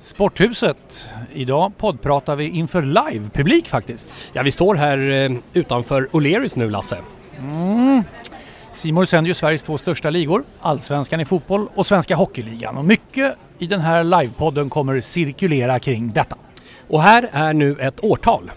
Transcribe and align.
Sporthuset. 0.00 1.14
Idag 1.32 1.72
poddpratar 1.76 2.36
vi 2.36 2.48
inför 2.48 2.82
live-publik 2.82 3.68
faktiskt. 3.68 4.06
Ja, 4.32 4.42
vi 4.42 4.52
står 4.52 4.74
här 4.74 5.10
eh, 5.10 5.30
utanför 5.52 6.06
O'Learys 6.12 6.58
nu, 6.58 6.70
Lasse. 6.70 6.98
Mm. 7.38 8.02
Simor 8.72 9.04
sänder 9.04 9.28
ju 9.28 9.34
Sveriges 9.34 9.62
två 9.62 9.78
största 9.78 10.10
ligor, 10.10 10.44
Allsvenskan 10.60 11.20
i 11.20 11.24
fotboll 11.24 11.68
och 11.74 11.86
Svenska 11.86 12.16
Hockeyligan. 12.16 12.76
Och 12.76 12.84
mycket 12.84 13.36
i 13.58 13.66
den 13.66 13.80
här 13.80 14.04
livepodden 14.04 14.70
kommer 14.70 15.00
cirkulera 15.00 15.78
kring 15.78 16.12
detta. 16.12 16.36
Och 16.88 17.02
här 17.02 17.28
är 17.32 17.52
nu 17.52 17.76
ett 17.80 18.04
årtal. 18.04 18.50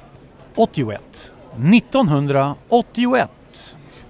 81. 0.55 1.31
1981. 1.73 3.29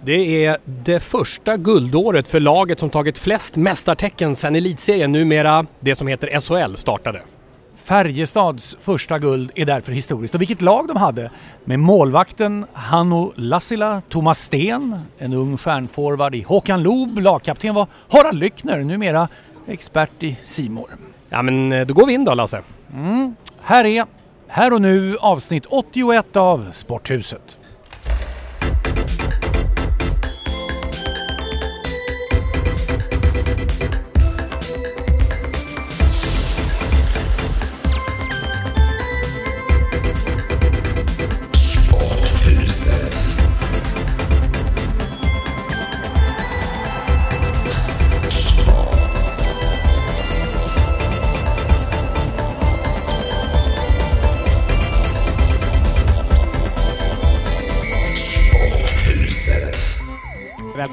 Det 0.06 0.46
är 0.46 0.58
det 0.66 1.00
första 1.00 1.58
guldåret 1.58 2.28
för 2.28 2.40
laget 2.40 2.80
som 2.80 2.90
tagit 2.90 3.18
flest 3.18 3.56
mästartecken 3.56 4.36
sedan 4.36 4.56
elitserien, 4.56 5.12
numera 5.12 5.66
det 5.80 5.96
som 5.96 6.08
heter 6.08 6.40
SHL, 6.40 6.76
startade. 6.76 7.22
Färjestads 7.76 8.78
första 8.80 9.20
guld 9.20 9.52
är 9.56 9.66
därför 9.66 9.92
historiskt. 9.92 10.36
Och 10.36 10.42
vilket 10.42 10.62
lag 10.62 10.88
de 10.88 10.98
hade! 10.98 11.32
Med 11.66 11.80
målvakten 11.80 12.66
Hanno 12.74 13.34
Lassila, 13.36 14.02
Thomas 14.10 14.40
Sten, 14.40 15.00
en 15.18 15.34
ung 15.34 15.58
stjärnforward 15.58 16.36
i 16.36 16.42
Håkan 16.42 16.84
Loob, 16.84 17.20
lagkapten 17.20 17.74
var 17.76 17.88
Harald 18.10 18.40
Lyckner, 18.40 18.80
numera 18.80 19.28
expert 19.68 20.24
i 20.24 20.38
Simor. 20.46 20.90
Ja 21.30 21.42
men 21.42 21.72
eh, 21.72 21.88
då 21.88 21.94
går 21.94 22.08
vi 22.08 22.14
in 22.14 22.26
då 22.26 22.34
Lasse. 22.34 22.62
Mm. 22.94 23.36
Här 23.62 23.86
är, 23.86 24.06
här 24.48 24.74
och 24.74 24.82
nu, 24.82 25.18
avsnitt 25.20 25.66
81 25.66 26.36
av 26.36 26.70
Sporthuset. 26.72 27.58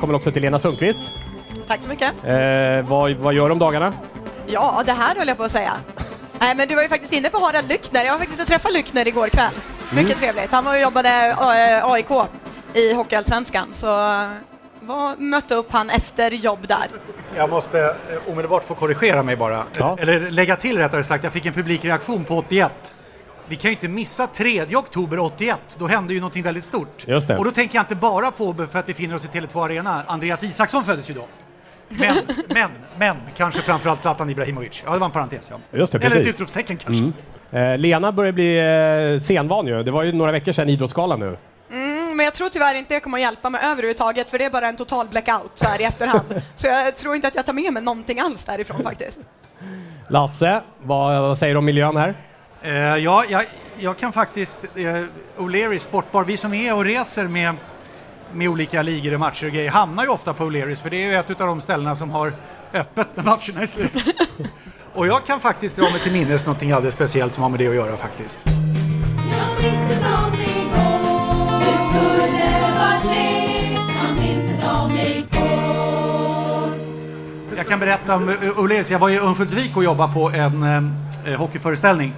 Välkommen 0.01 0.17
också 0.17 0.31
till 0.31 0.43
Lena 0.43 0.59
Sundqvist. 0.59 1.13
Tack 1.67 1.83
så 1.83 1.89
mycket. 1.89 2.25
Eh, 2.25 2.91
vad, 2.91 3.13
vad 3.13 3.35
gör 3.35 3.47
du 3.47 3.53
om 3.53 3.59
dagarna? 3.59 3.93
Ja, 4.47 4.83
det 4.87 4.93
här 4.93 5.15
höll 5.15 5.29
jag 5.29 5.37
på 5.37 5.43
att 5.43 5.53
säga. 5.53 5.73
Nej, 6.39 6.55
men 6.55 6.69
du 6.69 6.75
var 6.75 6.83
ju 6.83 6.89
faktiskt 6.89 7.13
inne 7.13 7.31
på 7.31 7.39
Harald 7.39 7.69
Lyckner. 7.69 8.05
Jag 8.05 8.13
var 8.13 8.19
faktiskt 8.19 8.41
och 8.41 8.47
träffade 8.47 8.75
Lyckner 8.75 9.09
igår 9.09 9.29
kväll. 9.29 9.53
Mycket 9.95 10.19
trevligt. 10.19 10.51
Han 10.51 10.65
var 10.65 10.75
och 10.75 10.81
jobbade 10.81 11.09
eh, 11.09 11.93
AIK 11.93 12.11
i 12.75 12.93
Hockeyallsvenskan, 12.93 13.69
så 13.73 13.87
eh, 13.87 14.29
var, 14.81 15.17
mötte 15.17 15.55
upp 15.55 15.73
han 15.73 15.91
efter 15.91 16.31
jobb 16.31 16.69
där. 16.69 16.87
Jag 17.37 17.51
måste 17.51 17.81
eh, 17.81 18.33
omedelbart 18.33 18.65
få 18.65 18.75
korrigera 18.75 19.23
mig 19.23 19.37
bara. 19.37 19.65
Ja. 19.79 19.97
Eller 20.01 20.31
lägga 20.31 20.57
till 20.57 20.79
rättare 20.79 21.05
sagt, 21.05 21.25
jag 21.25 21.33
fick 21.33 21.47
en 21.47 21.53
publikreaktion 21.53 22.25
på 22.25 22.39
81. 22.39 22.97
Vi 23.51 23.57
kan 23.57 23.71
ju 23.71 23.75
inte 23.75 23.89
missa 23.89 24.27
3 24.27 24.77
oktober 24.77 25.19
81, 25.19 25.77
då 25.79 25.87
hände 25.87 26.15
ju 26.15 26.21
någonting 26.21 26.43
väldigt 26.43 26.65
stort. 26.65 27.09
Just 27.09 27.29
det. 27.29 27.39
Och 27.39 27.45
då 27.45 27.51
tänker 27.51 27.77
jag 27.77 27.83
inte 27.83 27.95
bara 27.95 28.31
på, 28.31 28.55
för 28.55 28.79
att 28.79 28.89
vi 28.89 28.95
finner 28.95 29.15
oss 29.15 29.25
i 29.25 29.29
Tele2 29.29 29.65
Arena, 29.65 30.03
Andreas 30.07 30.45
Isaksson 30.45 30.85
föddes 30.85 31.11
ju 31.11 31.15
då. 31.15 31.25
Men, 31.89 32.17
men, 32.49 32.71
men, 32.99 33.17
kanske 33.37 33.63
framförallt 33.63 34.01
Zlatan 34.01 34.31
Ibrahimovic. 34.31 34.83
Ja, 34.87 34.93
det 34.93 34.99
var 34.99 35.07
en 35.07 35.13
parentes 35.13 35.51
ja. 35.51 35.79
Just 35.79 35.93
det, 35.93 36.05
Eller 36.05 36.21
ett 36.21 36.27
utropstecken 36.27 36.77
kanske. 36.77 37.13
Eh, 37.59 37.79
Lena 37.79 38.13
börjar 38.13 38.33
bli 38.33 38.59
eh, 39.15 39.21
senvan 39.21 39.67
ju. 39.67 39.83
Det 39.83 39.91
var 39.91 40.03
ju 40.03 40.13
några 40.13 40.33
veckor 40.33 40.53
sedan 40.53 40.69
Idrottsgalan 40.69 41.21
nu. 41.21 41.37
Mm, 41.71 42.17
men 42.17 42.25
jag 42.25 42.35
tror 42.35 42.49
tyvärr 42.49 42.75
inte 42.75 42.95
det 42.95 43.01
kommer 43.01 43.19
att 43.19 43.23
hjälpa 43.23 43.51
mig 43.51 43.61
överhuvudtaget, 43.65 44.31
för 44.31 44.39
det 44.39 44.45
är 44.45 44.51
bara 44.51 44.69
en 44.69 44.77
total 44.77 45.09
blackout 45.09 45.51
så 45.55 45.67
här 45.67 45.81
i 45.81 45.85
efterhand. 45.85 46.43
Så 46.57 46.67
jag 46.67 46.97
tror 46.97 47.15
inte 47.15 47.29
att 47.29 47.35
jag 47.35 47.47
tar 47.47 47.53
med 47.53 47.73
mig 47.73 47.83
någonting 47.83 48.21
alls 48.21 48.45
därifrån 48.45 48.83
faktiskt. 48.83 49.19
Lasse, 50.09 50.63
vad, 50.79 51.23
vad 51.23 51.39
säger 51.39 51.55
du 51.55 51.59
om 51.59 51.65
miljön 51.65 51.97
här? 51.97 52.30
Eh, 52.63 52.73
ja, 52.97 53.25
jag, 53.29 53.45
jag 53.79 53.99
kan 53.99 54.13
faktiskt, 54.13 54.59
eh, 54.75 55.05
O'Leary 55.39 55.79
Sportbar, 55.79 56.25
vi 56.25 56.37
som 56.37 56.55
är 56.55 56.77
och 56.77 56.85
reser 56.85 57.27
med, 57.27 57.55
med 58.33 58.49
olika 58.49 58.83
ligor 58.83 59.15
och 59.15 59.21
matcher 59.21 59.47
och 59.47 59.53
grejer 59.53 59.71
hamnar 59.71 60.03
ju 60.05 60.09
ofta 60.09 60.35
på 60.35 60.45
O'Learys 60.45 60.83
för 60.83 60.91
det 60.91 61.05
är 61.05 61.09
ju 61.09 61.15
ett 61.15 61.41
av 61.41 61.47
de 61.47 61.61
ställena 61.61 61.95
som 61.95 62.11
har 62.11 62.33
öppet 62.73 63.09
när 63.15 63.25
matcherna 63.25 63.63
är 63.63 63.67
slut. 63.67 64.17
och 64.95 65.07
jag 65.07 65.27
kan 65.27 65.41
faktiskt 65.41 65.77
dra 65.77 65.83
mig 65.83 66.01
till 66.01 66.13
minnes 66.13 66.47
någonting 66.47 66.73
alldeles 66.73 66.95
speciellt 66.95 67.33
som 67.33 67.43
har 67.43 67.51
med 67.51 67.61
det 67.61 67.69
att 67.69 67.75
göra 67.75 67.97
faktiskt. 67.97 68.39
Jag 77.57 77.69
kan 77.69 77.81
berätta 77.81 78.17
om 78.17 78.29
eh, 78.29 78.35
O'Learys, 78.35 78.93
jag 78.93 78.99
var 78.99 79.11
i 79.11 79.19
Örnsköldsvik 79.19 79.77
och 79.77 79.85
jobbade 79.85 80.13
på 80.13 80.31
en 80.31 80.63
eh, 81.27 81.35
hockeyföreställning. 81.35 82.15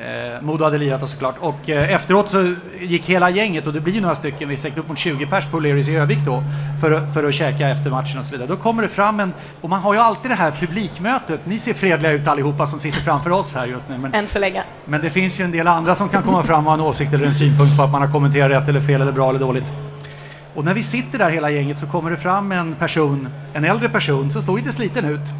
Eh, 0.00 0.42
Modo 0.42 0.64
hade 0.64 0.78
lirat 0.78 1.02
och 1.02 1.08
såklart. 1.08 1.34
Och 1.40 1.70
eh, 1.70 1.94
efteråt 1.94 2.28
så 2.30 2.54
gick 2.80 3.06
hela 3.06 3.30
gänget, 3.30 3.66
och 3.66 3.72
det 3.72 3.80
blir 3.80 3.94
ju 3.94 4.00
några 4.00 4.14
stycken, 4.14 4.48
vi 4.48 4.56
säkert 4.56 4.78
upp 4.78 4.88
mot 4.88 4.98
20 4.98 5.26
pers 5.26 5.46
på 5.46 5.60
O'Learys 5.60 5.90
i 5.90 5.96
Övik 5.96 6.18
då, 6.26 6.44
för, 6.80 7.06
för 7.06 7.24
att 7.24 7.34
käka 7.34 7.68
efter 7.68 7.90
matchen 7.90 8.18
och 8.18 8.24
så 8.24 8.32
vidare. 8.32 8.48
Då 8.48 8.56
kommer 8.56 8.82
det 8.82 8.88
fram 8.88 9.20
en, 9.20 9.32
och 9.60 9.70
man 9.70 9.80
har 9.80 9.94
ju 9.94 10.00
alltid 10.00 10.30
det 10.30 10.34
här 10.34 10.50
publikmötet, 10.50 11.40
ni 11.46 11.58
ser 11.58 11.74
fredliga 11.74 12.12
ut 12.12 12.26
allihopa 12.26 12.66
som 12.66 12.78
sitter 12.78 13.00
framför 13.00 13.30
oss 13.30 13.54
här 13.54 13.66
just 13.66 13.88
nu. 13.88 13.98
Men, 13.98 14.14
Än 14.14 14.26
så 14.26 14.38
länge. 14.38 14.62
men 14.84 15.00
det 15.00 15.10
finns 15.10 15.40
ju 15.40 15.44
en 15.44 15.50
del 15.50 15.68
andra 15.68 15.94
som 15.94 16.08
kan 16.08 16.22
komma 16.22 16.42
fram 16.42 16.58
och 16.66 16.72
ha 16.72 16.74
en 16.74 16.80
åsikt 16.80 17.12
eller 17.12 17.26
en 17.26 17.34
synpunkt 17.34 17.76
på 17.76 17.82
att 17.82 17.90
man 17.92 18.02
har 18.02 18.12
kommenterat 18.12 18.50
rätt 18.50 18.68
eller 18.68 18.80
fel 18.80 19.00
eller 19.00 19.12
bra 19.12 19.30
eller 19.30 19.40
dåligt. 19.40 19.72
Och 20.54 20.64
när 20.64 20.74
vi 20.74 20.82
sitter 20.82 21.18
där 21.18 21.30
hela 21.30 21.50
gänget 21.50 21.78
så 21.78 21.86
kommer 21.86 22.10
det 22.10 22.16
fram 22.16 22.52
en 22.52 22.74
person, 22.74 23.28
en 23.54 23.64
äldre 23.64 23.88
person, 23.88 24.30
som 24.30 24.42
står 24.42 24.56
lite 24.56 24.72
sliten 24.72 25.04
ut. 25.04 25.32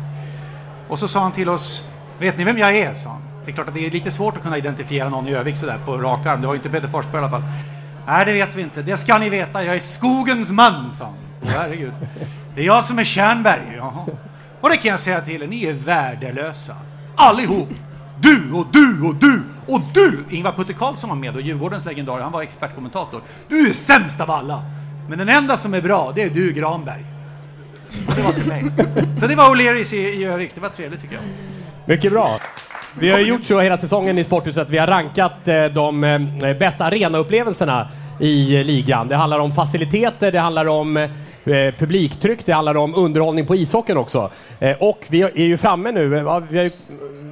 Och 0.88 0.98
så 0.98 1.08
sa 1.08 1.20
han 1.20 1.32
till 1.32 1.48
oss, 1.48 1.88
vet 2.18 2.38
ni 2.38 2.44
vem 2.44 2.58
jag 2.58 2.76
är? 2.76 2.94
sa 2.94 3.08
han. 3.08 3.29
Det 3.50 3.52
är 3.52 3.54
klart 3.54 3.68
att 3.68 3.74
det 3.74 3.86
är 3.86 3.90
lite 3.90 4.10
svårt 4.10 4.36
att 4.36 4.42
kunna 4.42 4.58
identifiera 4.58 5.08
någon 5.08 5.28
i 5.28 5.34
Övik 5.34 5.56
sådär 5.56 5.78
på 5.84 5.96
rak 5.96 6.26
arm. 6.26 6.40
Det 6.40 6.46
var 6.46 6.54
ju 6.54 6.58
inte 6.58 6.70
Peter 6.70 6.88
Forsberg 6.88 7.14
i 7.14 7.18
alla 7.18 7.30
fall. 7.30 7.42
Nej, 8.06 8.24
det 8.24 8.32
vet 8.32 8.54
vi 8.54 8.62
inte. 8.62 8.82
Det 8.82 8.96
ska 8.96 9.18
ni 9.18 9.28
veta. 9.30 9.64
Jag 9.64 9.74
är 9.74 9.78
skogens 9.78 10.52
man, 10.52 10.92
sa 10.92 11.04
han. 11.04 11.14
Herregud. 11.42 11.92
Det 12.54 12.60
är 12.60 12.64
jag 12.64 12.84
som 12.84 12.98
är 12.98 13.04
Tjärnberg. 13.04 13.74
Jaha. 13.76 14.06
Och 14.60 14.68
det 14.68 14.76
kan 14.76 14.90
jag 14.90 15.00
säga 15.00 15.20
till 15.20 15.42
er, 15.42 15.46
ni 15.46 15.64
är 15.64 15.72
värdelösa. 15.72 16.74
Allihop. 17.16 17.68
Du 18.20 18.52
och 18.52 18.66
du 18.72 19.02
och 19.02 19.14
du 19.14 19.42
och 19.66 19.80
du! 19.94 20.24
Ingvar 20.30 20.52
Putte 20.52 20.72
Karlsson 20.72 21.10
var 21.10 21.16
med 21.16 21.34
och 21.34 21.40
Djurgårdens 21.40 21.84
legendar, 21.84 22.20
han 22.20 22.32
var 22.32 22.42
expertkommentator. 22.42 23.22
Du 23.48 23.68
är 23.68 23.72
sämst 23.72 24.20
av 24.20 24.30
alla! 24.30 24.62
Men 25.08 25.18
den 25.18 25.28
enda 25.28 25.56
som 25.56 25.74
är 25.74 25.82
bra, 25.82 26.12
det 26.14 26.22
är 26.22 26.30
du 26.30 26.52
Granberg. 26.52 27.04
Och 28.08 28.14
det 28.14 28.22
var 28.22 28.32
till 28.32 28.46
mig. 28.46 28.64
Så 29.20 29.26
det 29.26 29.34
var 29.34 29.54
O'Learys 29.54 29.94
i, 29.94 29.98
i 29.98 30.24
Övik, 30.24 30.54
det 30.54 30.60
var 30.60 30.68
trevligt 30.68 31.00
tycker 31.00 31.14
jag. 31.14 31.24
Mycket 31.84 32.12
bra. 32.12 32.40
Vi 32.98 33.10
har 33.10 33.18
gjort 33.18 33.44
så 33.44 33.60
hela 33.60 33.78
säsongen 33.78 34.18
i 34.18 34.24
Sporthuset. 34.24 34.70
Vi 34.70 34.78
har 34.78 34.86
rankat 34.86 35.48
eh, 35.48 35.64
de 35.64 36.04
eh, 36.04 36.56
bästa 36.58 36.84
arenaupplevelserna 36.84 37.88
i 38.20 38.56
eh, 38.56 38.64
ligan. 38.64 39.08
Det 39.08 39.16
handlar 39.16 39.38
om 39.38 39.52
faciliteter, 39.52 40.32
det 40.32 40.38
handlar 40.38 40.66
om 40.68 40.96
eh, 40.96 41.08
publiktryck, 41.78 42.46
det 42.46 42.52
handlar 42.52 42.76
om 42.76 42.94
underhållning 42.94 43.46
på 43.46 43.56
ishockeyn 43.56 43.96
också. 43.96 44.30
Eh, 44.58 44.76
och 44.80 45.04
vi 45.08 45.22
är 45.22 45.44
ju 45.44 45.56
framme 45.56 45.92
nu, 45.92 46.16
eh, 46.16 46.22
ja, 46.22 46.38
vi 46.38 46.58
har 46.58 46.64
ju, 46.64 46.70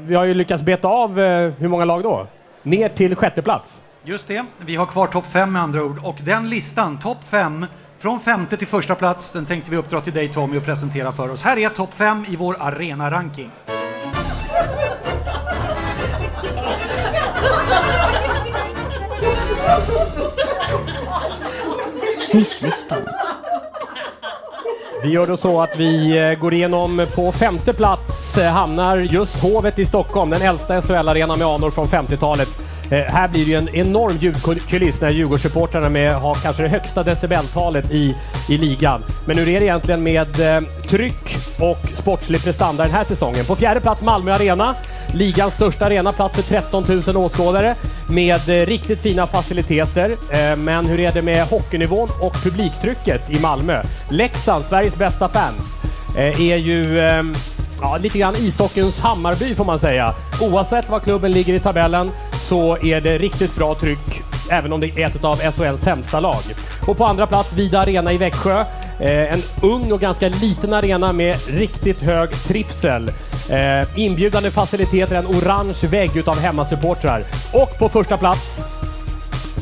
vi 0.07 0.15
har 0.15 0.25
ju 0.25 0.35
lyckats 0.35 0.63
beta 0.63 0.89
av, 0.89 1.21
eh, 1.21 1.53
hur 1.59 1.69
många 1.69 1.85
lag 1.85 2.03
då? 2.03 2.27
Ner 2.63 2.89
till 2.89 3.17
sjätte 3.17 3.43
plats. 3.43 3.81
Just 4.05 4.29
det, 4.29 4.45
vi 4.67 4.77
har 4.77 4.87
kvar 4.87 5.07
topp 5.07 5.27
fem 5.27 5.53
med 5.53 5.63
andra 5.63 5.85
ord 5.85 5.99
och 6.05 6.17
den 6.25 6.51
listan, 6.51 6.99
topp 6.99 7.19
fem 7.31 7.67
från 7.99 8.21
femte 8.21 8.57
till 8.57 8.67
första 8.67 8.95
plats, 8.95 9.33
den 9.33 9.47
tänkte 9.47 9.71
vi 9.71 9.77
uppdra 9.77 10.01
till 10.01 10.13
dig 10.13 10.29
Tommy 10.29 10.59
och 10.59 10.65
presentera 10.65 11.13
för 11.13 11.31
oss. 11.31 11.43
Här 11.43 11.59
är 11.59 11.69
topp 11.69 11.95
fem 11.95 12.25
i 12.29 12.37
vår 12.37 12.57
arena-ranking. 12.61 13.51
Fnisslistan. 22.31 22.99
Vi 25.03 25.09
gör 25.09 25.27
då 25.27 25.37
så 25.37 25.61
att 25.61 25.77
vi 25.77 26.19
eh, 26.19 26.35
går 26.35 26.55
igenom 26.55 27.07
på 27.15 27.33
femte 27.33 27.73
plats 27.73 28.39
eh, 28.39 28.51
hamnar 28.51 28.97
just 28.97 29.43
Hovet 29.43 29.79
i 29.79 29.85
Stockholm, 29.85 30.31
den 30.31 30.43
äldsta 30.43 30.83
SHL-arenan 30.83 31.39
med 31.39 31.47
anor 31.47 31.71
från 31.71 31.87
50-talet. 31.87 32.49
Eh, 32.91 32.99
här 32.99 33.29
blir 33.29 33.45
det 33.45 33.51
ju 33.51 33.57
en 33.57 33.69
enorm 33.69 34.17
ljudkuliss 34.21 35.01
när 35.01 35.11
Djurgårdssupportrarna 35.11 35.89
med 35.89 36.15
har 36.15 36.35
kanske 36.35 36.63
det 36.63 36.69
högsta 36.69 37.03
decibeltalet 37.03 37.91
i, 37.91 38.17
i 38.49 38.59
ligan. 38.59 39.05
Men 39.27 39.39
hur 39.39 39.49
är 39.49 39.61
det 39.61 39.67
egentligen 39.67 40.03
med 40.03 40.57
eh, 40.57 40.63
tryck 40.89 41.37
och 41.61 41.99
sportslig 41.99 42.45
prestanda 42.45 42.85
den 42.85 42.93
här 42.93 43.05
säsongen? 43.05 43.45
På 43.45 43.57
fjärde 43.57 43.81
plats 43.81 44.03
Malmö 44.03 44.35
Arena, 44.35 44.75
ligans 45.15 45.55
största 45.55 45.87
arena, 45.87 46.13
plats 46.13 46.37
för 46.37 46.43
13 46.43 46.85
000 47.07 47.17
åskådare 47.17 47.75
med 48.09 48.49
eh, 48.49 48.67
riktigt 48.67 49.01
fina 49.01 49.27
faciliteter. 49.27 50.11
Eh, 50.11 50.57
men 50.57 50.87
hur 50.87 51.01
är 51.01 51.13
det 51.13 51.23
med 51.23 51.47
hockeynivån 51.47 52.09
och 52.21 52.43
publiktrycket 52.43 53.31
i 53.31 53.41
Malmö? 53.41 53.83
Leksand, 54.11 54.65
Sveriges 54.65 54.97
bästa 54.97 55.29
fans, 55.29 55.77
eh, 56.17 56.51
är 56.51 56.57
ju 56.57 56.99
eh, 57.01 57.23
ja, 57.81 57.97
lite 57.97 58.19
grann 58.19 58.35
ishockeyns 58.37 59.01
Hammarby 59.01 59.55
får 59.55 59.65
man 59.65 59.81
säga. 59.81 60.15
Oavsett 60.41 60.89
var 60.89 61.01
klubben 61.01 61.33
ligger 61.33 61.55
i 61.55 61.61
tabellen 61.61 62.11
så 62.41 62.77
är 62.77 63.01
det 63.01 63.19
riktigt 63.19 63.57
bra 63.57 63.75
tryck 63.75 64.23
även 64.51 64.73
om 64.73 64.81
det 64.81 64.87
är 64.87 65.07
ett 65.07 65.25
av 65.25 65.37
SHLs 65.37 65.81
sämsta 65.81 66.21
lag. 66.21 66.43
Och 66.87 66.97
på 66.97 67.05
andra 67.05 67.27
plats 67.27 67.53
Vida 67.53 67.81
Arena 67.81 68.13
i 68.13 68.19
Växjö. 68.19 68.65
Eh, 69.01 69.33
en 69.33 69.43
ung 69.63 69.93
och 69.93 70.01
ganska 70.01 70.29
liten 70.29 70.73
arena 70.73 71.13
med 71.13 71.37
riktigt 71.49 72.01
hög 72.01 72.31
trivsel. 72.31 73.11
Eh, 73.51 73.99
inbjudande 73.99 74.51
faciliteter, 74.51 75.17
en 75.17 75.27
orange 75.27 75.87
vägg 75.91 76.17
utav 76.17 76.39
hemmasupportrar. 76.39 77.25
Och 77.53 77.79
på 77.79 77.89
första 77.89 78.17
plats 78.17 78.61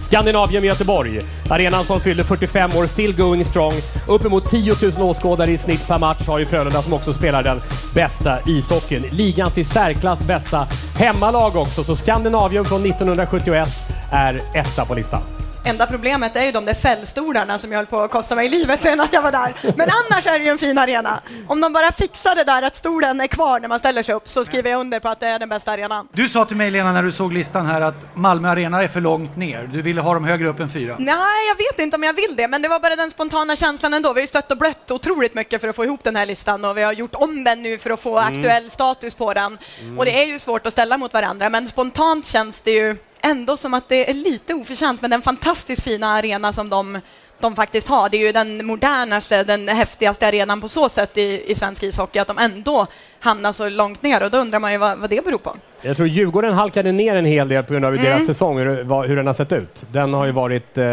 Skandinavien 0.06 0.64
i 0.64 0.66
Göteborg. 0.66 1.20
Arenan 1.50 1.84
som 1.84 2.00
fyller 2.00 2.24
45 2.24 2.70
år, 2.76 2.86
still 2.86 3.16
going 3.16 3.44
strong. 3.44 3.72
Uppemot 4.08 4.50
10 4.50 4.74
000 4.98 5.10
åskådare 5.10 5.50
i 5.50 5.58
snitt 5.58 5.88
per 5.88 5.98
match 5.98 6.26
har 6.26 6.38
ju 6.38 6.46
Frölunda 6.46 6.82
som 6.82 6.92
också 6.92 7.14
spelar 7.14 7.42
den 7.42 7.60
bästa 7.94 8.38
ishockeyn. 8.46 9.04
Ligans 9.10 9.58
i 9.58 9.64
särklass 9.64 10.18
bästa 10.26 10.66
hemmalag 10.98 11.56
också, 11.56 11.84
så 11.84 11.96
Skandinavien 11.96 12.64
från 12.64 12.86
1971 12.86 13.68
är 14.10 14.40
etta 14.54 14.84
på 14.84 14.94
listan. 14.94 15.35
Enda 15.66 15.86
problemet 15.86 16.36
är 16.36 16.44
ju 16.44 16.52
de 16.52 16.64
där 16.64 16.74
fällstolarna 16.74 17.58
som 17.58 17.72
jag 17.72 17.78
höll 17.78 17.86
på 17.86 18.00
att 18.00 18.10
kosta 18.10 18.34
mig 18.34 18.48
livet 18.48 18.82
senast 18.82 19.12
jag 19.12 19.22
var 19.22 19.32
där. 19.32 19.54
Men 19.76 19.88
annars 19.90 20.26
är 20.26 20.38
det 20.38 20.44
ju 20.44 20.50
en 20.50 20.58
fin 20.58 20.78
arena. 20.78 21.20
Om 21.48 21.60
de 21.60 21.72
bara 21.72 21.92
fixar 21.92 22.34
det 22.34 22.44
där 22.44 22.62
att 22.62 22.76
stolen 22.76 23.20
är 23.20 23.26
kvar 23.26 23.60
när 23.60 23.68
man 23.68 23.78
ställer 23.78 24.02
sig 24.02 24.14
upp 24.14 24.28
så 24.28 24.44
skriver 24.44 24.70
jag 24.70 24.80
under 24.80 25.00
på 25.00 25.08
att 25.08 25.20
det 25.20 25.26
är 25.26 25.38
den 25.38 25.48
bästa 25.48 25.72
arenan. 25.72 26.08
Du 26.12 26.28
sa 26.28 26.44
till 26.44 26.56
mig 26.56 26.70
Lena 26.70 26.92
när 26.92 27.02
du 27.02 27.12
såg 27.12 27.32
listan 27.32 27.66
här 27.66 27.80
att 27.80 28.16
Malmö 28.16 28.48
Arena 28.48 28.82
är 28.82 28.88
för 28.88 29.00
långt 29.00 29.36
ner. 29.36 29.70
Du 29.72 29.82
ville 29.82 30.00
ha 30.00 30.14
dem 30.14 30.24
högre 30.24 30.48
upp 30.48 30.60
än 30.60 30.68
fyra. 30.68 30.96
Nej, 30.98 31.48
jag 31.48 31.56
vet 31.56 31.80
inte 31.80 31.96
om 31.96 32.02
jag 32.02 32.12
vill 32.12 32.36
det, 32.36 32.48
men 32.48 32.62
det 32.62 32.68
var 32.68 32.80
bara 32.80 32.96
den 32.96 33.10
spontana 33.10 33.56
känslan 33.56 33.94
ändå. 33.94 34.12
Vi 34.12 34.20
har 34.20 34.22
ju 34.22 34.26
stött 34.26 34.50
och 34.50 34.58
blött 34.58 34.90
otroligt 34.90 35.34
mycket 35.34 35.60
för 35.60 35.68
att 35.68 35.76
få 35.76 35.84
ihop 35.84 36.04
den 36.04 36.16
här 36.16 36.26
listan 36.26 36.64
och 36.64 36.76
vi 36.76 36.82
har 36.82 36.92
gjort 36.92 37.14
om 37.14 37.44
den 37.44 37.62
nu 37.62 37.78
för 37.78 37.90
att 37.90 38.00
få 38.00 38.18
aktuell 38.18 38.70
status 38.70 39.14
på 39.14 39.34
den. 39.34 39.58
Och 39.98 40.04
det 40.04 40.22
är 40.22 40.26
ju 40.26 40.38
svårt 40.38 40.66
att 40.66 40.72
ställa 40.72 40.98
mot 40.98 41.12
varandra, 41.12 41.48
men 41.48 41.68
spontant 41.68 42.26
känns 42.26 42.62
det 42.62 42.70
ju 42.70 42.96
ändå 43.22 43.56
som 43.56 43.74
att 43.74 43.88
det 43.88 44.10
är 44.10 44.14
lite 44.14 44.54
oförtjänt 44.54 45.02
med 45.02 45.10
den 45.10 45.22
fantastiskt 45.22 45.82
fina 45.82 46.06
arena 46.06 46.52
som 46.52 46.68
de, 46.70 47.00
de 47.40 47.56
faktiskt 47.56 47.88
har. 47.88 48.08
Det 48.08 48.16
är 48.16 48.26
ju 48.26 48.32
den 48.32 48.66
modernaste, 48.66 49.44
den 49.44 49.68
häftigaste 49.68 50.26
arenan 50.26 50.60
på 50.60 50.68
så 50.68 50.88
sätt 50.88 51.18
i, 51.18 51.42
i 51.46 51.54
svensk 51.54 51.82
ishockey, 51.82 52.18
att 52.18 52.26
de 52.28 52.38
ändå 52.38 52.86
hamnar 53.20 53.52
så 53.52 53.68
långt 53.68 54.02
ner 54.02 54.22
och 54.22 54.30
då 54.30 54.38
undrar 54.38 54.58
man 54.58 54.72
ju 54.72 54.78
vad, 54.78 54.98
vad 54.98 55.10
det 55.10 55.24
beror 55.24 55.38
på. 55.38 55.56
Jag 55.82 55.96
tror 55.96 56.08
Djurgården 56.08 56.54
halkade 56.54 56.92
ner 56.92 57.16
en 57.16 57.24
hel 57.24 57.48
del 57.48 57.64
på 57.64 57.72
grund 57.72 57.84
av 57.84 57.90
hur 57.92 57.98
Mm. 58.00 58.12
deras 58.12 58.26
säsong, 58.26 58.58
hur, 58.58 59.06
hur 59.06 59.16
den 59.16 59.26
har 59.26 59.34
sett 59.34 59.52
ut. 59.52 59.86
Den 59.92 60.14
har 60.14 60.26
ju 60.26 60.32
varit, 60.32 60.78
eh, 60.78 60.84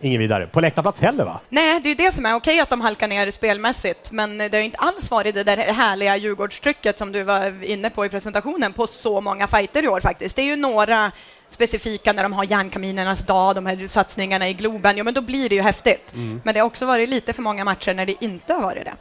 ingen 0.00 0.20
vidare. 0.20 0.46
På 0.46 0.60
läktarplats 0.60 1.00
heller 1.00 1.24
va? 1.24 1.40
Nej, 1.48 1.80
det 1.80 1.88
är 1.88 1.90
ju 1.90 1.94
det 1.94 2.12
som 2.12 2.26
är 2.26 2.34
okej 2.34 2.60
att 2.60 2.70
de 2.70 2.80
halkar 2.80 3.08
ner 3.08 3.30
spelmässigt, 3.30 4.12
men 4.12 4.38
det 4.38 4.52
har 4.52 4.58
ju 4.58 4.64
inte 4.64 4.78
alls 4.78 5.10
varit 5.10 5.34
det 5.34 5.44
där 5.44 5.56
härliga 5.56 6.16
Djurgårdstrycket 6.16 6.98
som 6.98 7.12
du 7.12 7.22
var 7.22 7.64
inne 7.64 7.90
på 7.90 8.06
i 8.06 8.08
presentationen 8.08 8.72
på 8.72 8.86
så 8.86 9.20
många 9.20 9.46
fighter 9.46 9.84
i 9.84 9.88
år 9.88 10.00
faktiskt. 10.00 10.36
Det 10.36 10.42
är 10.42 10.46
ju 10.46 10.56
några 10.56 11.12
specifika 11.48 12.12
när 12.12 12.22
de 12.22 12.32
har 12.32 12.44
järnkaminernas 12.44 13.26
dag, 13.26 13.54
de 13.54 13.66
här 13.66 13.86
satsningarna 13.86 14.48
i 14.48 14.54
Globen, 14.54 14.96
jo 14.96 15.04
men 15.04 15.14
då 15.14 15.20
blir 15.20 15.48
det 15.48 15.54
ju 15.54 15.62
häftigt. 15.62 16.12
Men 16.44 16.54
det 16.54 16.60
har 16.60 16.66
också 16.66 16.86
varit 16.86 17.08
lite 17.08 17.32
för 17.32 17.42
många 17.42 17.64
matcher 17.64 17.94
när 17.94 18.06
det 18.06 18.24
inte 18.24 18.52
har 18.52 18.62
varit 18.62 18.84
det. 18.84 18.94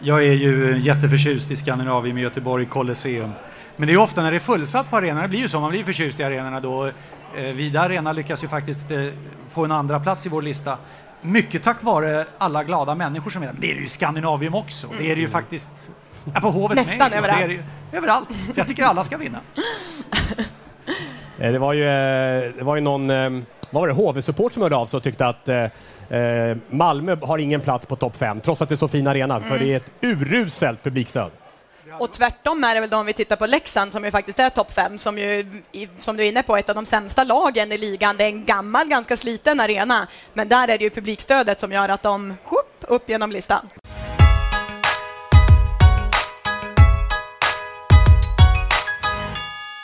Jag 0.00 0.26
är 0.26 0.32
ju 0.32 0.78
jätteförtjust 0.78 1.50
i 1.50 1.56
Skandinavien 1.56 2.18
i 2.18 2.20
Göteborg, 2.20 2.66
Colosseum. 2.66 3.32
Men 3.76 3.86
det 3.86 3.90
är 3.90 3.94
ju 3.94 4.00
ofta 4.00 4.22
när 4.22 4.30
det 4.30 4.36
är 4.36 4.40
fullsatt 4.40 4.90
på 4.90 4.96
arenan, 4.96 5.22
det 5.22 5.28
blir 5.28 5.40
ju 5.40 5.48
så, 5.48 5.60
man 5.60 5.70
blir 5.70 5.84
förtjust 5.84 6.20
i 6.20 6.24
arenorna 6.24 6.60
då. 6.60 6.90
Eh, 7.36 7.42
Vida 7.42 7.80
Arena 7.80 8.12
lyckas 8.12 8.44
ju 8.44 8.48
faktiskt 8.48 8.90
eh, 8.90 9.04
få 9.50 9.64
en 9.64 9.72
andra 9.72 10.00
plats 10.00 10.26
i 10.26 10.28
vår 10.28 10.42
lista. 10.42 10.78
Mycket 11.22 11.62
tack 11.62 11.82
vare 11.82 12.24
alla 12.38 12.64
glada 12.64 12.94
människor 12.94 13.30
som 13.30 13.42
är 13.42 13.46
där. 13.46 13.52
Men 13.52 13.60
det 13.60 13.70
är 13.70 13.74
det 13.74 13.80
ju 13.80 13.86
i 13.86 13.88
Skandinavium 13.88 14.54
också. 14.54 14.86
Det 14.98 15.10
är 15.10 15.14
det 15.14 15.20
ju 15.20 15.28
faktiskt 15.28 15.70
ja, 16.34 16.40
på 16.40 16.50
Hovet 16.50 16.76
Nästan 16.76 17.10
med. 17.10 17.12
överallt. 17.18 17.38
Det 17.38 17.44
är 17.44 17.48
det 17.48 17.54
ju, 17.54 17.62
överallt. 17.92 18.28
Så 18.52 18.60
jag 18.60 18.66
tycker 18.68 18.84
alla 18.84 19.04
ska 19.04 19.16
vinna. 19.16 19.38
Eh, 21.40 21.52
Det 21.52 21.58
var 21.58 21.72
ju, 21.72 21.84
det 22.58 22.62
var 22.62 22.74
ju 22.76 22.80
någon, 22.80 23.08
vad 23.70 23.80
var 23.80 23.88
det, 23.88 23.94
HV-support 23.94 24.52
som 24.52 24.62
hörde 24.62 24.76
av 24.76 24.86
sig 24.86 24.96
och 24.96 25.02
tyckte 25.02 25.26
att 25.26 25.48
Malmö 26.70 27.16
har 27.22 27.38
ingen 27.38 27.60
plats 27.60 27.86
på 27.86 27.96
topp 27.96 28.16
fem, 28.16 28.40
trots 28.40 28.62
att 28.62 28.68
det 28.68 28.74
är 28.74 28.76
så 28.76 28.88
fin 28.88 29.06
arena, 29.06 29.40
för 29.40 29.58
det 29.58 29.72
är 29.72 29.76
ett 29.76 29.90
uruselt 30.00 30.82
publikstöd. 30.82 31.30
Och 31.98 32.12
tvärtom 32.12 32.64
är 32.64 32.74
det 32.74 32.80
väl 32.80 32.90
då 32.90 32.96
om 32.96 33.06
vi 33.06 33.12
tittar 33.12 33.36
på 33.36 33.46
Leksand 33.46 33.92
som 33.92 34.04
ju 34.04 34.10
faktiskt 34.10 34.38
är 34.38 34.50
topp 34.50 34.72
fem, 34.72 34.98
som 34.98 35.18
ju, 35.18 35.62
som 35.98 36.16
du 36.16 36.24
är 36.24 36.28
inne 36.28 36.42
på, 36.42 36.56
ett 36.56 36.68
av 36.68 36.74
de 36.74 36.86
sämsta 36.86 37.24
lagen 37.24 37.72
i 37.72 37.78
ligan. 37.78 38.16
Det 38.16 38.24
är 38.24 38.28
en 38.28 38.44
gammal, 38.44 38.88
ganska 38.88 39.16
sliten 39.16 39.60
arena, 39.60 40.08
men 40.32 40.48
där 40.48 40.68
är 40.68 40.78
det 40.78 40.84
ju 40.84 40.90
publikstödet 40.90 41.60
som 41.60 41.72
gör 41.72 41.88
att 41.88 42.02
de 42.02 42.28
whoop, 42.28 42.84
upp 42.88 43.08
genom 43.08 43.32
listan. 43.32 43.68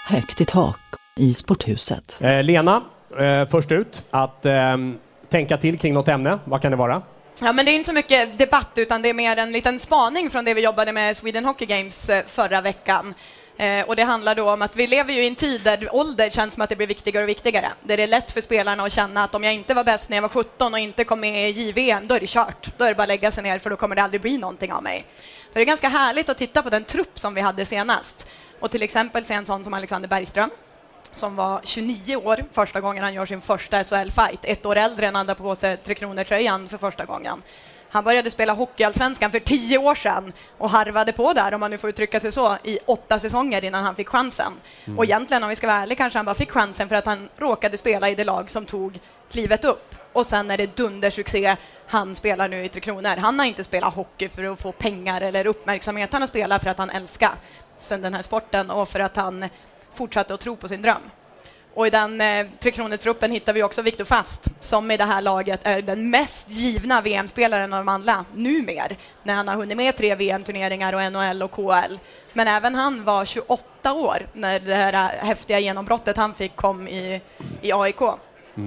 Högt 0.08 0.40
i 0.40 0.44
tak 0.44 0.80
i 1.16 1.34
sporthuset. 1.34 2.18
Eh, 2.22 2.42
Lena, 2.42 2.82
eh, 3.18 3.46
först 3.46 3.72
ut, 3.72 4.02
att 4.10 4.46
eh, 4.46 4.76
tänka 5.30 5.56
till 5.56 5.78
kring 5.78 5.94
något 5.94 6.08
ämne. 6.08 6.38
Vad 6.44 6.62
kan 6.62 6.70
det 6.70 6.76
vara? 6.76 7.02
Ja, 7.40 7.52
men 7.52 7.64
det 7.64 7.70
är 7.70 7.74
inte 7.74 7.86
så 7.88 7.92
mycket 7.92 8.38
debatt, 8.38 8.70
utan 8.74 9.02
det 9.02 9.08
är 9.08 9.14
mer 9.14 9.36
en 9.36 9.52
liten 9.52 9.78
spaning 9.78 10.30
från 10.30 10.44
det 10.44 10.54
vi 10.54 10.60
jobbade 10.60 10.92
med 10.92 11.16
Sweden 11.16 11.44
Hockey 11.44 11.66
Games 11.66 12.08
eh, 12.08 12.24
förra 12.26 12.60
veckan. 12.60 13.14
Eh, 13.56 13.84
och 13.88 13.96
det 13.96 14.02
handlar 14.02 14.34
då 14.34 14.50
om 14.52 14.62
att 14.62 14.76
vi 14.76 14.86
lever 14.86 15.12
ju 15.12 15.24
i 15.24 15.26
en 15.26 15.34
tid 15.34 15.60
där 15.62 15.94
ålder 15.94 16.30
känns 16.30 16.54
som 16.54 16.62
att 16.62 16.68
det 16.68 16.76
blir 16.76 16.86
viktigare 16.86 17.24
och 17.24 17.28
viktigare. 17.28 17.72
Där 17.82 17.96
det 17.96 18.02
är 18.02 18.06
lätt 18.06 18.30
för 18.30 18.40
spelarna 18.40 18.82
att 18.82 18.92
känna 18.92 19.24
att 19.24 19.34
om 19.34 19.44
jag 19.44 19.54
inte 19.54 19.74
var 19.74 19.84
bäst 19.84 20.08
när 20.08 20.16
jag 20.16 20.22
var 20.22 20.28
17 20.28 20.74
och 20.74 20.80
inte 20.80 21.04
kom 21.04 21.20
med 21.20 21.50
i 21.50 21.52
JVM, 21.52 22.06
då 22.06 22.14
är 22.14 22.20
det 22.20 22.26
kört. 22.26 22.78
Då 22.78 22.84
är 22.84 22.88
det 22.88 22.94
bara 22.94 23.02
att 23.02 23.08
lägga 23.08 23.32
sig 23.32 23.42
ner 23.42 23.58
för 23.58 23.70
då 23.70 23.76
kommer 23.76 23.96
det 23.96 24.02
aldrig 24.02 24.20
bli 24.20 24.38
någonting 24.38 24.72
av 24.72 24.82
mig. 24.82 25.04
Så 25.46 25.50
det 25.52 25.60
är 25.60 25.64
ganska 25.64 25.88
härligt 25.88 26.28
att 26.28 26.38
titta 26.38 26.62
på 26.62 26.70
den 26.70 26.84
trupp 26.84 27.18
som 27.18 27.34
vi 27.34 27.40
hade 27.40 27.66
senast. 27.66 28.26
Och 28.60 28.70
till 28.70 28.82
exempel 28.82 29.24
se 29.24 29.34
en 29.34 29.46
sån 29.46 29.64
som 29.64 29.74
Alexander 29.74 30.08
Bergström 30.08 30.50
som 31.12 31.36
var 31.36 31.60
29 31.64 32.16
år 32.16 32.44
första 32.52 32.80
gången 32.80 33.04
han 33.04 33.14
gör 33.14 33.26
sin 33.26 33.40
första 33.40 33.82
SHL-fight. 33.82 34.38
Ett 34.42 34.66
år 34.66 34.76
äldre 34.76 35.06
än 35.06 35.14
han 35.14 35.28
hade 35.28 35.40
på 35.40 35.56
sig 35.56 35.76
Tre 35.76 35.94
Kronor-tröjan 35.94 36.68
för 36.68 36.78
första 36.78 37.04
gången. 37.04 37.42
Han 37.94 38.04
började 38.04 38.30
spela 38.30 38.52
Hockeyallsvenskan 38.52 39.30
för 39.30 39.40
tio 39.40 39.78
år 39.78 39.94
sedan 39.94 40.32
och 40.58 40.70
harvade 40.70 41.12
på 41.12 41.32
där, 41.32 41.54
om 41.54 41.60
man 41.60 41.70
nu 41.70 41.78
får 41.78 41.90
uttrycka 41.90 42.20
sig 42.20 42.32
så, 42.32 42.56
i 42.64 42.78
åtta 42.86 43.20
säsonger 43.20 43.64
innan 43.64 43.84
han 43.84 43.96
fick 43.96 44.08
chansen. 44.08 44.52
Och 44.96 45.04
egentligen, 45.04 45.42
om 45.42 45.48
vi 45.48 45.56
ska 45.56 45.66
vara 45.66 45.76
ärliga, 45.76 45.96
kanske 45.96 46.18
han 46.18 46.26
bara 46.26 46.34
fick 46.34 46.50
chansen 46.50 46.88
för 46.88 46.96
att 46.96 47.06
han 47.06 47.28
råkade 47.36 47.78
spela 47.78 48.10
i 48.10 48.14
det 48.14 48.24
lag 48.24 48.50
som 48.50 48.66
tog 48.66 49.00
klivet 49.30 49.64
upp. 49.64 49.94
Och 50.12 50.26
sen 50.26 50.50
är 50.50 50.56
det 50.56 50.76
dundersuccé. 50.76 51.56
Han 51.86 52.14
spelar 52.14 52.48
nu 52.48 52.64
i 52.64 52.68
Tre 52.68 52.80
Kronor. 52.80 53.16
Han 53.16 53.38
har 53.38 53.46
inte 53.46 53.64
spelat 53.64 53.94
hockey 53.94 54.28
för 54.28 54.44
att 54.44 54.60
få 54.60 54.72
pengar 54.72 55.20
eller 55.20 55.46
uppmärksamhet. 55.46 56.12
Han 56.12 56.22
har 56.22 56.26
spelat 56.26 56.62
för 56.62 56.70
att 56.70 56.78
han 56.78 56.90
älskar 56.90 57.32
sen 57.78 58.02
den 58.02 58.14
här 58.14 58.22
sporten 58.22 58.70
och 58.70 58.88
för 58.88 59.00
att 59.00 59.16
han 59.16 59.44
fortsatte 59.94 60.34
att 60.34 60.40
tro 60.40 60.56
på 60.56 60.68
sin 60.68 60.82
dröm. 60.82 61.02
Och 61.74 61.86
i 61.86 61.90
den 61.90 62.20
eh, 62.20 62.46
Tre 62.60 62.70
Kronor-truppen 62.70 63.30
hittar 63.30 63.52
vi 63.52 63.62
också 63.62 63.82
Viktor 63.82 64.04
Fast, 64.04 64.48
som 64.60 64.90
i 64.90 64.96
det 64.96 65.04
här 65.04 65.22
laget 65.22 65.60
är 65.62 65.82
den 65.82 66.10
mest 66.10 66.50
givna 66.50 67.00
VM-spelaren 67.00 67.72
av 67.72 67.78
de 67.78 67.88
alla, 67.88 68.24
numer, 68.34 68.96
när 69.22 69.34
han 69.34 69.48
har 69.48 69.54
hunnit 69.54 69.76
med 69.76 69.96
tre 69.96 70.14
VM-turneringar 70.14 70.92
och 70.92 71.12
NHL 71.12 71.42
och 71.42 71.52
KL. 71.52 71.98
Men 72.32 72.48
även 72.48 72.74
han 72.74 73.04
var 73.04 73.24
28 73.24 73.92
år 73.92 74.26
när 74.32 74.60
det 74.60 74.74
här 74.74 74.92
häftiga 75.18 75.58
genombrottet 75.58 76.16
han 76.16 76.34
fick 76.34 76.56
kom 76.56 76.88
i, 76.88 77.20
i 77.60 77.72
AIK. 77.72 78.00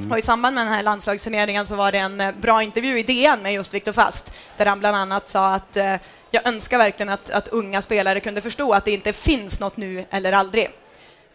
Och 0.09 0.17
I 0.17 0.21
samband 0.21 0.55
med 0.55 0.65
den 0.65 0.73
här 0.73 0.83
landslagsturneringen 0.83 1.67
så 1.67 1.75
var 1.75 1.91
det 1.91 1.97
en 1.97 2.21
eh, 2.21 2.35
bra 2.35 2.63
intervju 2.63 2.99
i 2.99 3.03
DN 3.03 3.41
med 3.41 3.53
just 3.53 3.73
Viktor 3.73 3.91
Fast, 3.91 4.33
där 4.57 4.65
han 4.65 4.79
bland 4.79 4.97
annat 4.97 5.29
sa 5.29 5.53
att 5.53 5.77
eh, 5.77 5.95
jag 6.31 6.47
önskar 6.47 6.77
verkligen 6.77 7.09
att, 7.09 7.29
att 7.29 7.47
unga 7.47 7.81
spelare 7.81 8.19
kunde 8.19 8.41
förstå 8.41 8.73
att 8.73 8.85
det 8.85 8.91
inte 8.91 9.13
finns 9.13 9.59
något 9.59 9.77
nu 9.77 10.05
eller 10.09 10.31
aldrig. 10.31 10.69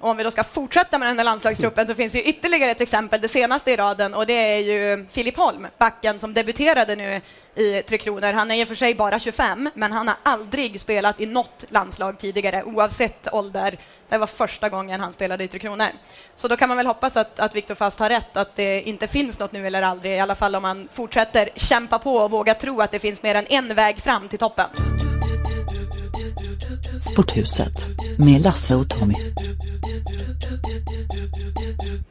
Och 0.02 0.08
om 0.08 0.16
vi 0.16 0.22
då 0.22 0.30
ska 0.30 0.44
fortsätta 0.44 0.98
med 0.98 1.08
den 1.08 1.18
här 1.18 1.24
landslagstruppen 1.24 1.86
så 1.86 1.94
finns 1.94 2.12
det 2.12 2.18
ju 2.18 2.24
ytterligare 2.24 2.70
ett 2.70 2.80
exempel, 2.80 3.20
det 3.20 3.28
senaste 3.28 3.70
i 3.70 3.76
raden, 3.76 4.14
och 4.14 4.26
det 4.26 4.32
är 4.32 4.58
ju 4.58 5.06
Filip 5.12 5.36
Holm, 5.36 5.66
backen 5.78 6.20
som 6.20 6.34
debuterade 6.34 6.96
nu 6.96 7.20
i 7.54 7.82
Tre 7.82 7.98
Kronor. 7.98 8.32
Han 8.32 8.50
är 8.50 8.60
i 8.60 8.64
och 8.64 8.68
för 8.68 8.74
sig 8.74 8.94
bara 8.94 9.18
25, 9.18 9.70
men 9.74 9.92
han 9.92 10.08
har 10.08 10.16
aldrig 10.22 10.80
spelat 10.80 11.20
i 11.20 11.26
något 11.26 11.64
landslag 11.68 12.18
tidigare, 12.18 12.62
oavsett 12.62 13.34
ålder. 13.34 13.78
Det 14.08 14.18
var 14.18 14.26
första 14.26 14.68
gången 14.68 15.00
han 15.00 15.12
spelade 15.12 15.44
i 15.44 15.48
Tre 15.48 15.58
Kronor. 15.58 15.88
Så 16.36 16.48
då 16.48 16.56
kan 16.56 16.68
man 16.68 16.76
väl 16.76 16.86
hoppas 16.86 17.16
att, 17.16 17.40
att 17.40 17.54
Viktor 17.54 17.74
Fast 17.74 17.98
har 17.98 18.08
rätt, 18.08 18.36
att 18.36 18.56
det 18.56 18.82
inte 18.82 19.08
finns 19.08 19.38
något 19.38 19.52
nu 19.52 19.66
eller 19.66 19.82
aldrig, 19.82 20.12
i 20.12 20.20
alla 20.20 20.34
fall 20.34 20.54
om 20.54 20.62
man 20.62 20.88
fortsätter 20.92 21.48
kämpa 21.54 21.98
på 21.98 22.16
och 22.16 22.30
våga 22.30 22.54
tro 22.54 22.80
att 22.80 22.90
det 22.90 22.98
finns 22.98 23.22
mer 23.22 23.34
än 23.34 23.46
en 23.48 23.74
väg 23.74 23.98
fram 24.02 24.28
till 24.28 24.38
toppen. 24.38 24.66
Sporthuset 27.10 27.88
med 28.18 28.44
Lasse 28.44 28.74
och 28.74 28.88
Tommy. 28.88 29.14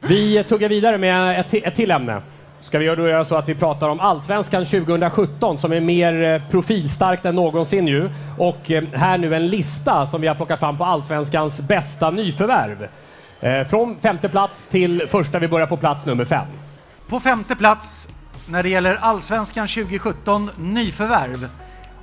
Vi 0.00 0.44
tuggar 0.44 0.68
vidare 0.68 0.98
med 0.98 1.40
ett, 1.40 1.54
ett 1.54 1.74
till 1.74 1.90
ämne. 1.90 2.22
Ska 2.60 2.78
vi 2.78 2.86
då 2.86 3.08
göra 3.08 3.24
så 3.24 3.36
att 3.36 3.48
vi 3.48 3.54
pratar 3.54 3.88
om 3.88 4.00
Allsvenskan 4.00 4.64
2017 4.64 5.58
som 5.58 5.72
är 5.72 5.80
mer 5.80 6.22
eh, 6.22 6.50
profilstarkt 6.50 7.24
än 7.24 7.34
någonsin 7.34 7.88
ju. 7.88 8.10
Och 8.38 8.70
eh, 8.70 8.84
här 8.92 9.18
nu 9.18 9.34
en 9.34 9.46
lista 9.46 10.06
som 10.06 10.20
vi 10.20 10.28
har 10.28 10.34
plockat 10.34 10.60
fram 10.60 10.78
på 10.78 10.84
Allsvenskans 10.84 11.60
bästa 11.60 12.10
nyförvärv. 12.10 12.88
Eh, 13.40 13.66
Från 13.66 13.98
femte 13.98 14.28
plats 14.28 14.66
till 14.66 15.02
första, 15.08 15.38
vi 15.38 15.48
börjar 15.48 15.66
på 15.66 15.76
plats 15.76 16.06
nummer 16.06 16.24
fem. 16.24 16.46
På 17.08 17.20
femte 17.20 17.56
plats 17.56 18.08
när 18.48 18.62
det 18.62 18.68
gäller 18.68 18.98
Allsvenskan 19.00 19.68
2017 19.68 20.50
nyförvärv. 20.58 21.48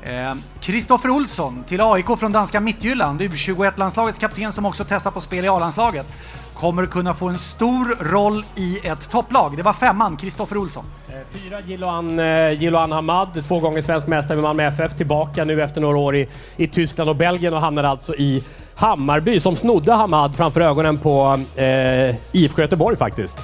Eh, 0.03 0.33
Kristoffer 0.61 1.09
Olsson 1.09 1.63
till 1.67 1.81
AIK 1.81 2.05
från 2.19 2.31
danska 2.31 2.59
Midtjylland, 2.59 3.21
U21-landslagets 3.21 4.19
kapten 4.19 4.51
som 4.51 4.65
också 4.65 4.85
testar 4.89 5.11
på 5.11 5.21
spel 5.21 5.45
i 5.45 5.47
A-landslaget. 5.47 6.05
Kommer 6.53 6.85
kunna 6.85 7.13
få 7.13 7.27
en 7.29 7.37
stor 7.37 7.97
roll 8.11 8.45
i 8.55 8.79
ett 8.87 9.09
topplag. 9.09 9.57
Det 9.57 9.63
var 9.63 9.73
femman, 9.73 10.17
Kristoffer 10.17 10.57
Olsson. 10.57 10.85
Eh, 11.09 11.15
Fyra 11.31 11.59
Jiloan, 11.67 12.19
eh, 12.19 12.51
Jiloan 12.51 12.91
Hamad, 12.91 13.43
två 13.47 13.59
gånger 13.59 13.81
svensk 13.81 14.07
mästare 14.07 14.35
med 14.35 14.43
Malmö 14.43 14.63
FF, 14.63 14.95
tillbaka 14.97 15.43
nu 15.43 15.61
efter 15.63 15.81
några 15.81 15.97
år 15.97 16.15
i, 16.15 16.27
i 16.57 16.67
Tyskland 16.67 17.09
och 17.09 17.15
Belgien 17.15 17.53
och 17.53 17.61
hamnar 17.61 17.83
alltså 17.83 18.15
i 18.15 18.43
Hammarby 18.75 19.39
som 19.39 19.55
snodde 19.55 19.93
Hamad 19.93 20.35
framför 20.35 20.61
ögonen 20.61 20.97
på 20.97 21.39
eh, 21.55 22.15
IFK 22.31 22.61
Göteborg 22.61 22.97
faktiskt. 22.97 23.37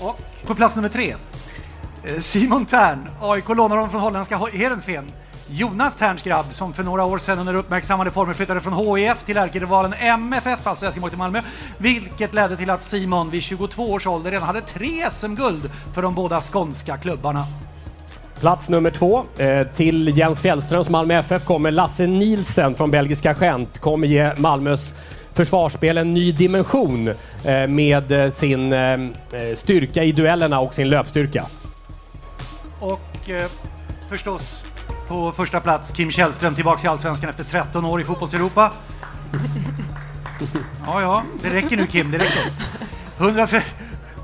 Och 0.00 0.20
på 0.46 0.54
plats 0.54 0.76
nummer 0.76 0.88
tre, 0.88 1.14
eh, 2.04 2.18
Simon 2.18 2.66
Tern. 2.66 3.08
AIK 3.20 3.48
lånar 3.48 3.76
honom 3.76 3.90
från 3.90 4.00
holländska 4.00 4.36
Ho- 4.36 4.50
Heerenveen. 4.58 5.04
Jonas 5.50 5.94
Terns 5.94 6.22
grabb 6.22 6.46
som 6.50 6.72
för 6.72 6.82
några 6.82 7.04
år 7.04 7.18
sedan 7.18 7.38
under 7.38 7.54
uppmärksammade 7.54 8.10
former 8.10 8.32
flyttade 8.32 8.60
från 8.60 8.96
HIF 8.96 9.24
till 9.24 9.36
ärkerivalen 9.36 9.92
MFF, 9.92 10.66
alltså 10.66 10.84
Helsingborg 10.84 11.10
till 11.10 11.18
Malmö, 11.18 11.40
vilket 11.78 12.34
ledde 12.34 12.56
till 12.56 12.70
att 12.70 12.82
Simon 12.82 13.30
vid 13.30 13.42
22 13.42 13.92
års 13.92 14.06
ålder 14.06 14.30
redan 14.30 14.46
hade 14.46 14.60
tre 14.60 15.10
SM-guld 15.10 15.70
för 15.94 16.02
de 16.02 16.14
båda 16.14 16.40
skånska 16.40 16.96
klubbarna. 16.96 17.44
Plats 18.40 18.68
nummer 18.68 18.90
två. 18.90 19.24
Eh, 19.36 19.66
till 19.66 20.18
Jens 20.18 20.40
Fjällströms 20.40 20.88
Malmö 20.88 21.14
FF 21.14 21.44
kommer 21.44 21.70
Lasse 21.70 22.06
Nielsen 22.06 22.74
från 22.74 22.90
belgiska 22.90 23.34
Gent. 23.34 23.78
Kommer 23.78 24.06
ge 24.06 24.32
Malmös 24.36 24.92
försvarsspel 25.36 25.98
en 25.98 26.14
ny 26.14 26.32
dimension 26.32 27.08
eh, 27.44 27.66
med 27.68 28.12
eh, 28.12 28.30
sin 28.30 28.72
eh, 28.72 28.98
styrka 29.56 30.04
i 30.04 30.12
duellerna 30.12 30.60
och 30.60 30.74
sin 30.74 30.88
löpstyrka. 30.88 31.46
Och 32.80 33.30
förstås 34.08 34.65
på 35.08 35.32
första 35.32 35.60
plats 35.60 35.92
Kim 35.92 36.10
Källström 36.10 36.54
tillbaks 36.54 36.84
i 36.84 36.88
Allsvenskan 36.88 37.30
efter 37.30 37.44
13 37.44 37.84
år 37.84 38.00
i 38.00 38.04
fotbollseuropa. 38.04 38.72
Ja, 40.86 41.02
ja, 41.02 41.22
det 41.42 41.50
räcker 41.50 41.76
nu 41.76 41.86
Kim, 41.86 42.10
det 42.10 42.18
räcker. 42.18 42.42
130... 43.18 43.60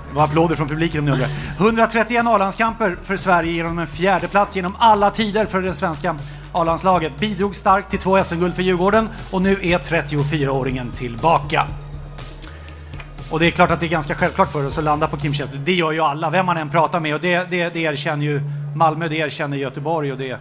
Det 0.08 0.16
var 0.16 0.24
applåder 0.24 0.56
från 0.56 0.68
publiken 0.68 0.98
om 0.98 1.04
ni 1.04 1.12
undrar. 1.12 1.28
131 1.58 2.26
A-landskamper 2.26 2.96
för 3.04 3.16
Sverige 3.16 3.52
genom 3.52 3.78
en 3.78 3.86
fjärde 3.86 4.28
plats 4.28 4.56
genom 4.56 4.76
alla 4.78 5.10
tider 5.10 5.46
för 5.46 5.62
det 5.62 5.74
svenska 5.74 6.16
A-landslaget. 6.52 7.12
Bidrog 7.18 7.56
starkt 7.56 7.90
till 7.90 7.98
två 7.98 8.24
SM-guld 8.24 8.54
för 8.54 8.62
Djurgården 8.62 9.08
och 9.30 9.42
nu 9.42 9.52
är 9.52 9.78
34-åringen 9.78 10.92
tillbaka. 10.92 11.66
Och 13.30 13.38
det 13.38 13.46
är 13.46 13.50
klart 13.50 13.70
att 13.70 13.80
det 13.80 13.86
är 13.86 13.90
ganska 13.90 14.14
självklart 14.14 14.52
för 14.52 14.66
oss 14.66 14.78
att 14.78 14.84
landa 14.84 15.08
på 15.08 15.16
Kim 15.16 15.34
Källström. 15.34 15.64
Det 15.64 15.74
gör 15.74 15.92
ju 15.92 16.00
alla, 16.00 16.30
vem 16.30 16.46
man 16.46 16.56
än 16.56 16.70
pratar 16.70 17.00
med. 17.00 17.14
Och 17.14 17.20
det, 17.20 17.50
det, 17.50 17.68
det 17.68 17.80
erkänner 17.80 18.26
ju 18.26 18.40
Malmö, 18.76 19.08
det 19.08 19.16
erkänner 19.16 19.56
Göteborg 19.56 20.12
och 20.12 20.18
det 20.18 20.38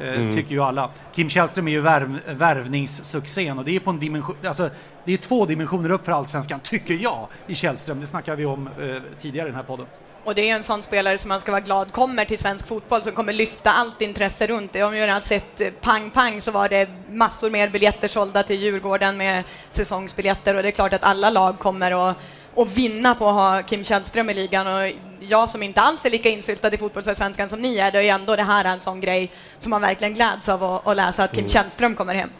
eh, 0.00 0.34
tycker 0.34 0.50
ju 0.50 0.62
alla. 0.62 0.90
Kim 1.12 1.28
Källström 1.30 1.68
är 1.68 1.72
ju 1.72 1.80
värv, 1.80 2.20
värvningssuccén 2.26 3.58
och 3.58 3.64
det 3.64 3.76
är 3.76 3.80
på 3.80 3.90
en 3.90 3.98
dimension, 3.98 4.36
alltså 4.44 4.70
det 5.04 5.12
är 5.12 5.16
två 5.16 5.46
dimensioner 5.46 5.90
upp 5.90 6.04
för 6.04 6.12
allsvenskan, 6.12 6.60
tycker 6.60 6.94
jag, 6.94 7.28
i 7.46 7.54
Källström. 7.54 8.00
Det 8.00 8.06
snackade 8.06 8.36
vi 8.36 8.46
om 8.46 8.66
eh, 8.66 8.96
tidigare 9.18 9.48
i 9.48 9.50
den 9.50 9.56
här 9.56 9.62
podden. 9.62 9.86
Och 10.24 10.34
det 10.34 10.50
är 10.50 10.54
en 10.54 10.64
sån 10.64 10.82
spelare 10.82 11.18
som 11.18 11.28
man 11.28 11.40
ska 11.40 11.50
vara 11.50 11.60
glad 11.60 11.92
kommer 11.92 12.24
till 12.24 12.38
svensk 12.38 12.66
fotboll, 12.66 13.02
som 13.02 13.12
kommer 13.12 13.32
lyfta 13.32 13.72
allt 13.72 14.02
intresse 14.02 14.46
runt 14.46 14.72
det. 14.72 14.82
Om 14.82 14.92
vi 14.92 15.00
redan 15.00 15.20
sett 15.20 15.60
eh, 15.60 15.70
pang 15.80 16.10
pang 16.10 16.40
så 16.40 16.50
var 16.50 16.68
det 16.68 16.88
massor 17.10 17.50
mer 17.50 17.68
biljetter 17.68 18.08
sålda 18.08 18.42
till 18.42 18.60
Djurgården 18.60 19.16
med 19.16 19.44
säsongsbiljetter 19.70 20.54
och 20.54 20.62
det 20.62 20.68
är 20.68 20.72
klart 20.72 20.92
att 20.92 21.04
alla 21.04 21.30
lag 21.30 21.58
kommer 21.58 22.10
att 22.10 22.16
att 22.56 22.76
vinna 22.76 23.14
på 23.14 23.28
att 23.28 23.34
ha 23.34 23.62
Kim 23.62 23.84
Källström 23.84 24.30
i 24.30 24.34
ligan 24.34 24.66
och 24.66 24.92
jag 25.20 25.48
som 25.48 25.62
inte 25.62 25.80
alls 25.80 26.04
är 26.04 26.10
lika 26.10 26.28
insyltad 26.28 26.74
i 26.74 26.76
fotbollsallsvenskan 26.76 27.48
som 27.48 27.60
ni 27.60 27.78
är, 27.78 27.92
det 27.92 27.98
är 27.98 28.02
ju 28.02 28.08
ändå 28.08 28.36
det 28.36 28.42
här 28.42 28.64
en 28.64 28.80
sån 28.80 29.00
grej 29.00 29.30
som 29.58 29.70
man 29.70 29.80
verkligen 29.80 30.14
gläds 30.14 30.48
av 30.48 30.64
att, 30.64 30.86
att 30.86 30.96
läsa 30.96 31.24
att 31.24 31.34
Kim 31.34 31.48
Källström 31.48 31.94
kommer 31.96 32.14
hem. 32.14 32.30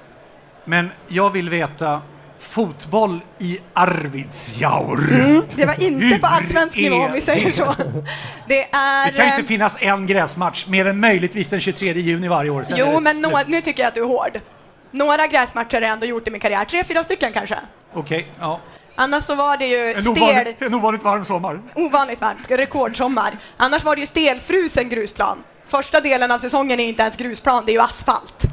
Men 0.65 0.91
jag 1.09 1.31
vill 1.31 1.49
veta, 1.51 2.03
fotboll 2.39 3.21
i 3.39 3.59
Arvidsjaur. 3.73 4.99
Det 5.57 5.67
var 5.67 5.83
inte 5.83 6.05
Hur 6.05 6.19
på 6.19 6.27
allsvensk 6.27 6.77
nivå 6.77 6.97
om 6.97 7.13
vi 7.13 7.21
säger 7.21 7.47
det? 7.47 7.53
så. 7.53 7.75
Det 8.49 8.63
är... 8.63 9.07
Det 9.07 9.17
kan 9.17 9.27
ju 9.27 9.31
eh, 9.33 9.39
inte 9.39 9.49
finnas 9.49 9.77
en 9.81 10.07
gräsmatch 10.07 10.67
mer 10.67 10.87
än 10.87 11.01
möjligtvis 11.01 11.51
den 11.51 11.61
23 11.61 11.93
juni 11.93 12.29
varje 12.29 12.51
år. 12.51 12.63
Sen 12.63 12.79
Jo, 12.79 13.01
men 13.01 13.23
nå- 13.23 13.41
nu 13.47 13.61
tycker 13.61 13.83
jag 13.83 13.89
att 13.89 13.95
du 13.95 14.03
är 14.03 14.07
hård. 14.09 14.41
Några 14.91 15.27
gräsmatcher 15.27 15.75
har 15.75 15.81
jag 15.83 15.91
ändå 15.91 16.07
gjort 16.07 16.29
i 16.29 16.31
min 16.31 16.41
karriär, 16.41 16.65
tre, 16.65 16.85
fyra 16.85 17.05
stycken 17.05 17.33
kanske. 17.33 17.59
Okej, 17.95 18.27
ja. 18.41 18.61
Annars 18.95 19.25
så 19.25 19.35
var 19.35 19.57
det 19.57 19.67
ju 19.67 19.93
En 19.93 20.03
stel, 20.03 20.55
en 20.59 20.75
ovanligt 20.75 21.03
varm 21.03 21.25
sommar. 21.25 21.61
ovanligt 21.75 22.21
varmt, 22.21 22.51
rekordsommar. 22.51 23.37
Annars 23.57 23.85
var 23.85 23.95
det 23.95 24.01
ju 24.01 24.07
stelfrusen 24.07 24.89
grusplan. 24.89 25.39
Första 25.67 26.01
delen 26.01 26.31
av 26.31 26.39
säsongen 26.39 26.81
är 26.81 26.85
inte 26.89 27.03
ens 27.03 27.17
grusplan, 27.17 27.63
det 27.67 27.73
är 27.73 27.75
ju 27.75 27.81
asfalt. 27.81 28.45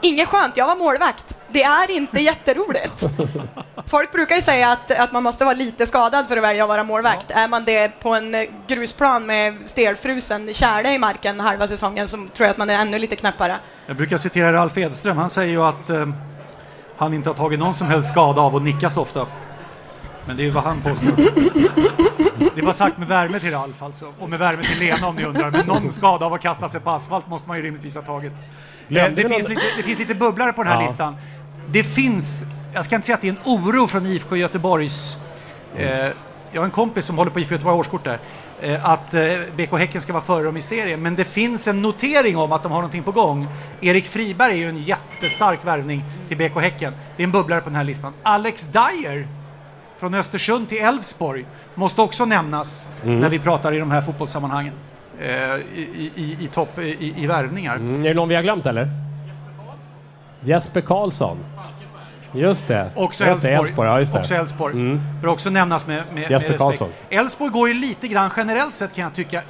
Inget 0.00 0.28
skönt, 0.28 0.56
jag 0.56 0.66
var 0.66 0.76
målvakt. 0.76 1.36
Det 1.48 1.62
är 1.62 1.90
inte 1.90 2.20
jätteroligt. 2.20 3.04
Folk 3.86 4.12
brukar 4.12 4.36
ju 4.36 4.42
säga 4.42 4.70
att, 4.70 4.90
att 4.90 5.12
man 5.12 5.22
måste 5.22 5.44
vara 5.44 5.54
lite 5.54 5.86
skadad 5.86 6.28
för 6.28 6.36
att 6.36 6.42
välja 6.42 6.62
att 6.62 6.68
vara 6.68 6.84
målvakt. 6.84 7.30
Är 7.30 7.48
man 7.48 7.64
det 7.64 8.00
på 8.00 8.14
en 8.14 8.34
eh, 8.34 8.42
grusplan 8.66 9.26
med 9.26 9.54
stelfrusen 9.66 10.54
tjäle 10.54 10.92
i 10.94 10.98
marken 10.98 11.40
halva 11.40 11.68
säsongen 11.68 12.08
så 12.08 12.16
tror 12.16 12.28
jag 12.38 12.50
att 12.50 12.56
man 12.56 12.70
är 12.70 12.74
ännu 12.80 12.98
lite 12.98 13.16
knäppare. 13.16 13.56
Jag 13.86 13.96
brukar 13.96 14.16
citera 14.16 14.52
Ralf 14.52 14.78
Edström, 14.78 15.16
han 15.16 15.30
säger 15.30 15.50
ju 15.52 15.62
att 15.62 15.90
eh, 15.90 16.06
han 16.96 17.14
inte 17.14 17.28
har 17.30 17.34
tagit 17.34 17.58
någon 17.60 17.74
som 17.74 17.86
helst 17.86 18.10
skada 18.10 18.40
av 18.40 18.56
att 18.56 18.62
nicka 18.62 18.90
så 18.90 19.00
ofta. 19.02 19.26
Men 20.26 20.36
det 20.36 20.42
är 20.42 20.44
ju 20.44 20.50
vad 20.50 20.64
han 20.64 20.80
påstår. 20.80 21.12
Det 22.54 22.62
var 22.62 22.72
sagt 22.72 22.98
med 22.98 23.08
värme 23.08 23.38
till 23.38 23.50
Ralf 23.50 23.82
alltså, 23.82 24.12
och 24.20 24.30
med 24.30 24.38
värme 24.38 24.62
till 24.62 24.78
Lena 24.78 25.06
om 25.08 25.16
ni 25.16 25.24
undrar. 25.24 25.50
Men 25.50 25.66
någon 25.66 25.92
skada 25.92 26.26
av 26.26 26.32
att 26.34 26.40
kasta 26.40 26.68
sig 26.68 26.80
på 26.80 26.90
asfalt 26.90 27.28
måste 27.28 27.48
man 27.48 27.56
ju 27.56 27.62
rimligtvis 27.62 27.94
ha 27.94 28.02
tagit. 28.02 28.32
Eh, 28.32 28.38
det, 28.88 29.10
vi 29.10 29.28
finns 29.28 29.48
lite, 29.48 29.62
det 29.76 29.82
finns 29.82 29.98
lite 29.98 30.14
bubblare 30.14 30.52
på 30.52 30.62
den 30.62 30.72
här 30.72 30.80
Ja. 30.80 30.86
listan. 30.86 31.16
Det 31.70 31.84
finns, 31.84 32.44
jag 32.74 32.84
ska 32.84 32.94
inte 32.94 33.06
säga 33.06 33.14
att 33.14 33.20
det 33.22 33.28
är 33.28 33.32
en 33.32 33.38
oro 33.44 33.86
från 33.86 34.06
IFK 34.06 34.36
Göteborgs 34.36 35.18
Eh, 35.76 36.10
jag 36.56 36.60
har 36.62 36.66
en 36.66 36.70
kompis 36.70 37.04
som 37.04 37.18
håller 37.18 37.30
på 37.30 37.40
IFK 37.40 37.54
Göteborg 37.54 37.78
årskort 37.78 38.04
där. 38.04 38.18
Eh, 38.60 38.90
att 38.90 39.14
eh, 39.14 39.22
BK 39.56 39.78
Häcken 39.78 40.00
ska 40.00 40.12
vara 40.12 40.22
före 40.22 40.44
dem 40.44 40.56
i 40.56 40.60
serien. 40.60 41.02
Men 41.02 41.14
det 41.14 41.24
finns 41.24 41.68
en 41.68 41.82
notering 41.82 42.36
om 42.36 42.52
att 42.52 42.62
de 42.62 42.72
har 42.72 42.78
någonting 42.78 43.02
på 43.02 43.12
gång. 43.12 43.48
Erik 43.80 44.06
Friberg 44.06 44.52
är 44.52 44.56
ju 44.56 44.68
en 44.68 44.78
jättestark 44.78 45.64
värvning 45.64 46.04
till 46.28 46.36
BK 46.36 46.60
Häcken. 46.60 46.92
Det 47.16 47.22
är 47.22 47.24
en 47.24 47.32
bubblare 47.32 47.60
på 47.60 47.68
den 47.68 47.76
här 47.76 47.84
listan. 47.84 48.12
Alex 48.22 48.66
Dyer 48.66 49.28
från 49.98 50.14
Östersund 50.14 50.68
till 50.68 50.78
Elfsborg 50.78 51.46
måste 51.74 52.02
också 52.02 52.24
nämnas 52.24 52.88
när 53.02 53.28
vi 53.28 53.38
pratar 53.38 53.72
i 53.72 53.78
de 53.78 53.90
här 53.90 54.02
fotbollssammanhangen. 54.02 54.74
Eh, 55.20 55.28
i, 55.28 56.10
i, 56.14 56.36
i 56.40 56.48
topp 56.52 56.78
i, 56.78 57.14
i 57.16 57.26
värvningar. 57.26 57.76
Mm, 57.76 58.04
är 58.04 58.08
det 58.08 58.14
någon 58.14 58.28
vi 58.28 58.34
har 58.34 58.42
glömt 58.42 58.66
eller? 58.66 58.90
Jesper 60.40 60.80
Karlsson. 60.80 61.38
Just 62.36 62.68
det. 62.68 62.90
Också 62.94 63.24
Elfsborg. 63.24 63.54
Elfsborg. 63.54 63.88
Ja, 63.88 63.98
just 64.00 64.12
det. 64.12 64.18
Också 64.18 64.34
Elfsborg. 64.34 65.00
Bör 65.22 65.28
också 65.28 65.50
nämnas 65.50 65.86
med, 65.86 65.96
med, 65.96 66.14
med 66.14 66.22
Jesper 66.22 66.36
respekt. 66.36 66.58
Karlsson. 66.58 66.88
Elfsborg 67.10 67.50
går 67.50 67.68
ju 67.68 67.74
lite 67.74 68.08
grann 68.08 68.30
generellt 68.36 68.74
sett 68.74 68.94
kan 68.94 69.04
jag 69.04 69.14
tycka, 69.14 69.42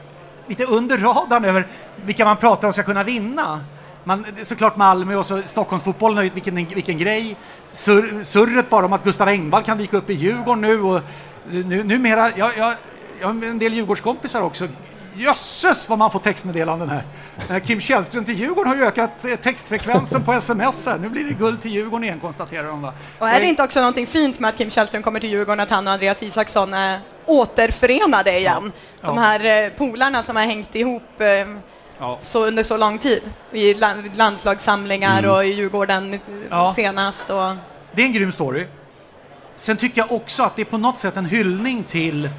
lite 0.47 0.65
under 0.65 0.99
radarn 0.99 1.45
över 1.45 1.67
vilka 2.05 2.25
man 2.25 2.37
pratar 2.37 2.67
om 2.69 2.73
ska 2.73 2.83
kunna 2.83 3.03
vinna. 3.03 3.61
Man, 4.05 4.25
såklart 4.43 4.77
Malmö 4.77 5.17
och 5.17 5.27
så 5.27 5.43
Stockholmsfotbollen, 5.45 6.31
vilken, 6.35 6.55
vilken 6.55 6.99
grej. 6.99 7.37
Sur, 7.73 8.25
surret 8.25 8.71
bara 8.71 8.85
om 8.85 8.93
att 8.93 9.05
Gustav 9.05 9.29
Engvall 9.29 9.63
kan 9.63 9.79
dyka 9.79 9.97
upp 9.97 10.11
i 10.11 10.15
Djurgården 10.15 10.61
nu 10.61 10.81
och 10.81 11.01
nu, 11.51 11.85
numera, 11.85 12.31
jag, 12.37 12.51
jag, 12.57 12.75
jag 13.21 13.27
har 13.27 13.45
en 13.45 13.59
del 13.59 13.75
Djurgårdskompisar 13.75 14.43
också. 14.43 14.69
Jösses 15.17 15.89
vad 15.89 15.99
man 15.99 16.11
får 16.11 16.19
textmeddelanden 16.19 16.89
här. 16.91 17.03
Eh, 17.57 17.63
Kim 17.63 17.81
Källström 17.81 18.25
till 18.25 18.35
Djurgården 18.35 18.69
har 18.69 18.77
ju 18.77 18.85
ökat 18.87 19.25
eh, 19.25 19.37
textfrekvensen 19.37 20.25
på 20.25 20.33
sms 20.33 20.87
här. 20.87 20.99
Nu 20.99 21.09
blir 21.09 21.25
det 21.25 21.33
guld 21.35 21.63
till 21.63 21.71
Djurgården 21.71 22.05
igen 22.05 22.21
konstaterar 22.21 22.67
de 22.69 22.83
va. 22.83 22.93
Och 23.19 23.29
är 23.29 23.41
det 23.41 23.47
inte 23.47 23.63
också 23.63 23.79
någonting 23.81 24.07
fint 24.07 24.39
med 24.39 24.49
att 24.51 24.59
Kim 24.59 24.71
Källström 24.71 25.03
kommer 25.03 25.21
till 25.21 25.31
Djurgården, 25.31 25.61
att 25.61 25.71
han 25.71 25.87
och 25.87 25.93
Andreas 25.93 26.23
Isaksson 26.23 26.75
är 26.75 27.01
återförenade 27.27 28.39
igen? 28.39 28.73
De 29.01 29.17
Ja. 29.17 29.23
här 29.23 29.65
eh, 29.65 29.71
polarna 29.71 30.23
som 30.23 30.37
har 30.37 30.43
hängt 30.43 30.75
ihop 30.75 31.03
Ja. 31.99 32.19
så 32.21 32.47
under 32.47 32.63
så 32.63 32.77
lång 32.77 32.99
tid 32.99 33.23
i 33.53 33.75
la- 33.75 33.95
landslagssamlingar 34.15 35.19
Mm. 35.19 35.31
och 35.31 35.45
i 35.45 35.49
Djurgården 35.49 36.21
Ja. 36.51 36.73
senast. 36.77 37.31
Och, 37.31 37.55
Det 37.93 38.03
är 38.03 38.07
en 38.07 38.13
grym 38.13 38.33
story. 38.33 38.67
Sen 39.57 39.77
tycker 39.77 40.01
jag 40.01 40.13
också 40.13 40.43
att 40.43 40.57
det 40.57 40.63
är 40.63 40.67
på 40.67 40.79
något 40.79 40.99
sätt 40.99 41.17
en 41.17 41.25
hyllning 41.25 41.83
till 41.83 42.31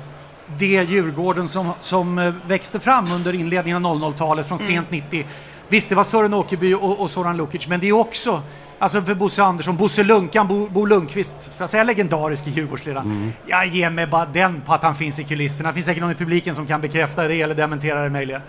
det 0.58 0.89
Djurgården 0.89 1.48
som, 1.48 1.72
som 1.80 2.20
eh, 2.20 2.34
växte 2.46 2.80
fram 2.80 3.12
under 3.12 3.36
inledningen 3.36 3.86
av 3.86 3.98
00-talet 3.98 4.48
från 4.48 4.60
sent 4.60 4.92
90. 4.92 5.25
Visst, 5.70 5.89
det 5.89 5.96
var 5.96 6.04
Sören 6.04 6.34
Åkerby 6.34 6.74
och, 6.74 7.01
och 7.01 7.12
Soran 7.12 7.38
Lukic, 7.38 7.68
men 7.68 7.80
det 7.80 7.88
är 7.88 7.94
också 7.94 8.42
Alltså 8.80 9.01
för 9.01 9.16
Bosse 9.16 9.44
Andersson, 9.44 9.77
Bosse 9.77 10.04
Lunkan, 10.04 10.48
Bo, 10.48 10.68
Bo 10.68 10.86
Lundqvist, 10.86 11.36
får 11.44 11.51
jag 11.60 11.70
säga 11.70 11.84
legendarisk 11.84 12.48
i 12.48 12.50
Djurgårdsledaren? 12.50 13.34
Jag 13.46 13.68
ger 13.68 13.89
mig 13.89 14.08
bara 14.08 14.25
den 14.25 14.62
på 14.62 14.74
att 14.74 14.84
han 14.84 14.96
finns 14.96 15.20
i 15.20 15.24
kulisserna. 15.24 15.70
Det 15.70 15.74
finns 15.74 15.86
säkert 15.86 16.01
någon 16.01 16.12
i 16.12 16.16
publiken 16.16 16.56
som 16.56 16.68
kan 16.68 16.82
bekräfta 16.82 17.27
det 17.27 17.42
eller 17.42 17.56
dementera 17.56 18.04
det 18.04 18.10
möjligen. 18.10 18.42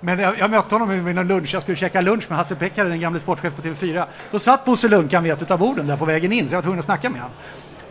Men 0.00 0.18
jag, 0.18 0.38
jag 0.38 0.50
mötte 0.50 0.74
honom 0.74 1.04
vid 1.04 1.14
någon 1.14 1.28
lunch, 1.28 1.54
jag 1.54 1.62
skulle 1.62 1.76
käka 1.76 2.00
lunch 2.00 2.24
med 2.28 2.38
Hasse 2.38 2.54
Beckare, 2.54 2.88
den 2.88 3.00
gamle 3.00 3.20
sportchef 3.20 3.54
på 3.56 3.62
TV4. 3.62 4.04
Då 4.30 4.38
satt 4.38 4.64
Bosse 4.64 4.88
Lunkan 4.88 5.22
vid 5.22 5.32
ett 5.32 5.50
av 5.50 5.58
borden 5.58 5.86
där 5.86 5.96
på 5.96 6.04
vägen 6.04 6.32
in, 6.32 6.48
så 6.48 6.54
jag 6.54 6.58
var 6.58 6.62
tvungen 6.62 6.78
att 6.78 6.84
snacka 6.84 7.10
med 7.10 7.20
honom. 7.20 7.36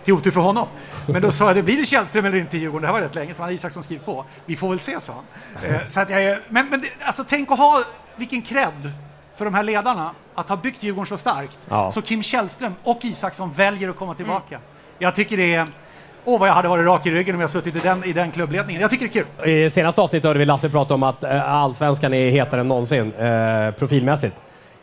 Till 0.06 0.14
otur 0.14 0.32
för 0.32 0.42
honom. 0.42 0.68
Men 1.08 1.22
då 1.22 1.32
sa 1.32 1.46
jag, 1.46 1.56
det 1.56 1.64
blir 1.64 1.78
det 1.78 1.86
Källström 1.86 2.26
eller 2.26 2.38
inte 2.38 2.58
i 2.58 2.60
Djurgården? 2.60 2.82
Det 2.82 2.88
här 2.88 2.94
var 2.94 3.02
rätt 3.02 3.16
länge 3.16 3.34
som 3.34 3.42
hade 3.42 3.54
Isaksson 3.54 3.84
skrivit 3.84 4.06
på. 4.06 4.26
Vi 4.46 4.56
får 4.56 4.70
väl 4.70 4.80
se, 4.80 5.02
sa 5.02 5.14
han. 5.14 5.72
Eh, 5.72 5.88
så 5.88 6.00
att 6.00 6.10
jag, 6.10 6.38
men 6.50 6.70
men 6.70 6.82
alltså, 7.02 7.24
tänk 7.28 7.52
att 7.52 7.58
ha, 7.58 7.84
vilken 8.16 8.42
cred 8.42 8.92
för 9.36 9.46
de 9.46 9.54
här 9.54 9.64
ledarna 9.64 10.12
att 10.36 10.50
ha 10.50 10.58
byggt 10.58 10.84
Djurgården 10.84 11.06
så 11.06 11.18
starkt. 11.18 11.60
Ja. 11.70 11.92
Så 11.92 12.02
Kim 12.02 12.24
Källström 12.24 12.74
och 12.84 13.06
Isaksson 13.06 13.52
väljer 13.52 13.90
att 13.90 13.96
komma 13.96 14.14
tillbaka. 14.14 14.60
Jag 15.00 15.16
tycker 15.16 15.38
det 15.38 15.54
är... 15.54 15.68
Åh, 16.26 16.40
vad 16.40 16.50
jag 16.50 16.54
hade 16.54 16.68
varit 16.68 16.86
rak 16.86 17.06
i 17.06 17.12
ryggen 17.12 17.36
om 17.36 17.42
jag 17.42 17.50
suttit 17.50 17.76
i 17.76 17.80
den, 17.80 18.04
i 18.04 18.14
den 18.14 18.32
klubbledningen. 18.32 18.82
Jag 18.82 18.92
tycker 18.92 19.08
det 19.08 19.20
är 19.20 19.24
kul. 19.44 19.50
I 19.50 19.70
senaste 19.70 20.02
avsnittet 20.02 20.28
hörde 20.28 20.40
vi 20.40 20.46
Lasse 20.46 20.70
prata 20.70 20.94
om 20.94 21.04
att 21.04 21.24
eh, 21.24 21.54
allsvenskan 21.54 22.14
är 22.14 22.30
hetare 22.30 22.62
än 22.62 22.68
någonsin 22.68 23.14
eh, 23.14 23.72
profilmässigt. 23.72 24.36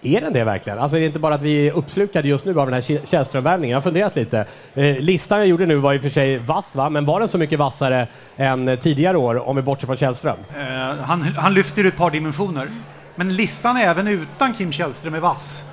Är 0.05 0.21
den 0.21 0.33
det 0.33 0.45
verkligen? 0.45 0.79
Alltså 0.79 0.97
är 0.97 1.01
det 1.01 1.07
inte 1.07 1.19
bara 1.19 1.35
att 1.35 1.43
vi 1.43 1.69
är 1.69 1.73
uppslukade 1.73 2.29
just 2.29 2.45
nu 2.45 2.61
av 2.61 2.67
den 2.67 2.75
här 2.75 3.07
Källström-värvningen? 3.07 3.71
Jag 3.71 3.77
har 3.77 3.83
funderat 3.83 4.17
lite. 4.17 4.47
Eh, 4.75 4.99
listan 4.99 5.39
jag 5.39 5.47
gjorde 5.47 5.67
nu 5.67 5.77
var 5.77 5.95
i 5.95 5.99
och 5.99 6.03
för 6.03 6.09
sig 6.09 6.39
vass, 6.39 6.75
va? 6.75 6.91
men 6.91 7.05
var 7.05 7.21
den 7.21 7.29
så 7.29 7.39
mycket 7.39 7.59
vassare 7.59 8.07
än 8.37 8.79
tidigare 8.81 9.17
år 9.17 9.49
om 9.49 9.57
vi 9.57 9.63
bortser 9.63 9.87
från 9.87 9.97
Källström? 9.97 10.39
Eh, 10.59 11.05
han, 11.05 11.23
han 11.23 11.55
lyfter 11.55 11.85
ett 11.85 11.97
par 11.97 12.11
dimensioner. 12.11 12.69
Men 13.15 13.37
listan 13.37 13.77
även 13.77 14.09
utan 14.09 14.55
Kim 14.55 14.73
Källström 14.73 15.15
är 15.15 15.21
vass, 15.21 15.65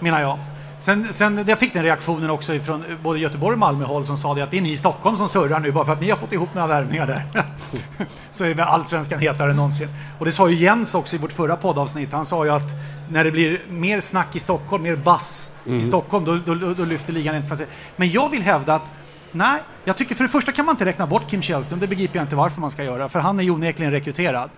menar 0.00 0.20
jag. 0.20 0.38
Sen, 0.78 1.12
sen 1.12 1.44
jag 1.46 1.58
fick 1.58 1.72
den 1.72 1.82
reaktionen 1.82 2.30
också 2.30 2.58
från 2.58 2.84
både 3.02 3.18
Göteborg 3.18 3.52
och 3.52 3.58
Malmö 3.58 3.84
håll 3.84 4.06
som 4.06 4.16
sa 4.16 4.34
det 4.34 4.42
att 4.42 4.50
det 4.50 4.56
är 4.56 4.60
ni 4.60 4.70
i 4.70 4.76
Stockholm 4.76 5.16
som 5.16 5.28
surrar 5.28 5.60
nu 5.60 5.72
bara 5.72 5.84
för 5.84 5.92
att 5.92 6.00
ni 6.00 6.10
har 6.10 6.16
fått 6.16 6.32
ihop 6.32 6.54
några 6.54 6.68
värvningar 6.68 7.06
där. 7.06 7.24
så 8.30 8.44
är 8.44 8.54
väl 8.54 8.66
allsvenskan 8.66 9.20
hetare 9.20 9.50
än 9.50 9.56
någonsin. 9.56 9.88
Och 10.18 10.24
det 10.24 10.32
sa 10.32 10.48
ju 10.48 10.56
Jens 10.56 10.94
också 10.94 11.16
i 11.16 11.18
vårt 11.18 11.32
förra 11.32 11.56
poddavsnitt. 11.56 12.12
Han 12.12 12.26
sa 12.26 12.44
ju 12.44 12.50
att 12.50 12.70
när 13.10 13.24
det 13.24 13.30
blir 13.30 13.60
mer 13.68 14.00
snack 14.00 14.36
i 14.36 14.40
Stockholm, 14.40 14.82
mer 14.82 14.96
bass 14.96 15.52
i 15.64 15.84
Stockholm, 15.84 16.24
då, 16.24 16.54
då, 16.54 16.74
då, 16.74 16.84
lyfter 16.84 17.12
ligan 17.12 17.36
inte. 17.36 17.66
Men 17.96 18.10
jag 18.10 18.28
vill 18.28 18.42
hävda 18.42 18.74
att 18.74 18.84
Nej, 19.32 19.62
jag 19.84 19.96
tycker 19.96 20.14
för 20.14 20.24
det 20.24 20.30
första 20.30 20.52
kan 20.52 20.66
man 20.66 20.72
inte 20.72 20.84
räkna 20.84 21.06
bort 21.06 21.30
Kim 21.30 21.42
Källström, 21.42 21.80
det 21.80 21.86
begriper 21.86 22.16
jag 22.16 22.24
inte 22.24 22.36
varför 22.36 22.60
man 22.60 22.70
ska 22.70 22.84
göra, 22.84 23.08
för 23.08 23.20
han 23.20 23.38
är 23.38 23.42
ju 23.42 23.50
onekligen 23.50 23.92
rekryterad. 23.92 24.50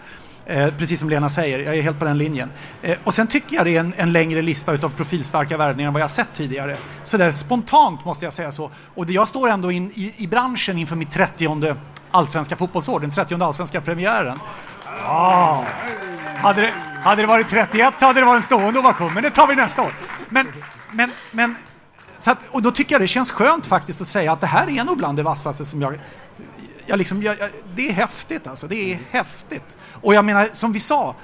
Eh, 0.48 0.68
precis 0.78 1.00
som 1.00 1.10
Lena 1.10 1.28
säger, 1.28 1.58
jag 1.58 1.76
är 1.76 1.82
helt 1.82 1.98
på 1.98 2.04
den 2.04 2.18
linjen. 2.18 2.50
Eh, 2.82 2.98
och 3.04 3.14
sen 3.14 3.26
tycker 3.26 3.56
jag 3.56 3.66
det 3.66 3.76
är 3.76 3.80
en, 3.80 3.94
en 3.96 4.12
längre 4.12 4.42
lista 4.42 4.72
utav 4.72 4.88
profilstarka 4.88 5.56
värvningar 5.56 5.88
än 5.88 5.92
vad 5.92 6.02
jag 6.02 6.10
sett 6.10 6.28
tidigare. 6.34 6.76
Så 7.04 7.16
där 7.16 7.32
spontant 7.32 8.04
måste 8.04 8.24
jag 8.24 8.32
säga 8.32 8.52
så. 8.52 8.70
Och 8.94 9.06
det, 9.06 9.12
jag 9.12 9.28
står 9.28 9.48
ändå 9.48 9.70
in, 9.70 9.90
i, 9.94 10.14
i 10.16 10.26
branschen 10.26 10.78
inför 10.78 10.96
mitt 10.96 11.10
30 11.10 11.74
allsvenska 12.10 12.56
fotbollsår, 12.56 13.00
den 13.00 13.10
30 13.10 13.34
allsvenska 13.34 13.80
premiären. 13.80 14.38
Ah. 15.04 15.64
Hade, 16.36 16.62
det, 16.62 16.72
hade 17.02 17.22
det 17.22 17.26
varit 17.26 17.48
31 17.48 17.94
hade 18.00 18.20
det 18.20 18.26
varit 18.26 18.36
en 18.36 18.42
stående 18.42 18.78
ovation, 18.78 19.14
men 19.14 19.22
det 19.22 19.30
tar 19.30 19.46
vi 19.46 19.56
nästa 19.56 19.82
år. 19.82 19.94
Men, 20.28 20.52
men, 20.92 21.10
men 21.30 21.56
så 22.18 22.30
att, 22.30 22.38
och 22.50 22.62
då 22.62 22.70
tycker 22.70 22.94
jag 22.94 23.02
det 23.02 23.08
känns 23.08 23.30
skönt 23.30 23.66
faktiskt 23.66 24.00
att 24.00 24.08
säga 24.08 24.32
att 24.32 24.40
det 24.40 24.46
här 24.46 24.68
är 24.68 24.84
nog 24.84 24.96
bland 24.96 25.18
det 25.18 25.22
vassaste 25.22 25.64
som 25.64 25.82
jag 25.82 26.00
jag, 26.88 26.98
liksom, 26.98 27.22
jag, 27.22 27.38
jag 27.38 27.50
det 27.74 27.88
är 27.88 27.92
häftigt 27.92 28.46
alltså, 28.46 28.66
det 28.66 28.92
är 28.92 28.98
häftigt. 29.10 29.76
Och 30.02 30.14
jag 30.14 30.24
menar, 30.24 30.48
som 30.52 30.72
vi 30.72 30.78
sa, 30.78 31.14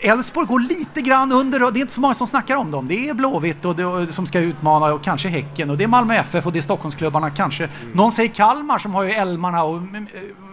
Elfsborg 0.00 0.46
går 0.46 0.60
lite 0.60 1.00
grann 1.00 1.32
under 1.32 1.64
och 1.64 1.72
det 1.72 1.78
är 1.78 1.80
inte 1.80 1.92
så 1.92 2.00
många 2.00 2.14
som 2.14 2.26
snackar 2.26 2.56
om 2.56 2.70
dem. 2.70 2.88
Det 2.88 3.08
är 3.08 3.14
Blåvitt 3.14 3.64
och 3.64 3.76
det, 3.76 3.84
och, 3.84 4.14
som 4.14 4.26
ska 4.26 4.40
utmana 4.40 4.94
och 4.94 5.04
kanske 5.04 5.28
Häcken 5.28 5.70
och 5.70 5.76
det 5.76 5.84
är 5.84 5.88
Malmö 5.88 6.14
FF 6.14 6.46
och 6.46 6.52
det 6.52 6.58
är 6.58 6.62
Stockholmsklubbarna 6.62 7.30
kanske. 7.30 7.68
Någon 7.92 8.12
säger 8.12 8.34
Kalmar 8.34 8.78
som 8.78 8.94
har 8.94 9.02
ju 9.02 9.10
Elmarna 9.10 9.64
och 9.64 9.76
mm, 9.76 10.06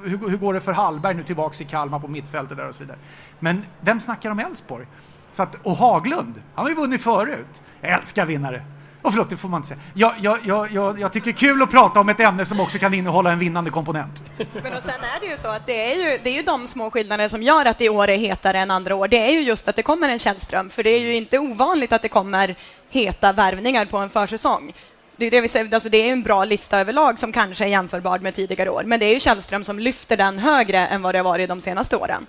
hur, 0.04 0.30
hur 0.30 0.38
går 0.38 0.54
det 0.54 0.62
för 0.62 0.74
Hallberg 0.74 1.14
nu 1.16 1.24
tillbaks 1.24 1.62
i 1.62 1.66
Kalmar 1.66 2.00
på 2.00 2.08
mittfältet 2.08 2.58
där 2.58 2.68
och 2.68 2.76
så 2.76 2.84
vidare. 2.84 2.98
Men 3.40 3.64
vem 3.82 4.00
snackar 4.00 4.32
om 4.32 4.40
Elfsborg? 4.40 4.86
Så 5.32 5.44
att, 5.44 5.56
och 5.64 5.76
Haglund, 5.76 6.42
han 6.56 6.66
har 6.66 6.70
ju 6.70 6.76
vunnit 6.76 7.02
förut. 7.02 7.62
Jag 7.82 7.94
älskar 7.94 8.26
vinnare. 8.26 8.66
Och 9.02 9.12
förlåt, 9.12 9.30
det 9.30 9.38
får 9.38 9.50
man 9.50 9.60
inte 9.60 9.68
säga. 9.68 9.80
Jag, 9.94 10.14
jag, 10.22 10.40
jag, 10.46 10.72
jag, 10.72 11.00
jag 11.00 11.14
tycker 11.14 11.26
det 11.26 11.32
är 11.32 11.48
kul 11.50 11.62
att 11.62 11.72
prata 11.72 12.00
om 12.00 12.10
ett 12.10 12.20
ämne 12.20 12.46
som 12.46 12.60
också 12.60 12.78
kan 12.80 12.94
innehålla 12.94 13.32
en 13.32 13.40
vinnande 13.40 13.70
komponent. 13.70 14.24
Men 14.64 14.74
och 14.74 14.84
sen 14.84 15.04
är 15.16 15.20
det 15.20 15.26
ju 15.26 15.38
så 15.38 15.48
att 15.48 15.66
det 15.66 15.92
är 15.92 15.96
ju, 15.96 16.20
det 16.24 16.30
är 16.30 16.34
ju 16.34 16.42
de 16.42 16.68
små 16.68 16.92
skillnader 16.92 17.30
som 17.30 17.44
gör 17.44 17.66
att 17.66 17.78
det 17.78 17.86
i 17.86 17.90
år 17.90 18.08
är 18.08 18.18
hetare 18.18 18.60
än 18.60 18.72
andra 18.72 18.96
år. 18.96 19.08
Det 19.08 19.18
är 19.18 19.32
ju 19.32 19.42
just 19.42 19.68
att 19.68 19.76
det 19.76 19.84
kommer 19.84 20.10
en 20.10 20.20
Källström, 20.20 20.70
för 20.70 20.84
det 20.84 20.90
är 20.90 21.00
ju 21.00 21.16
inte 21.16 21.40
ovanligt 21.40 21.94
att 21.94 22.02
det 22.02 22.10
kommer 22.10 22.56
heta 22.90 23.34
värvningar 23.34 23.86
på 23.86 23.98
en 23.98 24.10
försäsong. 24.10 24.74
Det 25.16 25.26
är, 25.26 25.32
det 25.32 25.42
vi 25.42 25.48
säger, 25.48 25.74
alltså 25.74 25.90
det 25.90 25.98
är 25.98 26.12
en 26.12 26.24
bra 26.24 26.46
lista 26.46 26.80
överlag 26.80 27.20
som 27.20 27.32
kanske 27.32 27.64
är 27.64 27.68
jämförbar 27.68 28.20
med 28.20 28.36
tidigare 28.36 28.70
år, 28.70 28.84
men 28.86 29.00
det 29.00 29.06
är 29.06 29.14
ju 29.14 29.20
Källström 29.20 29.64
som 29.64 29.80
lyfter 29.80 30.18
den 30.18 30.40
högre 30.40 30.78
än 30.78 31.02
vad 31.02 31.16
det 31.16 31.20
har 31.20 31.24
varit 31.24 31.50
de 31.50 31.62
senaste 31.62 31.98
åren. 31.98 32.26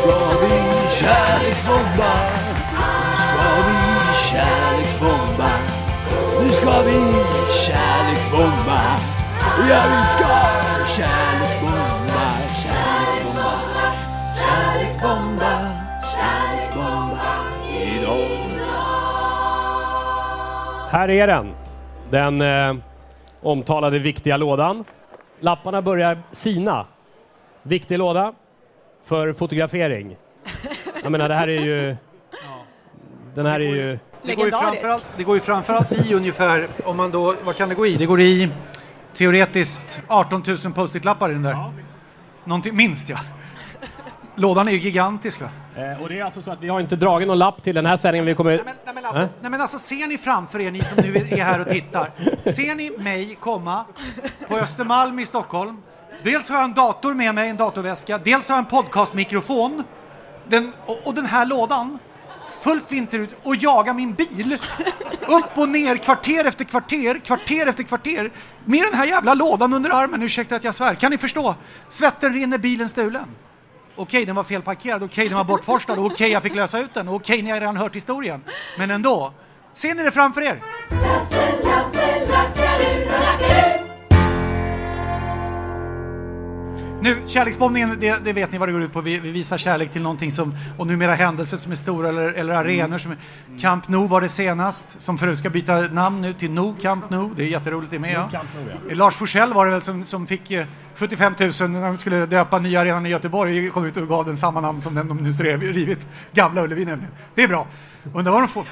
ska 0.00 0.38
vi 0.40 0.90
kärleksbomba 0.90 2.12
Nu 2.72 3.16
ska 3.16 3.62
vi 3.66 3.89
kärleksbomba 4.30 5.50
Nu 6.42 6.50
ska 6.50 6.82
vi 6.82 7.00
kärleksbomba 7.66 8.80
Ja, 9.68 9.82
vi 9.90 10.06
ska 10.06 10.28
kärleksbomba 10.96 12.24
Kärleksbomba 12.62 13.52
Kärleksbomba 14.40 15.52
Kärleksbomba 16.14 17.26
idag 17.70 18.40
Här 20.90 21.10
är 21.10 21.26
den. 21.26 21.54
Den 22.10 22.40
eh, 22.40 22.74
omtalade 23.42 23.98
viktiga 23.98 24.36
lådan. 24.36 24.84
Lapparna 25.40 25.82
börjar 25.82 26.18
sina. 26.32 26.86
Viktig 27.62 27.98
låda 27.98 28.32
för 29.04 29.32
fotografering. 29.32 30.16
Jag 31.02 31.12
menar, 31.12 31.28
det 31.28 31.34
här 31.34 31.48
är 31.48 31.60
ju... 31.60 31.96
Den 33.34 33.46
här 33.46 33.60
är 33.60 33.74
ju... 33.74 33.98
Det 34.22 34.34
går, 34.34 34.44
ju 34.44 34.50
framförallt, 34.50 35.04
det 35.16 35.24
går 35.24 35.36
ju 35.36 35.40
framförallt 35.40 35.92
i 35.92 36.14
ungefär, 36.14 36.68
om 36.84 36.96
man 36.96 37.10
då, 37.10 37.34
vad 37.44 37.56
kan 37.56 37.68
det 37.68 37.74
gå 37.74 37.86
i? 37.86 37.96
Det 37.96 38.06
går 38.06 38.20
i 38.20 38.48
teoretiskt 39.14 40.00
18 40.08 40.42
000 40.64 40.72
post-it-lappar 40.74 41.30
i 41.30 41.32
den 41.32 41.42
där. 41.42 41.72
Någonting, 42.44 42.76
minst 42.76 43.08
ja. 43.08 43.18
Lådan 44.34 44.68
är 44.68 44.72
ju 44.72 44.78
gigantisk 44.78 45.40
va? 45.40 45.48
Eh, 45.76 46.02
och 46.02 46.08
det 46.08 46.18
är 46.18 46.24
alltså 46.24 46.42
så 46.42 46.50
att 46.50 46.60
vi 46.60 46.68
har 46.68 46.80
inte 46.80 46.96
dragit 46.96 47.28
någon 47.28 47.38
lapp 47.38 47.62
till 47.62 47.74
den 47.74 47.86
här 47.86 47.96
sändningen. 47.96 48.26
Vi 48.26 48.34
kommer... 48.34 48.50
Nej 48.50 48.62
men, 48.64 48.74
nej, 48.84 48.94
men 48.94 49.04
alltså, 49.04 49.28
nej 49.40 49.50
men 49.50 49.60
alltså 49.60 49.78
ser 49.78 50.06
ni 50.06 50.18
framför 50.18 50.60
er, 50.60 50.70
ni 50.70 50.80
som 50.80 50.98
nu 51.04 51.16
är 51.16 51.44
här 51.44 51.60
och 51.60 51.68
tittar. 51.68 52.10
Ser 52.44 52.74
ni 52.74 52.90
mig 52.98 53.36
komma 53.40 53.84
på 54.48 54.56
Östermalm 54.56 55.18
i 55.18 55.26
Stockholm. 55.26 55.82
Dels 56.22 56.48
har 56.48 56.56
jag 56.56 56.64
en 56.64 56.74
dator 56.74 57.14
med 57.14 57.34
mig, 57.34 57.48
en 57.48 57.56
datorväska. 57.56 58.18
Dels 58.18 58.48
har 58.48 58.56
jag 58.56 58.64
en 58.64 58.70
podcastmikrofon. 58.70 59.84
Den, 60.48 60.72
och, 60.86 61.06
och 61.06 61.14
den 61.14 61.26
här 61.26 61.46
lådan. 61.46 61.98
Fullt 62.60 62.92
vinterut 62.92 63.30
och 63.42 63.56
jaga 63.56 63.92
min 63.92 64.12
bil. 64.12 64.58
Upp 65.28 65.58
och 65.58 65.68
ner, 65.68 65.96
kvarter 65.96 66.44
efter 66.44 66.64
kvarter, 66.64 67.20
kvarter 67.24 67.66
efter 67.66 67.82
kvarter. 67.82 68.30
Med 68.64 68.82
den 68.82 68.94
här 68.94 69.06
jävla 69.06 69.34
lådan 69.34 69.72
under 69.72 69.90
armen, 69.90 70.22
ursäkta 70.22 70.56
att 70.56 70.64
jag 70.64 70.74
svär. 70.74 70.94
Kan 70.94 71.10
ni 71.10 71.18
förstå? 71.18 71.54
Svetten 71.88 72.32
rinner, 72.32 72.58
bilen 72.58 72.88
stulen. 72.88 73.26
Okej, 73.96 74.24
den 74.24 74.34
var 74.34 74.44
felparkerad, 74.44 75.02
okej, 75.02 75.28
den 75.28 75.36
var 75.36 75.44
bortforslad, 75.44 75.98
okej, 75.98 76.30
jag 76.30 76.42
fick 76.42 76.54
lösa 76.54 76.78
ut 76.78 76.94
den, 76.94 77.08
okej, 77.08 77.42
ni 77.42 77.50
har 77.50 77.60
redan 77.60 77.76
hört 77.76 77.96
historien. 77.96 78.44
Men 78.78 78.90
ändå. 78.90 79.34
Ser 79.74 79.94
ni 79.94 80.02
det 80.02 80.10
framför 80.10 80.42
er? 80.42 80.62
Nu, 87.02 87.22
kärleksbombningen, 87.26 87.96
det, 88.00 88.24
det 88.24 88.32
vet 88.32 88.52
ni 88.52 88.58
vad 88.58 88.68
det 88.68 88.72
går 88.72 88.82
ut 88.82 88.92
på. 88.92 89.00
Vi, 89.00 89.18
vi 89.18 89.30
visar 89.30 89.58
kärlek 89.58 89.92
till 89.92 90.02
någonting 90.02 90.32
som, 90.32 90.54
och 90.78 90.86
numera 90.86 91.14
händelser 91.14 91.56
som 91.56 91.72
är 91.72 91.76
stora 91.76 92.08
eller, 92.08 92.32
eller 92.32 92.54
arenor 92.54 92.98
som 92.98 93.12
är, 93.12 93.18
Camp 93.60 93.88
Nou 93.88 94.06
var 94.06 94.20
det 94.20 94.28
senast, 94.28 95.02
som 95.02 95.18
förut 95.18 95.38
ska 95.38 95.50
byta 95.50 95.80
namn 95.80 96.20
nu 96.20 96.32
till 96.32 96.50
Nou 96.50 96.74
Camp 96.80 97.10
Nou. 97.10 97.30
Det 97.36 97.42
är 97.42 97.46
jätteroligt 97.46 97.92
det 97.92 97.98
med. 97.98 98.12
Ja. 98.12 98.28
Nou, 98.32 98.42
ja. 98.88 98.94
Lars 98.94 99.16
Forssell 99.16 99.52
var 99.52 99.66
det 99.66 99.72
väl 99.72 99.82
som, 99.82 100.04
som 100.04 100.26
fick 100.26 100.50
eh, 100.50 100.66
75 100.94 101.34
000 101.38 101.50
när 101.70 101.86
de 101.86 101.98
skulle 101.98 102.26
döpa 102.26 102.58
nya 102.58 102.80
arenan 102.80 103.06
i 103.06 103.08
Göteborg, 103.08 103.70
kom 103.70 103.84
ut 103.84 103.96
och 103.96 104.08
gav 104.08 104.26
den 104.26 104.36
samma 104.36 104.60
namn 104.60 104.80
som 104.80 104.94
den 104.94 105.08
de 105.08 105.16
nu 105.16 105.30
rev, 105.30 105.60
rivit. 105.60 106.08
Gamla 106.32 106.62
Ullevi 106.62 106.84
nämligen. 106.84 107.12
Det 107.34 107.42
är 107.42 107.48
bra. 107.48 107.66
Undrar 108.14 108.32
vad 108.32 108.42
de 108.42 108.48
får. 108.48 108.66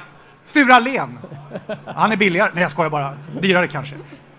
Sture 0.45 0.75
Allén. 0.75 1.19
Han 1.87 2.13
är 2.13 2.17
billigare. 2.17 2.51
Nej, 2.55 2.63
jag 2.63 2.71
skojar 2.71 2.91
bara. 2.91 3.15
Dyrare 3.41 3.67
kanske. 3.67 3.97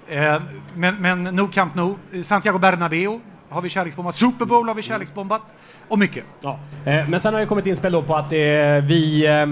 Eh, 0.07 0.41
men, 0.75 0.95
men 0.95 1.23
Nou 1.23 1.47
Camp 1.47 1.75
Nou. 1.75 1.95
Santiago 2.23 2.59
Bernabéu 2.59 3.19
har 3.49 3.61
vi 3.61 3.69
kärleksbombat. 3.69 4.15
Super 4.15 4.45
Bowl 4.45 4.67
har 4.67 4.75
vi 4.75 4.81
kärleksbombat. 4.81 5.41
Och 5.87 5.99
mycket. 5.99 6.23
Ja. 6.41 6.59
Eh, 6.85 7.09
men 7.09 7.19
sen 7.19 7.33
har 7.33 7.41
det 7.41 7.47
kommit 7.47 7.65
inspel 7.65 7.91
då 7.91 8.01
på 8.01 8.15
att 8.15 8.29
det, 8.29 8.59
eh, 8.59 8.83
vi, 8.83 9.27
eh, 9.27 9.47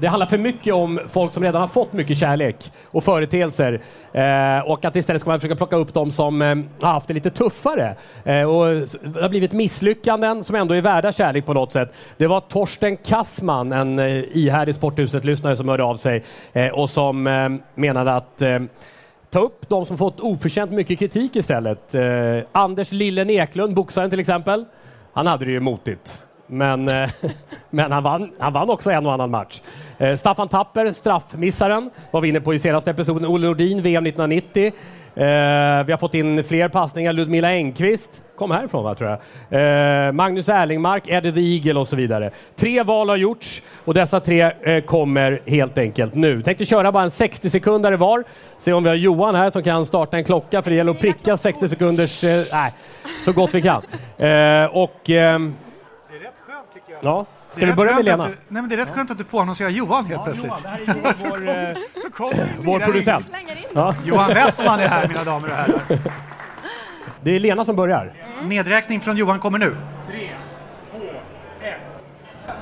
det 0.00 0.06
handlar 0.06 0.26
för 0.26 0.38
mycket 0.38 0.74
om 0.74 1.00
folk 1.08 1.32
som 1.32 1.42
redan 1.42 1.60
har 1.60 1.68
fått 1.68 1.92
mycket 1.92 2.18
kärlek 2.18 2.72
och 2.90 3.04
företeelser. 3.04 3.80
Och 4.64 4.84
att 4.84 4.96
istället 4.96 5.22
ska 5.22 5.30
man 5.30 5.40
försöka 5.40 5.56
plocka 5.56 5.76
upp 5.76 5.94
de 5.94 6.10
som 6.10 6.40
har 6.80 6.92
haft 6.92 7.08
det 7.08 7.14
lite 7.14 7.30
tuffare. 7.30 7.96
Och 8.24 8.66
det 9.14 9.22
har 9.22 9.28
blivit 9.28 9.52
misslyckanden 9.52 10.44
som 10.44 10.56
ändå 10.56 10.74
är 10.74 10.80
värda 10.80 11.12
kärlek 11.12 11.46
på 11.46 11.54
något 11.54 11.72
sätt. 11.72 11.94
Det 12.16 12.26
var 12.26 12.40
Torsten 12.40 12.96
Kassman, 12.96 13.72
en 13.72 13.98
ihärdig 13.98 14.74
Sporthuset-lyssnare 14.74 15.56
som 15.56 15.68
hörde 15.68 15.84
av 15.84 15.96
sig 15.96 16.24
och 16.72 16.90
som 16.90 17.22
menade 17.74 18.14
att 18.14 18.42
ta 19.32 19.38
upp 19.40 19.68
de 19.68 19.86
som 19.86 19.98
fått 19.98 20.20
oförtjänt 20.20 20.70
mycket 20.70 20.98
kritik 20.98 21.36
istället. 21.36 21.94
Eh, 21.94 22.38
Anders 22.52 22.92
Lillen 22.92 23.30
Eklund, 23.30 23.74
boxaren 23.74 24.10
till 24.10 24.20
exempel. 24.20 24.64
Han 25.12 25.26
hade 25.26 25.44
det 25.44 25.50
ju 25.50 25.60
motigt. 25.60 26.22
Men, 26.46 26.88
eh, 26.88 27.10
men 27.70 27.92
han, 27.92 28.02
vann, 28.02 28.32
han 28.38 28.52
vann 28.52 28.70
också 28.70 28.90
en 28.90 29.06
och 29.06 29.12
annan 29.12 29.30
match. 29.30 29.60
Eh, 29.98 30.16
Staffan 30.16 30.48
Tapper, 30.48 30.92
straffmissaren, 30.92 31.90
var 32.10 32.20
vi 32.20 32.28
inne 32.28 32.40
på 32.40 32.54
i 32.54 32.58
senaste 32.58 32.90
episoden. 32.90 33.26
Olle 33.26 33.46
Nordin, 33.46 33.82
VM 33.82 34.06
1990. 34.06 34.66
Eh, 34.66 34.72
vi 35.84 35.92
har 35.92 35.98
fått 35.98 36.14
in 36.14 36.44
fler 36.44 36.68
passningar. 36.68 37.12
Ludmila 37.12 37.48
Engqvist 37.48 38.22
kom 38.42 38.50
härifrån, 38.50 38.84
va, 38.84 38.94
tror 38.94 39.10
jag. 39.50 40.06
Eh, 40.06 40.12
Magnus 40.12 40.48
Erlingmark, 40.48 41.08
Eddie 41.08 41.32
the 41.32 41.40
Eagle 41.40 41.80
och 41.80 41.88
så 41.88 41.96
vidare. 41.96 42.30
Tre 42.56 42.82
val 42.82 43.08
har 43.08 43.16
gjorts 43.16 43.62
och 43.84 43.94
dessa 43.94 44.20
tre 44.20 44.50
eh, 44.62 44.84
kommer 44.84 45.40
helt 45.46 45.78
enkelt 45.78 46.14
nu. 46.14 46.42
Tänkte 46.42 46.64
köra 46.64 46.92
bara 46.92 47.04
en 47.04 47.10
60 47.10 47.50
sekundare 47.50 47.96
var. 47.96 48.24
Se 48.58 48.72
om 48.72 48.82
vi 48.82 48.88
har 48.88 48.96
Johan 48.96 49.34
här 49.34 49.50
som 49.50 49.62
kan 49.62 49.86
starta 49.86 50.16
en 50.16 50.24
klocka 50.24 50.62
för 50.62 50.70
det 50.70 50.76
gäller 50.76 50.90
att 50.90 51.00
pricka 51.00 51.36
60 51.36 51.68
sekunders... 51.68 52.24
Eh, 52.24 52.44
nej, 52.52 52.72
så 53.24 53.32
gott 53.32 53.54
vi 53.54 53.62
kan. 53.62 53.82
Eh, 54.16 54.64
och... 54.64 55.10
ehm, 55.10 55.54
Det 56.10 56.16
är 56.16 56.20
rätt 56.20 56.34
skönt 56.46 56.74
tycker 56.74 56.92
jag. 56.92 56.98
ja, 57.02 57.26
ska 57.52 57.62
är 57.62 57.66
vi 57.66 57.72
börja 57.72 57.94
med 57.94 58.04
Lena? 58.04 58.26
du, 58.26 58.30
nej 58.48 58.62
men 58.62 58.68
det 58.68 58.74
är 58.74 58.76
rätt 58.76 58.90
skönt 58.90 59.10
att 59.10 59.18
du 59.18 59.24
påannonserar 59.24 59.68
Johan 59.70 60.06
helt 60.06 60.24
plötsligt. 60.24 60.52
Johan, 60.64 60.78
Johan, 60.86 61.02
vår, 62.04 62.10
kommer- 62.10 62.40
eh, 62.40 62.46
Vår 62.64 62.80
producent. 62.80 63.26
Ja, 63.74 63.94
Johan 64.04 64.28
Westman 64.34 64.80
är 64.80 64.88
här 64.88 65.08
mina 65.08 65.24
damer 65.24 65.48
och 65.48 65.54
herrar. 65.54 65.80
Det 67.22 67.30
är 67.30 67.40
Lena 67.40 67.64
som 67.64 67.76
börjar. 67.76 68.12
Nedräkning 68.42 69.00
från 69.00 69.16
Johan 69.16 69.40
kommer 69.40 69.58
nu. 69.58 69.76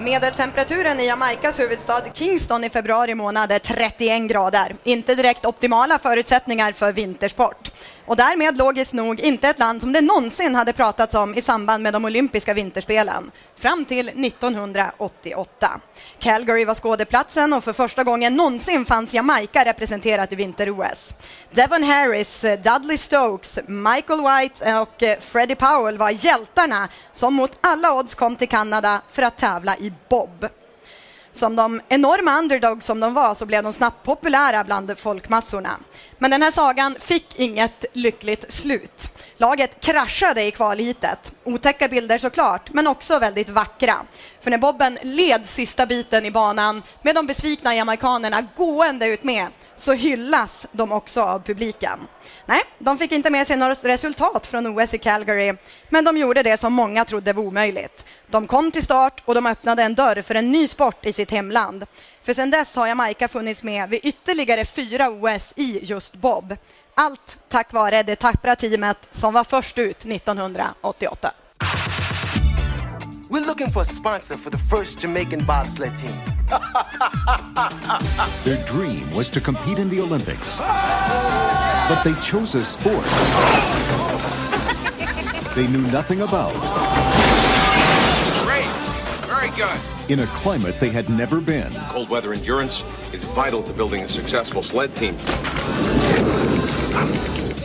Medeltemperaturen 0.01 1.01
i 1.01 1.07
Jamaicas 1.07 1.59
huvudstad 1.61 2.03
Kingston 2.13 2.65
i 2.65 2.71
februari 2.71 3.15
månad 3.15 3.53
är 3.53 3.59
31 3.59 4.31
grader. 4.31 4.75
Inte 4.85 5.15
direkt 5.15 5.47
optimala 5.47 5.99
förutsättningar 5.99 6.73
för 6.73 6.93
vintersport. 6.93 7.73
Och 8.11 8.17
därmed 8.17 8.59
logiskt 8.59 8.93
nog 8.93 9.21
inte 9.21 9.49
ett 9.49 9.59
land 9.59 9.81
som 9.81 9.93
det 9.93 10.01
någonsin 10.01 10.55
hade 10.55 10.73
pratats 10.73 11.15
om 11.15 11.35
i 11.35 11.43
samband 11.43 11.83
med 11.83 11.93
de 11.93 12.05
olympiska 12.05 12.55
vinterspelen. 12.55 13.31
Fram 13.57 13.85
till 13.85 14.09
1988. 14.09 15.81
Calgary 16.19 16.65
var 16.65 16.75
skådeplatsen 16.75 17.53
och 17.53 17.65
för 17.65 17.73
första 17.73 18.05
gången 18.05 18.37
någonsin 18.37 18.85
fanns 18.85 19.15
Jamaica 19.15 19.65
representerat 19.65 20.33
i 20.33 20.37
vinter-OS. 20.37 21.15
Devon 21.51 21.83
Harris, 21.83 22.45
Dudley 22.65 22.99
Stokes, 22.99 23.59
Michael 23.67 24.21
White 24.21 24.75
och 24.75 25.03
eh, 25.03 25.19
Freddie 25.19 25.55
Powell 25.55 25.99
var 25.99 26.11
hjältarna 26.11 26.89
som 27.13 27.35
mot 27.35 27.59
alla 27.61 27.93
odds 27.93 28.15
kom 28.15 28.37
till 28.37 28.49
Kanada 28.49 29.01
för 29.11 29.23
att 29.23 29.39
tävla 29.39 29.77
i 29.77 29.93
bob. 30.09 30.47
Som 31.33 31.57
de 31.57 31.81
enorma 31.89 32.39
underdogs 32.39 32.87
som 32.87 33.01
de 33.01 33.15
var 33.15 33.35
så 33.35 33.47
blev 33.47 33.63
de 33.63 33.73
snabbt 33.73 34.03
populära 34.03 34.65
bland 34.65 34.99
folkmassorna. 34.99 35.79
Men 36.19 36.31
den 36.31 36.43
här 36.43 36.51
sagan 36.51 36.97
fick 37.01 37.39
inget 37.39 37.85
lyckligt 37.93 38.53
slut. 38.53 39.13
Laget 39.37 39.81
kraschade 39.81 40.43
i 40.43 40.51
kvalheatet. 40.51 41.33
Otäcka 41.45 41.89
bilder 41.89 42.19
såklart, 42.19 42.73
men 42.73 42.87
också 42.87 43.19
väldigt 43.19 43.49
vackra. 43.49 43.97
För 44.41 44.51
när 44.51 44.59
Bobben 44.59 44.99
led 45.03 45.47
sista 45.47 45.87
biten 45.87 46.27
i 46.27 46.31
banan 46.31 46.83
med 47.03 47.15
de 47.15 47.27
besvikna 47.27 47.75
jamaikanerna 47.75 48.47
gående 48.57 49.07
ut 49.07 49.25
med 49.25 49.47
så 49.81 49.93
hyllas 49.93 50.67
de 50.73 50.93
också 50.93 51.23
av 51.23 51.39
publiken. 51.43 51.99
Nej, 52.47 52.63
de 52.79 52.99
fick 52.99 53.13
inte 53.13 53.31
med 53.31 53.47
sig 53.47 53.57
några 53.57 53.75
resultat 53.75 54.47
från 54.47 54.67
OS 54.67 54.95
i 54.95 54.99
Calgary, 54.99 55.55
men 55.89 56.05
de 56.05 56.17
gjorde 56.17 56.43
det 56.43 56.61
som 56.61 56.73
många 56.73 57.05
trodde 57.05 57.33
var 57.33 57.43
omöjligt. 57.43 58.05
De 58.27 58.47
kom 58.47 58.71
till 58.71 58.85
start 58.85 59.23
och 59.25 59.35
de 59.35 59.47
öppnade 59.47 59.83
en 59.83 59.95
dörr 59.95 60.23
för 60.23 60.35
en 60.35 60.53
ny 60.53 60.69
sport 60.69 61.07
i 61.07 61.13
sitt 61.13 61.31
hemland. 61.31 61.87
För 62.23 62.35
sedan 62.35 62.51
dess 62.51 62.75
har 62.75 62.87
Jamaica 62.87 63.29
funnits 63.29 63.63
med 63.63 63.89
vid 63.89 64.01
ytterligare 64.03 64.65
fyra 64.65 65.11
OS 65.11 65.53
i 65.57 65.85
just 65.85 66.15
bob. 66.15 66.57
Allt 66.95 67.39
tack 67.49 67.73
vare 67.73 68.03
det 68.03 68.17
tappra 68.17 68.57
teamet 68.57 69.09
som 69.13 69.35
var 69.35 69.45
först 69.45 69.79
ut 69.79 70.07
1988. 70.07 71.33
We're 73.31 73.47
looking 73.47 73.71
for 73.71 73.83
a 73.83 73.85
sponsor 73.85 74.37
for 74.37 74.51
the 74.51 74.59
first 74.59 75.03
Jamaican 75.03 75.47
bobsled 75.47 75.97
team. 75.97 76.40
Their 78.45 78.65
dream 78.67 79.11
was 79.15 79.29
to 79.31 79.41
compete 79.41 79.79
in 79.79 79.89
the 79.89 80.01
Olympics. 80.01 80.59
But 80.59 82.03
they 82.05 82.15
chose 82.21 82.55
a 82.55 82.65
sport 82.65 83.05
they 85.57 85.67
knew 85.67 85.83
nothing 85.91 86.21
about 86.21 86.53
Great. 88.45 88.67
Very 89.27 89.51
good. 89.57 90.11
in 90.11 90.21
a 90.21 90.27
climate 90.29 90.79
they 90.79 90.91
had 90.91 91.09
never 91.11 91.41
been. 91.41 91.73
Cold 91.89 92.09
weather 92.09 92.33
endurance 92.33 92.85
is 93.13 93.25
vital 93.25 93.63
to 93.65 93.73
building 93.73 94.03
a 94.03 94.09
successful 94.09 94.63
sled 94.63 94.95
team. 94.97 95.17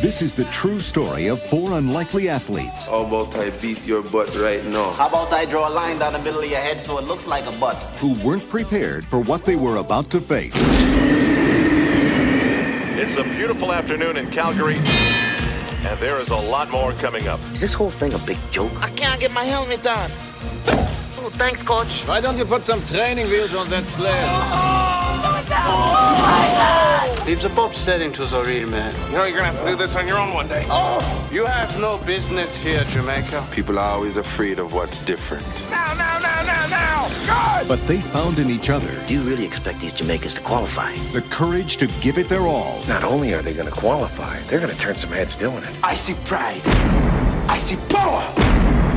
This 0.05 0.21
is 0.21 0.35
the 0.35 0.45
true 0.45 0.79
story 0.79 1.25
of 1.29 1.41
four 1.41 1.79
unlikely 1.79 2.29
athletes 2.29 2.85
How 2.85 3.03
about 3.07 3.35
I 3.37 3.49
beat 3.49 3.83
your 3.87 4.03
butt 4.03 4.29
right 4.35 4.63
now? 4.65 4.91
How 4.91 5.07
about 5.07 5.33
I 5.33 5.45
draw 5.45 5.67
a 5.67 5.73
line 5.73 5.97
down 5.97 6.13
the 6.13 6.19
middle 6.19 6.41
of 6.41 6.45
your 6.45 6.59
head 6.59 6.79
so 6.79 6.99
it 6.99 7.05
looks 7.05 7.25
like 7.25 7.47
a 7.47 7.51
butt? 7.51 7.81
who 7.97 8.13
weren't 8.23 8.47
prepared 8.47 9.05
for 9.05 9.19
what 9.19 9.45
they 9.45 9.55
were 9.55 9.77
about 9.77 10.11
to 10.11 10.21
face. 10.21 10.53
It's 13.01 13.15
a 13.15 13.23
beautiful 13.23 13.71
afternoon 13.71 14.17
in 14.17 14.29
Calgary, 14.29 14.77
and 14.77 15.99
there 15.99 16.19
is 16.19 16.29
a 16.29 16.37
lot 16.37 16.69
more 16.69 16.93
coming 16.93 17.27
up. 17.27 17.39
Is 17.51 17.61
this 17.61 17.73
whole 17.73 17.89
thing 17.89 18.13
a 18.13 18.19
big 18.19 18.37
joke? 18.51 18.79
I 18.83 18.91
can't 18.91 19.19
get 19.19 19.31
my 19.31 19.45
helmet 19.45 19.87
on. 19.87 20.11
Oh, 21.17 21.31
thanks, 21.33 21.63
coach. 21.63 22.03
Why 22.03 22.21
don't 22.21 22.37
you 22.37 22.45
put 22.45 22.63
some 22.63 22.83
training 22.83 23.25
wheels 23.25 23.55
on 23.55 23.69
that 23.69 23.87
sled? 23.87 24.13
Oh, 24.13 25.45
oh, 25.49 26.84
Leave 27.25 27.41
the 27.41 27.47
bobsledding 27.49 28.13
to 28.13 28.25
the 28.25 28.43
real 28.43 28.69
man. 28.69 28.93
You 29.09 29.17
know 29.17 29.23
you're 29.23 29.37
gonna 29.39 29.51
have 29.51 29.59
to 29.65 29.71
do 29.71 29.75
this 29.75 29.95
on 29.95 30.07
your 30.07 30.19
own 30.19 30.31
one 30.31 30.47
day. 30.47 30.63
Oh! 30.69 31.27
You 31.31 31.45
have 31.45 31.79
no 31.79 31.97
business 31.97 32.61
here, 32.61 32.83
Jamaica. 32.83 33.47
People 33.51 33.79
are 33.79 33.93
always 33.93 34.17
afraid 34.17 34.59
of 34.59 34.73
what's 34.73 34.99
different. 34.99 35.43
Now, 35.71 35.95
now, 35.95 36.19
now, 36.19 36.43
now, 36.43 36.67
now! 36.67 37.57
Good! 37.57 37.67
But 37.67 37.81
they 37.87 37.99
found 37.99 38.37
in 38.37 38.51
each 38.51 38.69
other 38.69 38.93
Do 39.07 39.13
you 39.15 39.21
really 39.21 39.43
expect 39.43 39.79
these 39.79 39.91
Jamaicans 39.91 40.35
to 40.35 40.41
qualify? 40.41 40.95
the 41.13 41.23
courage 41.31 41.77
to 41.77 41.87
give 41.99 42.19
it 42.19 42.29
their 42.29 42.43
all. 42.43 42.83
Not 42.87 43.03
only 43.03 43.33
are 43.33 43.41
they 43.41 43.55
gonna 43.55 43.71
qualify, 43.71 44.39
they're 44.41 44.59
gonna 44.59 44.75
turn 44.75 44.95
some 44.95 45.09
heads 45.09 45.35
doing 45.35 45.63
it. 45.63 45.75
I 45.81 45.95
see 45.95 46.13
pride. 46.25 46.61
I 47.49 47.57
see 47.57 47.77
power. 47.89 48.21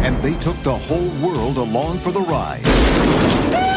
And 0.04 0.22
they 0.22 0.34
took 0.34 0.56
the 0.58 0.76
whole 0.76 1.08
world 1.26 1.56
along 1.56 2.00
for 2.00 2.12
the 2.12 2.20
ride. 2.20 3.67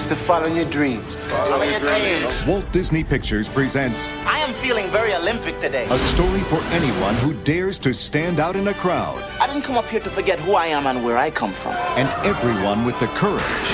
Used 0.00 0.08
to 0.08 0.16
follow 0.16 0.46
your 0.46 0.64
dreams. 0.64 1.26
Follow 1.26 1.62
your 1.62 1.78
dreams. 1.78 2.46
Walt 2.46 2.64
Disney 2.72 3.04
Pictures 3.04 3.50
presents 3.50 4.10
I 4.24 4.38
am 4.38 4.54
feeling 4.54 4.86
very 4.86 5.14
Olympic 5.14 5.60
today. 5.60 5.84
a 5.90 5.98
story 5.98 6.40
for 6.40 6.58
anyone 6.72 7.14
who 7.16 7.34
dares 7.44 7.78
to 7.80 7.92
stand 7.92 8.40
out 8.40 8.56
in 8.56 8.66
a 8.68 8.72
crowd 8.72 9.22
I 9.42 9.46
didn't 9.46 9.60
come 9.60 9.76
up 9.76 9.84
here 9.88 10.00
to 10.00 10.08
forget 10.08 10.38
who 10.38 10.54
I 10.54 10.68
am 10.68 10.86
and 10.86 11.04
where 11.04 11.18
I 11.18 11.30
come 11.30 11.52
from. 11.52 11.74
and 12.00 12.08
everyone 12.24 12.86
with 12.86 12.98
the 12.98 13.08
courage 13.08 13.68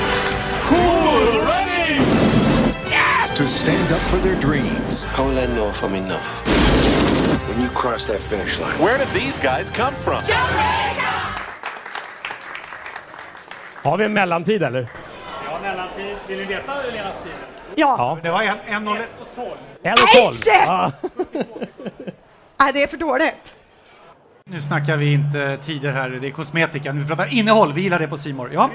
to 3.36 3.46
stand 3.46 3.92
up 3.92 4.00
for 4.10 4.16
their 4.16 4.40
dreams. 4.40 5.04
How 5.04 5.24
will 5.28 5.38
I 5.38 5.46
know 5.46 5.68
if 5.68 5.84
I'm 5.84 5.94
enough? 5.94 6.28
When 7.48 7.60
you 7.60 7.68
cross 7.68 8.08
that 8.08 8.20
finish 8.20 8.58
line. 8.58 8.80
Where 8.80 8.98
did 8.98 9.08
these 9.14 9.38
guys 9.38 9.70
come 9.70 9.94
from? 9.94 10.24
Jamaica! 10.24 11.12
Har 13.84 13.96
vi 13.96 14.04
en 14.04 14.12
mellantid 14.12 14.62
eller? 14.62 15.05
Mellantid. 15.66 16.16
Vill 16.29 16.38
ni 16.38 16.44
veta 16.44 16.72
Lenas 16.92 17.22
tid? 17.22 17.33
Ja, 17.74 17.94
Ja. 17.98 18.18
Det 18.22 18.31
var 18.31 18.42
en, 18.42 18.57
en 18.66 18.85
noll. 18.85 18.98
En 19.83 19.92
och 19.92 20.09
tolv. 20.14 20.37
Nej! 20.46 20.64
Ja. 20.66 20.92
Nej, 22.59 22.72
det 22.72 22.83
är 22.83 22.87
för 22.87 22.96
dåligt. 22.96 23.55
Nu 24.44 24.61
snackar 24.61 24.96
vi 24.96 25.12
inte 25.12 25.57
tider 25.57 25.92
här, 25.92 26.11
det 26.11 26.26
är 26.26 26.31
kosmetika. 26.31 26.92
Nu 26.92 27.07
pratar 27.07 27.35
innehåll, 27.35 27.72
vi 27.72 27.81
gillar 27.81 27.98
det 27.98 28.09
på 28.09 28.18
Simor. 28.18 28.50
Ja. 28.52 28.70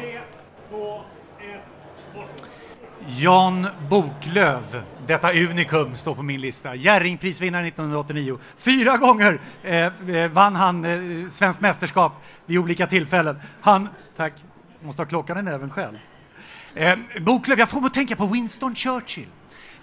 Jan 3.08 3.68
Boklöv, 3.90 4.84
detta 5.08 5.32
unikum, 5.34 5.96
står 5.96 6.16
på 6.16 6.24
min 6.24 6.42
lista. 6.42 6.76
Jerringprisvinnare 6.76 7.68
1989. 7.68 8.40
Fyra 8.58 8.98
gånger 8.98 9.42
eh, 9.64 9.76
eh, 10.10 10.32
vann 10.32 10.56
han 10.56 10.86
eh, 10.86 11.30
svenskt 11.30 11.62
mästerskap 11.62 12.14
vid 12.46 12.60
olika 12.60 12.88
tillfällen. 12.88 13.40
Han, 13.62 13.90
tack, 14.16 14.34
måste 14.82 15.02
ha 15.02 15.08
klockan 15.08 15.38
i 15.38 15.42
näven 15.42 15.70
själv. 15.70 15.98
Eh, 16.76 16.98
Boklöv, 17.22 17.60
jag 17.60 17.70
får 17.70 17.82
mig 17.82 17.88
att 17.88 17.94
tänka 17.94 18.16
på 18.16 18.26
Winston 18.26 18.76
Churchill. 18.76 19.28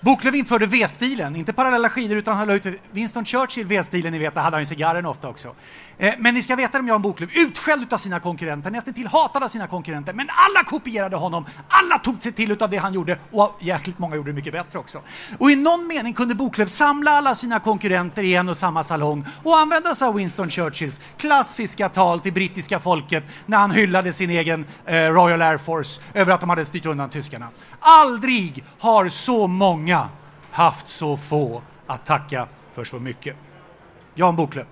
Boklöv 0.01 0.35
införde 0.35 0.67
V-stilen, 0.67 1.37
inte 1.37 1.53
parallella 1.53 1.91
skidor 1.91 2.19
utan 2.19 2.37
han 2.37 2.49
la 2.49 2.55
ut 2.55 2.67
Winston 2.91 3.25
Churchill 3.25 3.67
V-stilen, 3.67 4.13
ni 4.13 4.19
vet, 4.19 4.35
där 4.35 4.43
hade 4.43 4.55
han 4.55 4.63
ju 4.63 4.67
cigarren 4.67 5.07
ofta 5.07 5.29
också. 5.29 5.55
Eh, 5.99 6.15
men 6.19 6.35
ni 6.35 6.43
ska 6.43 6.57
veta 6.57 6.79
om 6.79 6.89
Jan 6.89 7.03
Boklöv, 7.03 7.31
utskälld 7.35 7.93
av 7.93 7.99
sina 7.99 8.21
konkurrenter, 8.21 8.71
nästan 8.71 8.95
till 8.95 9.07
hatad 9.07 9.45
av 9.45 9.49
sina 9.49 9.67
konkurrenter, 9.67 10.13
men 10.13 10.29
alla 10.31 10.65
kopierade 10.65 11.17
honom, 11.17 11.47
alla 11.69 11.99
tog 11.99 12.23
sig 12.23 12.33
till 12.33 12.51
utav 12.51 12.71
det 12.71 12.77
han 12.77 12.95
gjorde 12.95 13.19
och 13.33 13.59
jäkligt 13.61 13.99
många 13.99 14.17
gjorde 14.17 14.31
det 14.31 14.35
mycket 14.35 14.53
bättre 14.53 14.79
också. 14.79 15.01
Och 15.39 15.51
i 15.51 15.57
någon 15.57 15.87
mening 15.87 16.15
kunde 16.15 16.35
Boklöv 16.35 16.67
samla 16.67 17.11
alla 17.11 17.35
sina 17.35 17.61
konkurrenter 17.61 18.23
i 18.23 18.35
en 18.35 18.49
och 18.49 18.57
samma 18.57 18.85
salong 18.85 19.27
och 19.45 19.59
använda 19.59 19.95
sig 19.95 20.09
av 20.09 20.15
Winston 20.15 20.51
Churchills 20.51 21.01
klassiska 21.17 21.89
tal 21.89 22.21
till 22.21 22.33
brittiska 22.33 22.81
folket 22.81 23.25
när 23.47 23.59
han 23.59 23.71
hyllade 23.71 24.13
sin 24.13 24.31
egen 24.31 24.67
eh, 24.87 24.95
Royal 24.95 25.43
Air 25.43 25.59
Force 25.59 26.01
över 26.15 26.33
att 26.33 26.41
de 26.41 26.51
hade 26.51 26.65
styrt 26.65 26.87
undan 26.87 27.11
tyskarna. 27.11 27.49
Aldrig 27.81 28.65
har 28.79 29.09
så 29.09 29.47
många 29.47 29.88
haft 30.51 30.89
så 30.89 31.17
få 31.17 31.63
att 31.87 32.07
tacka 32.07 32.49
för 32.73 32.85
så 32.85 32.99
mycket. 32.99 33.37
Jan 34.15 34.37
Boklöv. 34.37 34.67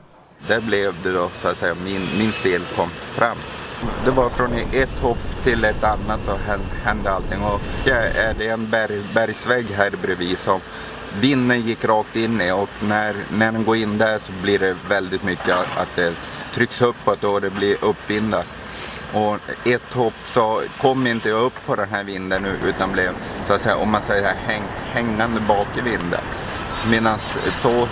Där 0.48 0.60
blev 0.60 1.02
det 1.02 1.12
då 1.12 1.28
så 1.28 1.48
att 1.48 1.58
säga 1.58 1.74
min, 1.74 2.18
min 2.18 2.32
stil 2.32 2.62
kom 2.76 2.88
fram. 2.90 3.36
Det 4.04 4.10
var 4.10 4.30
från 4.30 4.52
ett 4.72 4.98
hopp 5.00 5.18
till 5.44 5.64
ett 5.64 5.84
annat 5.84 6.22
så 6.24 6.36
hände 6.84 7.10
allting 7.10 7.42
och 7.42 7.60
det 7.84 7.90
är 7.90 8.34
det 8.34 8.48
en 8.48 8.70
berg, 8.70 9.02
bergsvägg 9.14 9.66
här 9.66 9.90
bredvid 10.02 10.38
som 10.38 10.60
vinden 11.20 11.60
gick 11.60 11.84
rakt 11.84 12.16
in 12.16 12.40
i 12.40 12.52
och 12.52 12.68
när, 12.82 13.16
när 13.32 13.52
den 13.52 13.64
går 13.64 13.76
in 13.76 13.98
där 13.98 14.18
så 14.18 14.32
blir 14.42 14.58
det 14.58 14.76
väldigt 14.88 15.22
mycket 15.22 15.54
att 15.54 15.88
det 15.96 16.14
trycks 16.54 16.82
uppåt 16.82 17.24
och 17.24 17.40
det 17.40 17.50
blir 17.50 17.84
uppvindar. 17.84 18.44
Och 19.12 19.38
ett 19.64 19.94
hopp 19.94 20.14
så 20.26 20.62
kom 20.80 21.06
inte 21.06 21.28
jag 21.28 21.42
upp 21.42 21.66
på 21.66 21.74
den 21.74 21.88
här 21.88 22.04
vinden 22.04 22.42
nu 22.42 22.58
utan 22.64 22.92
blev 22.92 23.12
så 23.46 23.52
att 23.52 23.60
säga, 23.60 23.76
om 23.76 23.90
man 23.90 24.02
säger 24.02 24.34
häng, 24.34 24.62
hängande 24.92 25.40
bak 25.40 25.66
i 25.78 25.80
vinden. 25.80 26.20
Medan 26.90 27.18
så 27.62 27.88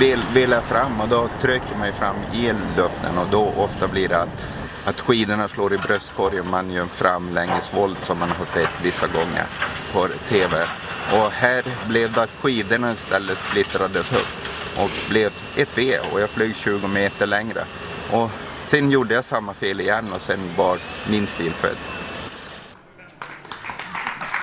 vill, 0.00 0.22
vill 0.34 0.50
jag 0.50 0.64
fram 0.64 1.00
och 1.00 1.08
då 1.08 1.28
trycker 1.40 1.76
man 1.78 1.86
ju 1.86 1.92
fram 1.92 2.16
i 2.32 2.52
luften 2.76 3.18
och 3.18 3.26
då 3.30 3.52
ofta 3.56 3.88
blir 3.88 4.08
det 4.08 4.22
att, 4.22 4.46
att 4.84 5.00
skidorna 5.00 5.48
slår 5.48 5.74
i 5.74 5.78
bröstkorgen. 5.78 6.50
Man 6.50 6.70
gör 6.70 6.82
en 6.82 6.88
framlängesvolt 6.88 8.04
som 8.04 8.18
man 8.18 8.30
har 8.30 8.44
sett 8.44 8.84
vissa 8.84 9.06
gånger 9.06 9.46
på 9.92 10.08
TV. 10.28 10.66
Och 11.12 11.30
här 11.32 11.64
blev 11.88 12.12
det 12.12 12.22
att 12.22 12.30
skidorna 12.40 12.92
istället 12.92 13.38
splittrades 13.38 14.12
upp 14.12 14.28
och 14.76 14.90
blev 15.10 15.32
ett 15.56 15.78
V 15.78 15.98
och 16.12 16.20
jag 16.20 16.30
flög 16.30 16.56
20 16.56 16.88
meter 16.88 17.26
längre. 17.26 17.64
Och 18.10 18.30
sen 18.70 18.90
gjorde 18.90 19.14
jag 19.14 19.24
samma 19.24 19.54
fel 19.54 19.80
igen 19.80 20.12
och 20.12 20.20
sen 20.20 20.40
var 20.56 20.78
min 21.10 21.26
stil 21.26 21.52
född. 21.52 21.76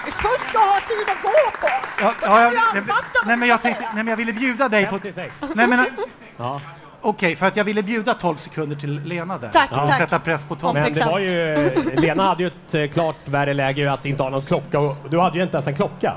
Vi 0.05 0.11
först 0.11 0.49
ska 0.49 0.59
ha 0.59 0.79
tid 0.79 1.09
att 1.09 1.21
gå 1.23 1.51
på! 1.61 1.67
Ja, 2.01 2.13
Då 2.21 2.27
ja, 2.27 2.27
kan 2.27 2.41
jag, 2.41 2.51
du 2.51 2.57
nej, 2.57 2.79
anpassa 2.79 3.01
vad 3.13 3.27
nej, 3.27 3.37
men 3.37 3.49
jag 3.49 3.61
tänkte, 3.61 3.83
nej 3.83 4.03
men 4.03 4.07
jag 4.07 4.17
ville 4.17 4.33
bjuda 4.33 4.69
dig 4.69 4.85
på... 4.85 4.99
56. 4.99 5.35
Nej 5.55 5.67
men... 5.67 5.85
Ja. 6.37 6.61
Okej, 7.01 7.35
för 7.35 7.45
att 7.45 7.55
jag 7.55 7.63
ville 7.63 7.83
bjuda 7.83 8.13
12 8.13 8.35
sekunder 8.35 8.75
till 8.75 9.01
Lena 9.03 9.37
där. 9.37 9.49
Tack, 9.49 9.69
tack. 9.69 9.97
sätta 9.97 10.19
press 10.19 10.45
på 10.45 10.55
Tom. 10.55 10.73
Men 10.73 10.93
det 10.93 11.05
var 11.05 11.19
ju, 11.19 11.55
Lena 11.93 12.23
hade 12.23 12.43
ju 12.43 12.47
ett 12.47 12.73
eh, 12.73 12.87
klart 12.87 13.15
värre 13.25 13.53
läge 13.53 13.91
att 13.91 14.05
inte 14.05 14.23
ha 14.23 14.29
någon 14.29 14.41
klocka 14.41 14.79
och 14.79 14.95
du 15.09 15.19
hade 15.19 15.37
ju 15.37 15.43
inte 15.43 15.55
ens 15.55 15.67
en 15.67 15.75
klocka. 15.75 16.13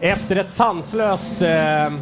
Efter 0.00 0.36
ett 0.36 0.50
sanslöst 0.50 1.42
eh, 1.42 1.92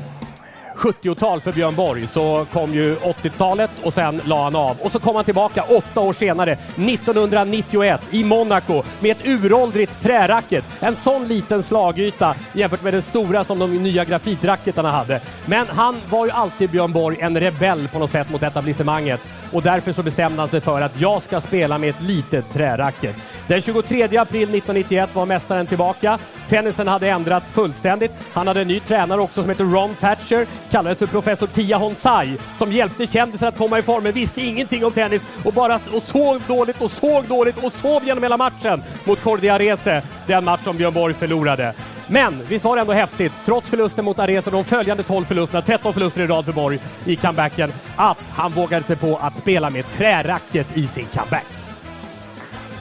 70-tal 0.80 1.40
för 1.40 1.52
Björn 1.52 1.74
Borg 1.74 2.06
så 2.06 2.46
kom 2.52 2.74
ju 2.74 2.96
80-talet 2.96 3.70
och 3.82 3.94
sen 3.94 4.20
la 4.24 4.44
han 4.44 4.56
av. 4.56 4.76
Och 4.80 4.92
så 4.92 4.98
kom 4.98 5.16
han 5.16 5.24
tillbaka 5.24 5.62
åtta 5.62 6.00
år 6.00 6.12
senare, 6.12 6.52
1991, 6.52 8.00
i 8.10 8.24
Monaco 8.24 8.82
med 9.00 9.10
ett 9.10 9.26
uråldrigt 9.26 10.02
träracket. 10.02 10.64
En 10.80 10.96
sån 10.96 11.28
liten 11.28 11.62
slagyta 11.62 12.34
jämfört 12.52 12.82
med 12.82 12.94
den 12.94 13.02
stora 13.02 13.44
som 13.44 13.58
de 13.58 13.82
nya 13.82 14.04
grafitracketarna 14.04 14.90
hade. 14.90 15.20
Men 15.46 15.66
han 15.68 15.96
var 16.10 16.26
ju 16.26 16.32
alltid 16.32 16.70
Björn 16.70 16.92
Borg 16.92 17.16
en 17.20 17.40
rebell 17.40 17.88
på 17.88 17.98
något 17.98 18.10
sätt 18.10 18.30
mot 18.30 18.42
etablissemanget 18.42 19.20
och 19.52 19.62
därför 19.62 19.92
så 19.92 20.02
bestämde 20.02 20.42
han 20.42 20.48
sig 20.48 20.60
för 20.60 20.80
att 20.80 21.00
jag 21.00 21.22
ska 21.22 21.40
spela 21.40 21.78
med 21.78 21.90
ett 21.90 22.02
litet 22.02 22.52
träracket. 22.52 23.16
Den 23.50 23.62
23 23.62 24.02
april 24.02 24.42
1991 24.42 25.10
var 25.14 25.26
mästaren 25.26 25.66
tillbaka. 25.66 26.18
Tennisen 26.48 26.88
hade 26.88 27.08
ändrats 27.08 27.52
fullständigt. 27.52 28.12
Han 28.32 28.46
hade 28.46 28.60
en 28.60 28.68
ny 28.68 28.80
tränare 28.80 29.20
också 29.20 29.40
som 29.40 29.50
heter 29.50 29.64
Ron 29.64 29.94
Thatcher, 29.94 30.46
kallades 30.70 30.98
för 30.98 31.06
professor 31.06 31.46
Tia 31.46 31.78
Honsai, 31.78 32.38
som 32.58 32.72
hjälpte 32.72 33.06
kändisar 33.06 33.48
att 33.48 33.58
komma 33.58 33.78
i 33.78 33.82
form 33.82 34.02
men 34.02 34.12
visste 34.12 34.40
ingenting 34.40 34.84
om 34.84 34.92
tennis 34.92 35.22
och 35.44 35.52
bara 35.52 35.80
och 35.92 36.02
såg 36.02 36.40
dåligt 36.46 36.80
och 36.80 36.90
såg 36.90 37.24
dåligt 37.24 37.64
och 37.64 37.72
sov 37.72 38.04
genom 38.04 38.22
hela 38.22 38.36
matchen 38.36 38.82
mot 39.04 39.22
Cordi 39.22 39.48
Arese, 39.48 40.02
den 40.26 40.44
match 40.44 40.64
som 40.64 40.76
Björn 40.76 40.94
Borg 40.94 41.14
förlorade. 41.14 41.72
Men 42.06 42.42
visst 42.48 42.64
var 42.64 42.76
det 42.76 42.80
ändå 42.80 42.92
häftigt, 42.92 43.32
trots 43.44 43.70
förlusten 43.70 44.04
mot 44.04 44.18
Arese 44.18 44.46
och 44.46 44.52
de 44.52 44.64
följande 44.64 45.02
12 45.02 45.24
förlusterna, 45.24 45.62
13 45.62 45.92
förluster 45.92 46.20
i 46.20 46.26
rad 46.26 46.44
för 46.44 46.52
Borg 46.52 46.78
i 47.04 47.16
comebacken, 47.16 47.72
att 47.96 48.18
han 48.32 48.52
vågade 48.52 48.86
sig 48.86 48.96
på 48.96 49.16
att 49.16 49.38
spela 49.38 49.70
med 49.70 49.84
träracket 49.96 50.76
i 50.76 50.86
sin 50.86 51.06
comeback. 51.06 51.59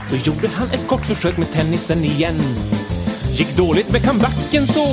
Så 0.10 0.15
gjorde 0.15 0.48
han 0.48 0.67
ett 0.67 0.88
kort 0.88 1.06
försök 1.06 1.38
med 1.38 1.52
tennisen 1.52 2.04
igen. 2.04 2.36
Gick 3.32 3.58
dåligt 3.58 3.91
med 3.91 4.08
comebacken 4.08 4.67
så. 4.67 4.86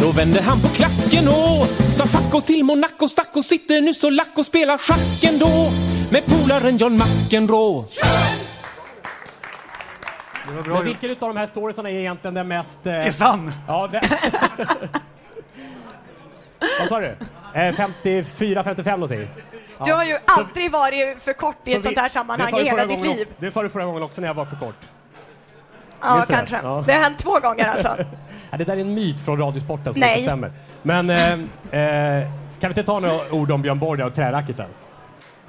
Då 0.00 0.12
vände 0.12 0.42
han 0.42 0.60
på 0.60 0.68
klacken 0.68 1.28
och 1.28 1.66
sa 1.66 2.06
fuck 2.06 2.34
och 2.34 2.46
till 2.46 2.64
Monaco 2.64 3.08
stack 3.08 3.30
och 3.32 3.44
sitter 3.44 3.80
nu 3.80 3.94
så 3.94 4.10
lack 4.10 4.32
och 4.34 4.46
spelar 4.46 4.78
schack 4.78 5.32
ändå 5.32 5.48
med 6.10 6.22
polaren 6.26 6.76
John 6.76 6.94
McEnroe. 6.94 7.84
Men 10.66 10.84
vilken 10.84 11.10
utav 11.10 11.28
de 11.28 11.36
här 11.36 11.46
storiesarna 11.46 11.90
är 11.90 11.98
egentligen 11.98 12.34
den 12.34 12.48
mest... 12.48 12.86
Eh... 12.86 13.06
Är 13.06 13.10
sann. 13.10 13.52
Ja, 13.68 13.88
det... 13.92 14.00
Vad 16.80 16.88
sa 16.88 17.00
du? 17.00 17.16
Eh, 17.60 17.74
54, 17.74 18.64
55 18.64 19.00
någonting? 19.00 19.28
Du 19.84 19.92
har 19.92 20.04
ju 20.04 20.18
aldrig 20.24 20.70
varit 20.70 21.22
för 21.22 21.32
kort 21.32 21.56
i 21.64 21.72
ett 21.72 21.76
Så 21.76 21.82
sånt 21.82 21.96
vi- 21.96 22.00
här 22.00 22.08
sammanhang 22.08 22.46
det 22.46 22.58
sa 22.58 22.60
i 22.60 22.64
hela 22.64 22.86
ditt 22.86 23.00
liv. 23.00 23.10
också- 23.10 23.32
Det 23.38 23.50
sa 23.50 23.62
du 23.62 23.68
förra 23.68 23.84
gången 23.84 24.02
också 24.02 24.20
när 24.20 24.28
jag 24.28 24.34
var 24.34 24.44
för 24.44 24.56
kort. 24.56 24.74
Ja, 26.00 26.16
Just 26.16 26.28
det. 26.28 26.34
kanske. 26.34 26.56
Ja. 26.62 26.84
Det 26.86 26.92
har 26.92 27.00
hänt 27.02 27.18
två 27.18 27.38
gånger 27.40 27.68
alltså. 27.68 27.96
Ja, 28.50 28.56
det 28.58 28.64
där 28.64 28.76
är 28.76 28.80
en 28.80 28.94
myt 28.94 29.20
från 29.20 29.38
Radiosporten 29.38 29.92
som 29.92 30.00
Nej. 30.00 30.10
inte 30.12 30.22
stämmer. 30.22 30.52
Men 30.82 31.10
eh, 31.10 31.32
eh, 31.32 32.28
kan 32.60 32.60
vi 32.60 32.66
inte 32.68 32.82
ta 32.82 33.00
några 33.00 33.32
ord 33.32 33.50
om 33.50 33.62
Björn 33.62 33.78
Borg 33.78 34.02
och 34.02 34.14
träracketen? 34.14 34.66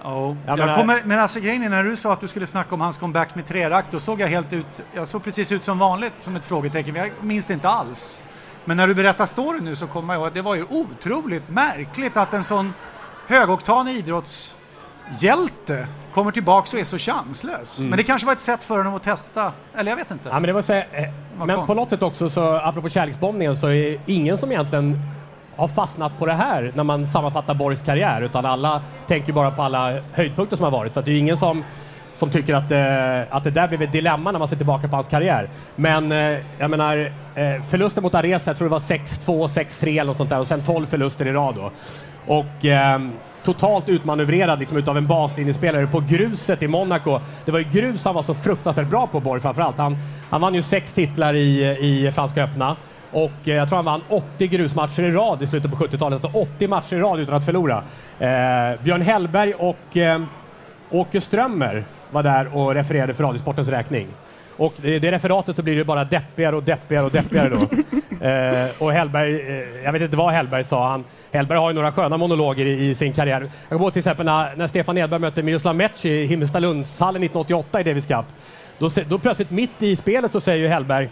Ja, 0.03 0.35
Jag 0.47 0.59
jag 0.59 0.77
kommer, 0.77 1.01
men 1.05 1.19
alltså 1.19 1.39
grejen 1.39 1.63
är 1.63 1.69
när 1.69 1.83
du 1.83 1.95
sa 1.95 2.13
att 2.13 2.21
du 2.21 2.27
skulle 2.27 2.47
snacka 2.47 2.75
om 2.75 2.81
hans 2.81 2.97
comeback 2.97 3.35
med 3.35 3.45
trerack, 3.45 3.85
då 3.91 3.99
såg 3.99 4.21
jag 4.21 4.27
helt 4.27 4.53
ut, 4.53 4.65
jag 4.95 5.07
såg 5.07 5.23
precis 5.23 5.51
ut 5.51 5.63
som 5.63 5.79
vanligt 5.79 6.13
som 6.19 6.35
ett 6.35 6.45
frågetecken, 6.45 6.95
jag 6.95 7.09
minns 7.21 7.45
det 7.45 7.53
inte 7.53 7.69
alls. 7.69 8.21
Men 8.67 8.77
när 8.77 8.87
du 8.87 8.95
berättar 8.95 9.25
storyn 9.25 9.65
nu 9.65 9.75
så 9.75 9.87
kommer 9.87 10.13
jag 10.13 10.19
ihåg 10.19 10.27
att 10.27 10.33
det 10.33 10.41
var 10.41 10.55
ju 10.55 10.63
otroligt 10.69 11.49
märkligt 11.49 12.17
att 12.17 12.33
en 12.33 12.43
sån 12.43 12.73
högoktanig 13.27 13.95
idrottshjälte 13.95 15.87
kommer 16.13 16.31
tillbaks 16.31 16.73
och 16.73 16.79
är 16.79 16.83
så 16.83 16.97
chanslös. 16.97 17.79
Mm. 17.79 17.89
Men 17.89 17.97
det 17.97 18.03
kanske 18.03 18.25
var 18.25 18.33
ett 18.33 18.39
sätt 18.39 18.63
för 18.63 18.77
honom 18.77 18.95
att 18.95 19.03
testa, 19.03 19.53
eller 19.75 19.91
jag 19.91 19.97
vet 19.97 20.11
inte. 20.11 20.29
Ja, 20.29 20.33
men 20.33 20.43
det 20.43 20.53
var 20.53 20.61
så, 20.61 20.73
eh, 20.73 20.83
men 21.45 21.65
på 21.65 21.73
något 21.73 21.89
sätt 21.89 22.03
också, 22.03 22.29
så, 22.29 22.55
apropå 22.55 22.89
kärleksbombningen, 22.89 23.57
så 23.57 23.67
är 23.67 24.01
ingen 24.05 24.37
som 24.37 24.51
egentligen 24.51 24.99
har 25.55 25.67
fastnat 25.67 26.19
på 26.19 26.25
det 26.25 26.33
här 26.33 26.71
när 26.75 26.83
man 26.83 27.07
sammanfattar 27.07 27.53
Borgs 27.53 27.81
karriär, 27.81 28.21
utan 28.21 28.45
alla 28.45 28.81
tänker 29.07 29.33
bara 29.33 29.51
på 29.51 29.61
alla 29.61 30.01
höjdpunkter 30.13 30.57
som 30.57 30.63
har 30.63 30.71
varit. 30.71 30.93
Så 30.93 31.01
det 31.01 31.11
är 31.11 31.19
ingen 31.19 31.37
som, 31.37 31.63
som 32.17 32.29
tycker 32.29 32.53
att, 32.53 32.71
eh, 32.71 33.35
att 33.35 33.43
det 33.43 33.51
där 33.51 33.67
blev 33.67 33.81
ett 33.81 33.91
dilemma 33.91 34.31
när 34.31 34.39
man 34.39 34.47
ser 34.47 34.55
tillbaka 34.55 34.87
på 34.87 34.95
hans 34.95 35.07
karriär. 35.07 35.49
Men 35.75 36.11
eh, 36.11 36.39
jag 36.57 36.69
menar, 36.69 37.11
eh, 37.35 37.63
förlusten 37.69 38.03
mot 38.03 38.15
Aresa, 38.15 38.49
jag 38.49 38.57
tror 38.57 38.67
det 38.67 38.71
var 38.71 38.79
6-2, 38.79 39.47
6-3 39.47 39.89
eller 39.89 40.05
något 40.05 40.17
sånt 40.17 40.29
där 40.29 40.39
och 40.39 40.47
sen 40.47 40.63
12 40.63 40.85
förluster 40.85 41.27
i 41.27 41.31
rad 41.31 41.55
då. 41.55 41.71
Och 42.27 42.65
eh, 42.65 42.99
totalt 43.43 43.89
utmanövrerad 43.89 44.59
liksom, 44.59 44.77
utav 44.77 44.97
en 44.97 45.07
baslinjespelare 45.07 45.87
på 45.87 45.99
gruset 45.99 46.63
i 46.63 46.67
Monaco. 46.67 47.19
Det 47.45 47.51
var 47.51 47.59
ju 47.59 47.65
grus 47.71 48.05
han 48.05 48.15
var 48.15 48.23
så 48.23 48.33
fruktansvärt 48.33 48.87
bra 48.87 49.07
på, 49.07 49.19
Borg 49.19 49.41
framförallt. 49.41 49.77
Han, 49.77 49.97
han 50.29 50.41
vann 50.41 50.53
ju 50.53 50.61
sex 50.63 50.93
titlar 50.93 51.33
i, 51.33 51.77
i 51.79 52.11
Franska 52.11 52.43
öppna. 52.43 52.75
Och 53.11 53.31
eh, 53.47 53.55
jag 53.55 53.69
tror 53.69 53.75
han 53.75 53.85
vann 53.85 54.01
80 54.09 54.47
grusmatcher 54.47 55.03
i 55.03 55.11
rad 55.11 55.41
i 55.41 55.47
slutet 55.47 55.71
på 55.71 55.77
70-talet, 55.77 56.23
alltså 56.23 56.39
80 56.39 56.67
matcher 56.67 56.95
i 56.95 56.99
rad 56.99 57.19
utan 57.19 57.35
att 57.35 57.45
förlora. 57.45 57.83
Eh, 58.19 58.83
Björn 58.83 59.01
Hellberg 59.01 59.53
och 59.53 59.97
eh, 59.97 60.21
Åke 60.89 61.21
Strömmer 61.21 61.85
var 62.11 62.23
där 62.23 62.57
och 62.57 62.73
refererade 62.73 63.13
för 63.13 63.23
Radiosportens 63.23 63.67
räkning. 63.67 64.07
Och 64.57 64.73
i 64.83 64.99
det 64.99 65.11
referatet 65.11 65.55
så 65.55 65.63
blir 65.63 65.75
det 65.75 65.83
bara 65.83 66.03
deppigare 66.03 66.55
och 66.55 66.63
deppigare 66.63 67.05
och 67.05 67.11
deppigare 67.11 67.49
då. 67.49 67.67
Eh, 68.21 68.67
och 68.79 68.91
Hellberg, 68.91 69.41
eh, 69.41 69.83
jag 69.83 69.91
vet 69.91 70.01
inte 70.01 70.17
vad 70.17 70.33
Hellberg 70.33 70.63
sa. 70.63 70.89
Han, 70.89 71.03
Hellberg 71.31 71.59
har 71.59 71.69
ju 71.69 71.75
några 71.75 71.91
sköna 71.91 72.17
monologer 72.17 72.65
i, 72.65 72.89
i 72.89 72.95
sin 72.95 73.13
karriär. 73.13 73.41
Jag 73.41 73.49
kommer 73.69 73.81
ihåg 73.81 73.93
till 73.93 73.99
exempel 73.99 74.25
när, 74.25 74.55
när 74.55 74.67
Stefan 74.67 74.97
Edberg 74.97 75.19
mötte 75.19 75.43
Miroslav 75.43 75.75
Mec 75.75 76.05
i 76.05 76.25
Himmelstalundshallen 76.25 77.23
1988 77.23 77.81
i 77.81 77.83
Davis 77.83 78.05
Cup. 78.05 78.25
Då, 78.79 78.89
då 79.09 79.19
plötsligt 79.19 79.51
mitt 79.51 79.83
i 79.83 79.95
spelet 79.95 80.31
så 80.31 80.41
säger 80.41 80.59
ju 80.59 80.67
Hellberg 80.67 81.09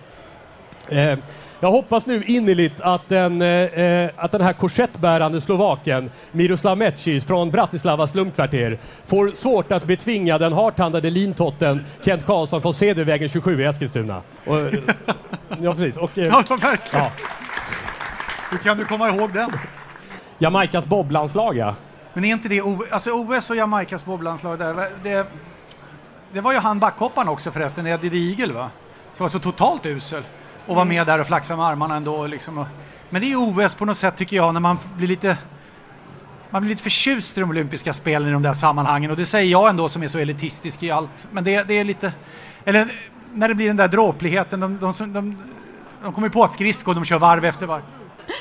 Eh, 0.90 1.18
jag 1.60 1.72
hoppas 1.72 2.06
nu 2.06 2.24
innerligt 2.24 2.82
att 2.82 3.10
den, 3.10 3.42
eh, 3.42 3.48
eh, 3.48 4.10
att 4.16 4.32
den 4.32 4.42
här 4.42 4.54
korsettbärande 4.54 5.42
slovaken 5.42 6.12
Miroslav 6.32 6.78
Mecic 6.78 7.24
från 7.26 7.52
Bratislavas 7.52 8.12
slumkvarter 8.12 8.80
får 9.06 9.32
svårt 9.36 9.72
att 9.72 9.84
betvinga 9.86 10.38
den 10.38 10.54
hartandade 10.54 11.10
lintotten 11.10 11.86
Kent 12.06 12.26
Karlsson 12.26 12.62
från 12.62 12.74
Cedervägen 12.74 13.30
27 13.30 13.62
i 13.62 13.66
Eskilstuna. 13.66 14.22
Och, 14.46 14.60
eh, 14.60 14.74
ja, 15.62 15.74
precis. 15.76 15.98
Och, 15.98 16.18
eh, 16.18 16.26
Ja, 16.26 16.44
verkligen. 16.50 17.06
ja. 17.06 17.12
Hur 18.52 18.58
kan 18.58 18.78
du 18.78 18.86
komma 18.86 19.10
ihåg 19.10 19.34
den? 19.34 19.52
Jamaicas 20.40 20.86
boblandslag, 20.86 21.58
ja. 21.58 21.76
Men 22.14 22.26
är 22.26 22.30
inte 22.30 22.48
det 22.50 22.62
O- 22.62 22.84
alltså 22.92 23.10
OS 23.12 23.50
och 23.50 23.56
Jamaicas 23.56 24.06
boblandslag 24.06 24.60
där, 24.60 24.74
det, 25.04 25.28
det 26.32 26.42
var 26.42 26.54
ju 26.54 26.60
han 26.60 26.80
backhopparen 26.80 27.28
också 27.28 27.52
förresten, 27.52 27.88
Eddie 27.88 28.30
Eagle 28.32 28.54
va? 28.54 28.70
Som 29.14 29.24
var 29.24 29.30
så 29.30 29.40
totalt 29.40 29.86
usel 29.86 30.24
och 30.68 30.76
vara 30.76 30.86
med 30.86 31.08
där 31.08 31.20
och 31.20 31.28
flaxa 31.28 31.56
med 31.56 31.66
armarna 31.66 31.96
ändå. 31.96 32.28
Liksom. 32.28 32.66
Men 33.10 33.22
det 33.22 33.32
är 33.32 33.66
OS 33.66 33.76
på 33.76 33.86
något 33.86 33.98
sätt 33.98 34.18
tycker 34.18 34.36
jag 34.36 34.54
när 34.54 34.60
man 34.60 34.78
blir 34.98 35.08
lite 35.08 35.38
man 36.50 36.62
blir 36.62 36.70
lite 36.70 36.84
förtjust 36.84 37.38
i 37.38 37.40
de 37.40 37.50
olympiska 37.50 37.94
spelen 37.94 38.30
i 38.30 38.32
de 38.32 38.44
där 38.44 38.54
sammanhangen 38.54 39.12
och 39.12 39.18
det 39.18 39.26
säger 39.26 39.52
jag 39.52 39.70
ändå 39.70 39.90
som 39.90 40.04
är 40.04 40.08
så 40.08 40.20
elitistisk 40.20 40.84
i 40.84 40.92
allt. 40.92 41.28
Men 41.32 41.44
det, 41.44 41.64
det 41.64 41.74
är 41.74 41.84
lite, 41.84 42.14
eller 42.66 42.92
när 43.34 43.48
det 43.48 43.56
blir 43.56 43.68
den 43.68 43.78
där 43.78 43.88
dråpligheten, 43.88 44.60
de, 44.60 44.78
de, 44.80 44.94
de, 45.14 45.38
de, 46.04 46.14
kommer 46.14 46.30
på 46.30 46.44
att 46.44 46.54
skridsko, 46.54 46.94
de 46.94 47.06
kör 47.06 47.20
varv 47.20 47.46
efter 47.46 47.66
varv. 47.66 47.82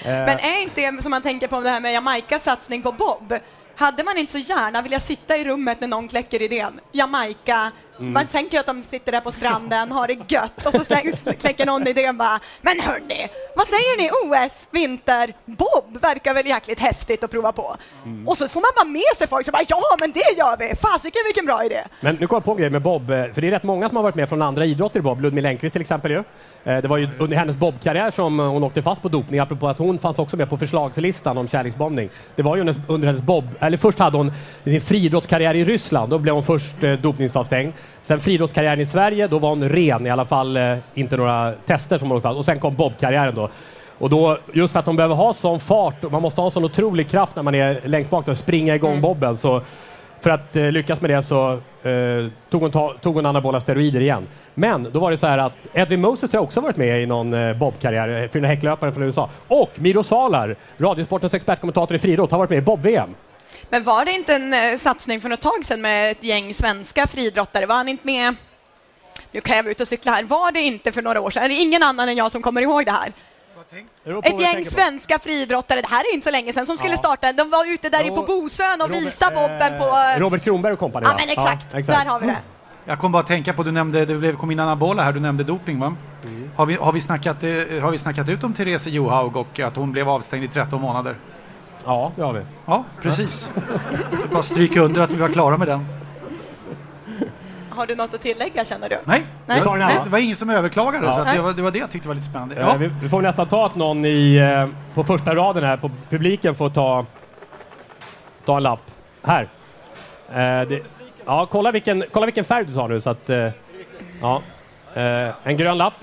Men 0.04 0.38
är 0.38 0.62
inte 0.62 0.90
det 0.90 1.02
som 1.02 1.10
man 1.10 1.22
tänker 1.22 1.48
på 1.48 1.56
om 1.56 1.62
det 1.62 1.70
här 1.70 1.80
med 1.80 1.92
Jamaicas 1.92 2.42
satsning 2.42 2.82
på 2.82 2.92
Bob? 2.92 3.34
Hade 3.76 4.04
man 4.04 4.18
inte 4.18 4.32
så 4.32 4.38
gärna 4.38 4.82
vilja 4.82 5.00
sitta 5.00 5.36
i 5.36 5.44
rummet 5.44 5.80
när 5.80 5.88
någon 5.88 6.08
kläcker 6.08 6.42
idén? 6.42 6.80
Jamaica, 6.92 7.70
Mm. 7.98 8.12
man 8.12 8.26
tänker 8.26 8.60
att 8.60 8.66
de 8.66 8.82
sitter 8.82 9.12
där 9.12 9.20
på 9.20 9.32
stranden, 9.32 9.92
har 9.92 10.06
det 10.08 10.16
gött 10.28 10.66
och 10.66 10.72
så 10.72 10.84
kläcker 11.40 11.66
någon 11.66 11.88
idén 11.88 12.16
bara 12.16 12.40
Men 12.62 12.80
hörni, 12.80 13.28
vad 13.56 13.66
säger 13.68 13.96
ni 14.02 14.10
OS, 14.46 14.68
vinter, 14.70 15.32
Bob 15.44 16.00
verkar 16.02 16.34
väl 16.34 16.46
jäkligt 16.46 16.80
häftigt 16.80 17.24
att 17.24 17.30
prova 17.30 17.52
på? 17.52 17.76
Mm. 18.04 18.28
Och 18.28 18.38
så 18.38 18.48
får 18.48 18.60
man 18.60 18.70
bara 18.76 18.84
med 18.92 19.16
sig 19.18 19.26
folk 19.28 19.46
som 19.46 19.52
bara 19.52 19.62
ja 19.68 19.80
men 20.00 20.12
det 20.12 20.38
gör 20.38 20.56
vi, 20.58 20.76
fasiken 20.76 21.22
vilken 21.26 21.46
bra 21.46 21.64
idé! 21.64 21.80
Men 22.00 22.14
nu 22.20 22.26
kom 22.26 22.36
jag 22.36 22.44
på 22.44 22.50
en 22.50 22.56
grej 22.56 22.70
med 22.70 22.82
Bob, 22.82 23.10
eh, 23.10 23.24
för 23.34 23.40
det 23.40 23.46
är 23.46 23.50
rätt 23.50 23.62
många 23.62 23.88
som 23.88 23.96
har 23.96 24.02
varit 24.02 24.14
med 24.14 24.28
från 24.28 24.42
andra 24.42 24.64
idrotter 24.64 24.98
i 24.98 25.02
Bob. 25.02 25.20
Ludmila 25.20 25.48
Engqvist 25.48 25.72
till 25.72 25.82
exempel 25.82 26.10
ju. 26.10 26.18
Eh, 26.64 26.78
Det 26.82 26.88
var 26.88 26.96
ju 26.96 27.08
under 27.18 27.36
hennes 27.36 27.56
Bob-karriär 27.56 28.10
som 28.10 28.40
eh, 28.40 28.46
hon 28.46 28.64
åkte 28.64 28.82
fast 28.82 29.02
på 29.02 29.08
dopning, 29.08 29.40
apropå 29.40 29.68
att 29.68 29.78
hon 29.78 29.98
fanns 29.98 30.18
också 30.18 30.36
med 30.36 30.50
på 30.50 30.58
förslagslistan 30.58 31.38
om 31.38 31.48
kärleksbombning. 31.48 32.10
Det 32.36 32.42
var 32.42 32.56
ju 32.56 32.60
under- 32.60 32.80
under 32.88 33.06
hennes 33.08 33.22
Bob, 33.22 33.44
eller 33.66 33.76
först 33.76 33.98
hade 33.98 34.16
hon 34.16 34.32
sin 34.64 34.80
friidrottskarriär 34.80 35.54
i 35.54 35.64
Ryssland, 35.64 36.10
då 36.10 36.18
blev 36.18 36.34
hon 36.34 36.44
först 36.44 36.82
eh, 36.82 36.92
dopningsavstängd. 36.92 37.72
Sen 38.02 38.20
friidrottskarriären 38.20 38.80
i 38.80 38.86
Sverige, 38.86 39.28
då 39.28 39.38
var 39.38 39.48
hon 39.48 39.68
ren, 39.68 40.06
i 40.06 40.10
alla 40.10 40.24
fall 40.24 40.56
eh, 40.56 40.76
inte 40.94 41.16
några 41.16 41.52
tester 41.52 41.98
som 41.98 42.10
hon 42.10 42.22
fast. 42.22 42.36
Och 42.36 42.44
sen 42.44 42.60
kom 42.60 42.74
Bob-karriären 42.74 43.34
då. 43.34 43.50
Och 43.98 44.10
då, 44.10 44.38
just 44.52 44.72
för 44.72 44.80
att 44.80 44.86
de 44.86 44.96
behöver 44.96 45.14
ha 45.14 45.34
sån 45.34 45.60
fart 45.60 46.04
och 46.04 46.12
man 46.12 46.22
måste 46.22 46.40
ha 46.40 46.50
sån 46.50 46.64
otrolig 46.64 47.08
kraft 47.08 47.36
när 47.36 47.42
man 47.42 47.54
är 47.54 47.80
längst 47.84 48.10
bak 48.10 48.28
och 48.28 48.38
springa 48.38 48.74
igång 48.74 49.00
bobben. 49.00 49.36
Så 49.36 49.62
för 50.24 50.30
att 50.30 50.56
eh, 50.56 50.72
lyckas 50.72 51.00
med 51.00 51.10
det 51.10 51.22
så 51.22 51.52
eh, 51.52 52.30
tog, 52.50 52.62
hon 52.62 52.70
ta, 52.70 52.94
tog 53.00 53.14
hon 53.14 53.26
anabola 53.26 53.60
steroider 53.60 54.00
igen. 54.00 54.26
Men 54.54 54.88
då 54.92 55.00
var 55.00 55.10
det 55.10 55.16
så 55.16 55.26
här 55.26 55.38
att 55.38 55.56
Edwin 55.72 56.00
Moses 56.00 56.32
har 56.32 56.40
också 56.40 56.60
varit 56.60 56.76
med 56.76 57.02
i 57.02 57.06
någon 57.06 57.34
eh, 57.34 57.56
bobkarriär, 57.56 58.08
eh, 58.08 58.28
400 58.28 58.48
häcklöpare 58.48 58.92
från 58.92 59.02
USA. 59.02 59.30
Och 59.48 59.70
Miro 59.74 60.02
Salar, 60.02 60.56
Radiosportens 60.78 61.34
expertkommentator 61.34 61.96
i 61.96 61.98
friidrott, 61.98 62.30
har 62.30 62.38
varit 62.38 62.50
med 62.50 62.58
i 62.58 62.62
bob-VM. 62.62 63.14
Men 63.70 63.84
var 63.84 64.04
det 64.04 64.12
inte 64.12 64.34
en 64.34 64.54
eh, 64.54 64.78
satsning 64.78 65.20
för 65.20 65.28
något 65.28 65.40
tag 65.40 65.64
sedan 65.64 65.80
med 65.80 66.10
ett 66.10 66.24
gäng 66.24 66.54
svenska 66.54 67.06
friidrottare? 67.06 67.66
Var 67.66 67.74
han 67.76 67.88
inte 67.88 68.06
med? 68.06 68.34
Nu 69.32 69.40
kan 69.40 69.56
jag 69.56 69.62
vara 69.62 69.70
ute 69.70 69.82
och 69.82 69.88
cykla 69.88 70.12
här. 70.12 70.22
Var 70.24 70.52
det 70.52 70.60
inte 70.60 70.92
för 70.92 71.02
några 71.02 71.20
år 71.20 71.30
sedan? 71.30 71.42
Är 71.44 71.48
det 71.48 71.54
ingen 71.54 71.82
annan 71.82 72.08
än 72.08 72.16
jag 72.16 72.32
som 72.32 72.42
kommer 72.42 72.62
ihåg 72.62 72.84
det 72.84 72.90
här? 72.92 73.12
Ett 74.22 74.40
gäng 74.40 74.64
svenska 74.64 75.18
friidrottare, 75.18 75.80
det 75.80 75.88
här 75.88 76.00
är 76.10 76.14
inte 76.14 76.24
så 76.24 76.30
länge 76.30 76.52
sedan, 76.52 76.66
som 76.66 76.78
skulle 76.78 76.92
Ja. 76.92 76.98
starta. 76.98 77.32
De 77.32 77.50
var 77.50 77.72
ute 77.72 77.88
där 77.88 78.04
Jo, 78.06 78.14
på 78.16 78.22
Bosön 78.22 78.80
och 78.80 78.88
Robert- 78.88 79.00
visade 79.00 79.36
bobben 79.36 79.78
på... 79.78 79.84
eh, 79.86 80.18
Robert 80.20 80.44
Kronberg 80.44 80.72
och 80.72 80.78
kompani 80.78 81.06
Ja, 81.06 81.16
men 81.18 81.28
exakt. 81.28 81.86
Där 81.86 82.04
har 82.06 82.20
vi 82.20 82.26
det. 82.26 82.36
Jag 82.84 82.98
kom 82.98 83.12
bara 83.12 83.20
att 83.20 83.26
tänka 83.26 83.52
på, 83.52 83.62
du 83.62 83.70
nämnde, 83.72 84.04
det 84.04 84.14
blev- 84.14 84.36
kom 84.36 84.50
in 84.50 84.60
anabola 84.60 85.02
här, 85.02 85.12
du 85.12 85.20
nämnde 85.20 85.44
doping 85.44 85.80
va? 85.80 85.94
Mm. 86.24 86.50
Har, 86.56 86.66
vi, 86.66 86.74
har, 86.74 86.92
vi 86.92 87.00
snackat, 87.00 87.42
eh, 87.42 87.50
har 87.80 87.90
vi 87.90 87.98
snackat 87.98 88.28
ut 88.28 88.44
om 88.44 88.52
Therese 88.54 88.86
Johaug 88.86 89.36
och 89.36 89.60
att 89.60 89.76
hon 89.76 89.92
blev 89.92 90.08
avstängd 90.08 90.44
i 90.44 90.48
13 90.48 90.80
månader? 90.80 91.16
Ja, 91.86 92.12
det 92.16 92.22
har 92.22 92.32
vi. 92.32 92.40
Ja, 92.66 92.84
precis. 93.02 93.48
Bara 94.32 94.42
stryka 94.42 94.80
under 94.80 95.00
att 95.00 95.10
vi 95.10 95.16
var 95.16 95.28
klara 95.28 95.56
med 95.56 95.68
den. 95.68 95.86
Har 97.70 97.86
du 97.86 97.94
något 97.94 98.14
att 98.14 98.20
tillägga 98.20 98.64
känner 98.64 98.88
du? 98.88 98.98
Nej, 99.04 99.26
Nej. 99.46 99.60
Det, 99.64 99.76
nej 99.76 100.00
det 100.04 100.10
var 100.10 100.18
ingen 100.18 100.36
som 100.36 100.50
överklagade 100.50 101.06
Ja. 101.06 101.12
så 101.12 101.20
att 101.20 101.32
det, 101.34 101.40
var, 101.42 101.52
det 101.52 101.62
var 101.62 101.70
det 101.70 101.78
jag 101.78 101.90
tyckte 101.90 102.08
var 102.08 102.14
lite 102.14 102.26
spännande. 102.26 102.54
Ja. 102.54 102.68
Ja. 102.68 102.76
Vi, 102.76 102.90
vi 103.02 103.08
får 103.08 103.22
nästan 103.22 103.48
ta 103.48 103.66
att 103.66 103.74
någon 103.74 104.04
i, 104.04 104.36
eh, 104.36 104.68
på 104.94 105.04
första 105.04 105.34
raden 105.34 105.64
här, 105.64 105.76
på 105.76 105.90
publiken, 106.10 106.54
får 106.54 106.70
ta, 106.70 107.06
ta 108.44 108.56
en 108.56 108.62
lapp. 108.62 108.80
Här. 109.22 109.42
Eh, 110.28 110.68
det, 110.68 110.80
ja, 111.26 111.46
kolla 111.50 111.72
vilken, 111.72 112.04
kolla 112.12 112.26
vilken 112.26 112.44
färg 112.44 112.64
du 112.64 112.74
tar 112.74 112.88
nu 112.88 113.00
så 113.00 113.10
att... 113.10 113.30
Eh, 113.30 113.48
ja. 114.20 114.42
Eh, 114.94 115.28
en 115.44 115.56
grön 115.56 115.78
lapp. 115.78 115.94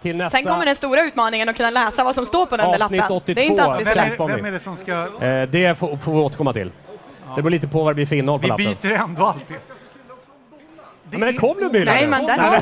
Till 0.00 0.16
nästa... 0.16 0.38
Sen 0.38 0.46
kommer 0.46 0.66
den 0.66 0.74
stora 0.76 1.02
utmaningen 1.02 1.48
att 1.48 1.56
kunna 1.56 1.70
läsa 1.70 2.04
vad 2.04 2.14
som 2.14 2.26
står 2.26 2.46
på 2.46 2.56
den 2.56 2.70
där 2.70 2.78
lappen. 2.78 3.00
82. 3.00 3.20
Det 3.26 3.40
är 3.40 3.44
inte 3.46 3.62
alltid 3.62 3.86
så 3.86 3.94
Vem, 3.94 4.08
lätt. 4.10 4.20
är, 4.20 4.26
vem 4.36 4.44
är 4.44 4.52
det 4.52 4.58
som 4.58 4.76
ska... 4.76 4.92
Eh, 4.92 5.48
det 5.48 5.78
får, 5.78 5.96
får 5.96 6.12
vi 6.12 6.18
återkomma 6.18 6.52
till. 6.52 6.72
Det 7.36 7.42
beror 7.42 7.50
lite 7.50 7.68
på 7.68 7.82
vad 7.84 7.90
det 7.90 7.94
blir 7.94 8.06
för 8.06 8.16
innehåll 8.16 8.40
på 8.40 8.42
Vi 8.42 8.48
lappen. 8.48 8.76
byter 8.82 8.92
ändå 9.02 9.24
alltid. 9.24 9.56
Ja, 11.12 11.18
men 11.18 11.20
den 11.20 11.36
kom 11.36 11.56
Ludmilla! 11.60 11.92
Nej, 11.92 12.06
men 12.06 12.26
där 12.26 12.38
har 12.38 12.60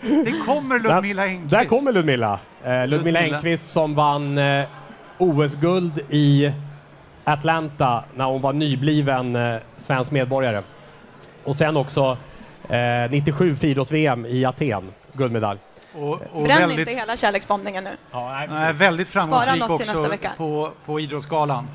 vi. 0.00 0.24
Det 0.24 0.32
kommer 0.46 0.78
Ludmilla 0.78 1.22
Där, 1.22 1.28
Engqvist. 1.28 1.50
där 1.50 1.64
kommer 1.64 1.92
Ludmilla. 1.92 2.32
Eh, 2.64 2.68
Ludmilla 2.70 2.86
Ludmilla. 2.96 3.20
Engqvist 3.20 3.70
som 3.70 3.94
vann 3.94 4.38
eh, 4.38 4.66
OS-guld 5.18 6.00
i 6.10 6.52
Atlanta 7.24 8.04
när 8.14 8.24
hon 8.24 8.40
var 8.40 8.52
nybliven 8.52 9.36
eh, 9.36 9.56
svensk 9.78 10.10
medborgare. 10.10 10.62
Och 11.44 11.56
sen 11.56 11.76
också 11.76 12.18
eh, 12.68 13.10
97 13.10 13.56
friidrotts-VM 13.56 14.26
i 14.26 14.44
Aten, 14.44 14.82
guldmedalj. 15.12 15.58
Och, 15.94 16.08
och 16.32 16.44
Bränn 16.44 16.58
väldigt, 16.58 16.78
inte 16.78 16.92
hela 16.92 17.16
kärleksbombningen 17.16 17.84
nu. 17.84 17.96
nej, 18.48 18.72
väldigt 18.72 19.08
framgångsrik 19.08 19.70
också 19.70 20.08
på, 20.36 20.70
på 20.86 21.00
Idrottsgalan. 21.00 21.66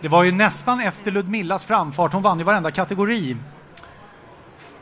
Det 0.00 0.08
var 0.08 0.24
ju 0.24 0.32
nästan 0.32 0.80
efter 0.80 1.10
Ludmillas 1.10 1.64
framfart, 1.64 2.12
hon 2.12 2.22
vann 2.22 2.38
ju 2.38 2.44
varenda 2.44 2.70
kategori. 2.70 3.36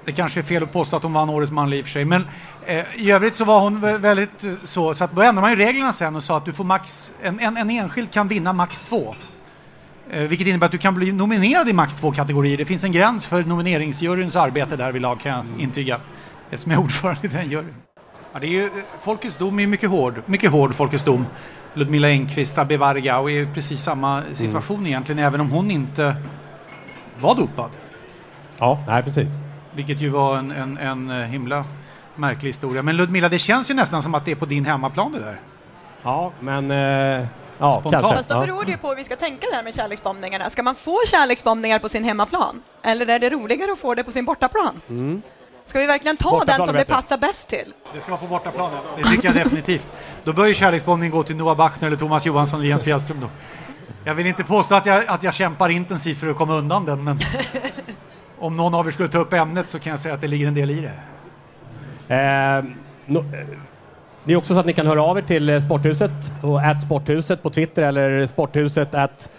Det 0.05 0.13
kanske 0.13 0.41
är 0.41 0.45
fel 0.45 0.63
att 0.63 0.73
påstå 0.73 0.97
att 0.97 1.03
hon 1.03 1.13
vann 1.13 1.31
Årets 1.31 1.53
manlig 1.53 1.79
i 1.79 1.81
och 1.81 1.85
för 1.85 1.91
sig, 1.91 2.05
men 2.05 2.27
eh, 2.67 2.85
i 2.97 3.11
övrigt 3.11 3.35
så 3.35 3.45
var 3.45 3.61
hon 3.61 3.85
vä- 3.85 3.99
väldigt 3.99 4.45
eh, 4.45 4.53
så, 4.65 4.95
så 4.95 5.05
att 5.05 5.13
då 5.13 5.23
ändrade 5.23 5.41
man 5.41 5.51
ju 5.51 5.57
reglerna 5.57 5.93
sen 5.93 6.17
och 6.17 6.23
sa 6.23 6.37
att 6.37 6.45
du 6.45 6.53
får 6.53 6.65
max, 6.65 7.13
en, 7.23 7.41
en, 7.41 7.57
en 7.57 7.71
enskild 7.71 8.11
kan 8.13 8.29
vinna 8.29 8.53
max 8.53 8.83
två. 8.83 9.15
Eh, 10.11 10.23
vilket 10.23 10.47
innebär 10.47 10.67
att 10.67 10.73
du 10.73 10.79
kan 10.79 10.95
bli 10.95 11.13
nominerad 11.13 11.69
i 11.69 11.73
max 11.73 11.95
två 11.95 12.13
kategorier. 12.13 12.57
Det 12.57 12.65
finns 12.65 12.85
en 12.85 12.93
gräns 12.93 13.27
för 13.27 13.45
nomineringsjuryns 13.45 14.37
arbete 14.37 14.77
där 14.77 14.93
vid 14.93 15.03
lag 15.03 15.21
kan 15.21 15.33
jag 15.33 15.61
intyga. 15.63 16.01
Eftersom 16.51 16.73
jag 16.73 16.81
är 16.81 16.85
ordförande 16.85 17.21
i 17.23 17.29
den 17.29 17.51
juryn. 17.51 17.75
Ja, 18.33 18.39
det 18.39 18.47
är 18.47 18.51
ju, 18.51 18.71
Folkets 19.01 19.37
dom 19.37 19.59
är 19.59 19.67
mycket 19.67 19.91
hård, 19.91 20.23
mycket 20.27 20.51
hård 20.51 20.75
Folkets 20.75 21.05
dom. 21.05 21.27
Ludmila 21.75 22.09
Engqvist, 22.09 22.59
Abbe 22.59 22.77
Vargau 22.77 23.29
är 23.29 23.33
ju 23.33 23.55
precis 23.55 23.83
samma 23.83 24.23
situation 24.33 24.87
egentligen, 24.87 25.19
även 25.19 25.41
om 25.41 25.51
hon 25.51 25.71
inte 25.71 26.17
var 27.21 27.35
dopad. 27.35 27.71
Ja, 28.59 28.85
nej 28.87 29.03
precis. 29.03 29.31
Vilket 29.75 30.01
ju 30.01 30.09
var 30.09 30.37
en, 30.37 30.51
en, 30.51 30.79
en 30.79 31.11
eh, 31.11 31.27
himla 31.27 31.65
märklig 32.17 32.49
historia. 32.49 32.83
Men 32.83 32.97
Ludmila, 32.97 33.29
det 33.29 33.39
känns 33.39 33.71
ju 33.71 33.75
nästan 33.75 34.03
som 34.03 34.15
att 34.15 34.25
det 34.25 34.31
är 34.31 34.37
på 34.37 34.47
din 34.47 34.65
hemmaplan 34.65 35.13
det 35.13 35.19
där. 35.19 35.41
Ja, 36.03 36.33
men... 36.41 36.71
Eh, 36.71 37.27
ja, 37.59 37.71
Spontant. 37.71 37.93
kanske. 37.93 38.17
Fast 38.17 38.29
då 38.29 38.41
beror 38.41 38.65
det 38.65 38.71
ju 38.71 38.77
på 38.77 38.89
hur 38.89 38.97
vi 38.97 39.05
ska 39.05 39.17
tänka 39.17 39.47
där 39.53 39.63
med 39.63 39.75
kärleksbombningarna. 39.75 40.51
Ska 40.51 40.63
man 40.63 40.75
få 40.75 40.99
kärleksbombningar 41.07 41.79
på 41.79 41.89
sin 41.89 42.05
hemmaplan? 42.05 42.63
Eller 42.83 43.09
är 43.09 43.19
det 43.19 43.31
roligare 43.31 43.73
att 43.73 43.79
få 43.79 43.95
det 43.95 44.05
på 44.05 44.13
sin 44.13 44.25
bortaplan? 44.25 44.81
Mm. 44.89 45.23
Ska 45.69 45.79
vi 45.79 45.87
verkligen 45.87 46.17
ta 46.17 46.31
Bortaplan 46.31 46.59
den 46.59 46.67
som 46.67 46.77
det 46.77 46.85
passar 46.85 47.19
bäst 47.19 47.49
till? 47.49 47.73
Det 47.95 48.01
ska 48.01 48.11
vara 48.11 48.21
på 48.21 48.27
bortaplan. 48.27 48.71
Det 48.97 49.11
tycker 49.11 49.29
jag 49.29 49.35
definitivt. 49.35 49.89
Då 50.25 50.33
bör 50.33 50.47
ju 50.47 50.55
kärleksbombning 50.55 51.11
gå 51.11 51.23
till 51.23 51.37
Noah 51.37 51.57
Bachner 51.57 51.87
eller 51.87 51.97
Thomas 51.97 52.27
Johansson 52.27 52.61
eller 52.61 52.69
Jens 52.69 52.85
Fjällström 52.85 53.21
då. 53.21 53.29
Jag 54.05 54.15
vill 54.15 54.27
inte 54.27 54.45
påstå 54.45 54.75
att 54.75 54.87
jag, 54.87 55.07
att 55.07 55.23
jag 55.23 55.35
kämpar 55.35 55.69
intensivt 55.69 56.21
för 56.21 56.27
att 56.27 56.37
komma 56.37 56.55
undan 56.55 56.85
den, 56.85 57.05
men 57.05 57.19
om 58.39 58.57
någon 58.57 58.75
av 58.75 58.87
er 58.87 58.91
skulle 58.91 59.09
ta 59.09 59.19
upp 59.19 59.33
ämnet 59.33 59.69
så 59.69 59.79
kan 59.79 59.91
jag 59.91 60.01
säga 60.01 60.15
att 60.15 60.21
det 60.21 60.29
ligger 60.29 60.47
en 60.47 60.55
del 60.55 60.71
i 60.71 60.81
det. 60.81 60.95
Eh, 62.15 62.65
no, 63.07 63.19
eh, 63.19 63.47
det 64.25 64.33
är 64.33 64.37
också 64.37 64.55
så 64.55 64.61
att 64.61 64.67
ni 64.67 64.73
kan 64.73 64.87
höra 64.87 65.03
av 65.03 65.19
er 65.19 65.23
till 65.23 65.63
Sporthuset 65.63 66.33
och 66.43 66.61
at 66.61 66.83
Sporthuset 66.83 67.43
på 67.43 67.51
Twitter 67.51 67.83
eller 67.83 68.27
sporthuset 68.27 68.95
at 68.95 69.31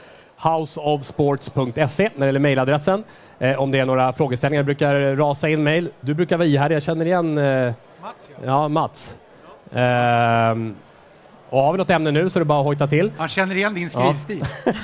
houseofsports.se 0.43 2.09
när 2.15 2.19
det 2.19 2.25
gäller 2.25 2.39
mejladressen. 2.39 3.03
Eh, 3.39 3.59
om 3.59 3.71
det 3.71 3.79
är 3.79 3.85
några 3.85 4.13
frågeställningar 4.13 4.63
brukar 4.63 5.15
rasa 5.15 5.49
in 5.49 5.63
mejl. 5.63 5.89
Du 6.01 6.13
brukar 6.13 6.37
vara 6.37 6.47
ihärdig, 6.47 6.75
jag 6.75 6.83
känner 6.83 7.05
igen 7.05 7.37
eh, 7.37 7.73
Mats, 8.01 8.29
ja. 8.45 8.67
Mats. 8.67 9.15
Ehm, 9.73 10.75
Och 11.49 11.61
har 11.61 11.71
vi 11.71 11.77
något 11.77 11.89
ämne 11.89 12.11
nu 12.11 12.29
så 12.29 12.39
är 12.39 12.41
det 12.41 12.45
bara 12.45 12.59
att 12.59 12.65
hojta 12.65 12.87
till. 12.87 13.11
Han 13.17 13.27
känner 13.27 13.55
igen 13.55 13.73
din 13.73 13.83
Ja. 13.83 13.89
skrivstil. 14.15 14.43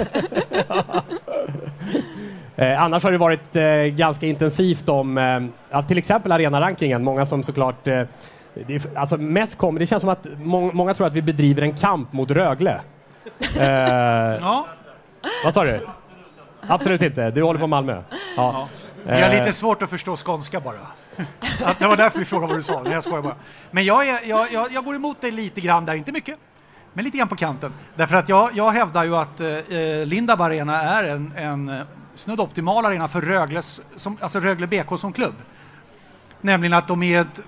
Eh, 2.58 2.82
annars 2.84 3.04
har 3.04 3.12
det 3.12 3.18
varit 3.18 3.56
eh, 3.56 3.64
ganska 3.96 4.26
intensivt 4.26 4.90
om 4.90 5.18
eh, 5.18 5.44
ja, 5.72 5.82
till 5.84 5.98
exempel 5.98 6.32
arenarankingen. 6.32 7.04
Många 7.04 7.26
som 7.26 7.44
såklart... 7.44 7.88
Eh, 7.88 8.02
det, 8.68 8.96
alltså 8.96 9.18
mest 9.18 9.58
kommer, 9.58 9.80
det 9.80 9.86
känns 9.86 10.02
som 10.02 10.10
att 10.10 10.28
må, 10.40 10.72
många 10.74 10.94
tror 10.94 11.08
att 11.08 11.14
vi 11.14 11.22
bedriver 11.22 11.62
en 11.62 11.74
kamp 11.78 12.14
mot 12.14 12.32
Rögle. 12.32 12.80
Eh, 13.60 13.66
Ja. 14.42 14.66
Vad 15.44 15.54
sa 15.54 15.64
du? 15.64 15.88
Absolut 16.62 17.02
inte. 17.02 17.32
Du 17.32 17.44
håller 17.44 17.60
på 17.60 17.68
Malmö? 17.68 18.02
Ja. 18.38 18.68
Jag 19.08 19.30
har 19.30 19.40
lite 19.40 19.54
svårt 19.54 19.82
att 19.82 19.90
förstå 19.90 20.16
skånska 20.16 20.60
bara. 20.60 20.80
Att 21.64 21.80
det 21.80 21.88
var 21.88 21.98
därför 21.98 22.20
vi 22.20 22.26
frågade 22.26 22.48
vad 22.48 22.60
du 22.60 22.64
sa. 22.64 22.82
Nej, 22.84 22.94
jag 22.94 23.04
skojar 23.04 23.22
bara. 23.22 23.36
Men 23.72 23.86
jag, 23.86 24.08
är, 24.08 24.30
jag, 24.30 24.52
jag, 24.52 24.72
jag 24.72 24.86
går 24.86 24.96
emot 24.96 25.22
dig 25.22 25.32
lite 25.32 25.62
grann 25.62 25.86
där, 25.86 25.94
inte 25.94 26.12
mycket. 26.12 26.40
Men 26.94 27.06
lite 27.06 27.18
grann 27.18 27.28
på 27.28 27.36
kanten. 27.36 27.74
Därför 27.96 28.16
att 28.16 28.30
jag, 28.30 28.50
jag 28.54 28.72
hävdar 28.72 29.04
ju 29.04 29.16
att 29.16 29.42
eh, 29.42 29.48
eh 29.48 30.06
Lindab 30.06 30.42
Arena 30.42 30.82
är 30.82 31.04
en, 31.04 31.34
en 31.36 31.70
eh, 31.70 31.82
snudd 32.16 32.40
optimal 32.40 32.86
arena 32.86 33.08
för 33.08 33.22
Rögles, 33.22 33.82
som, 33.96 34.18
alltså 34.22 34.40
Rögle 34.40 34.68
BK 34.68 35.00
som 35.00 35.14
klubb. 35.14 35.36
Nämligen 36.42 36.74
att 36.74 36.88
de 36.88 37.04
är 37.04 37.22
ett... 37.22 37.40
Eh, 37.40 37.44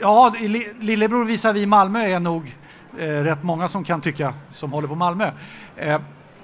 ja, 0.00 0.34
Lillebror 0.80 1.24
visar 1.24 1.52
vi 1.52 1.66
Malmö 1.66 2.00
är 2.00 2.20
nog 2.20 2.56
eh, 2.98 3.06
rätt 3.06 3.42
många 3.42 3.68
som 3.68 3.84
kan 3.84 4.00
tycka, 4.00 4.34
som 4.50 4.72
håller 4.72 4.88
på 4.88 4.94
Malmö. 4.94 5.30
Eh, 5.76 6.00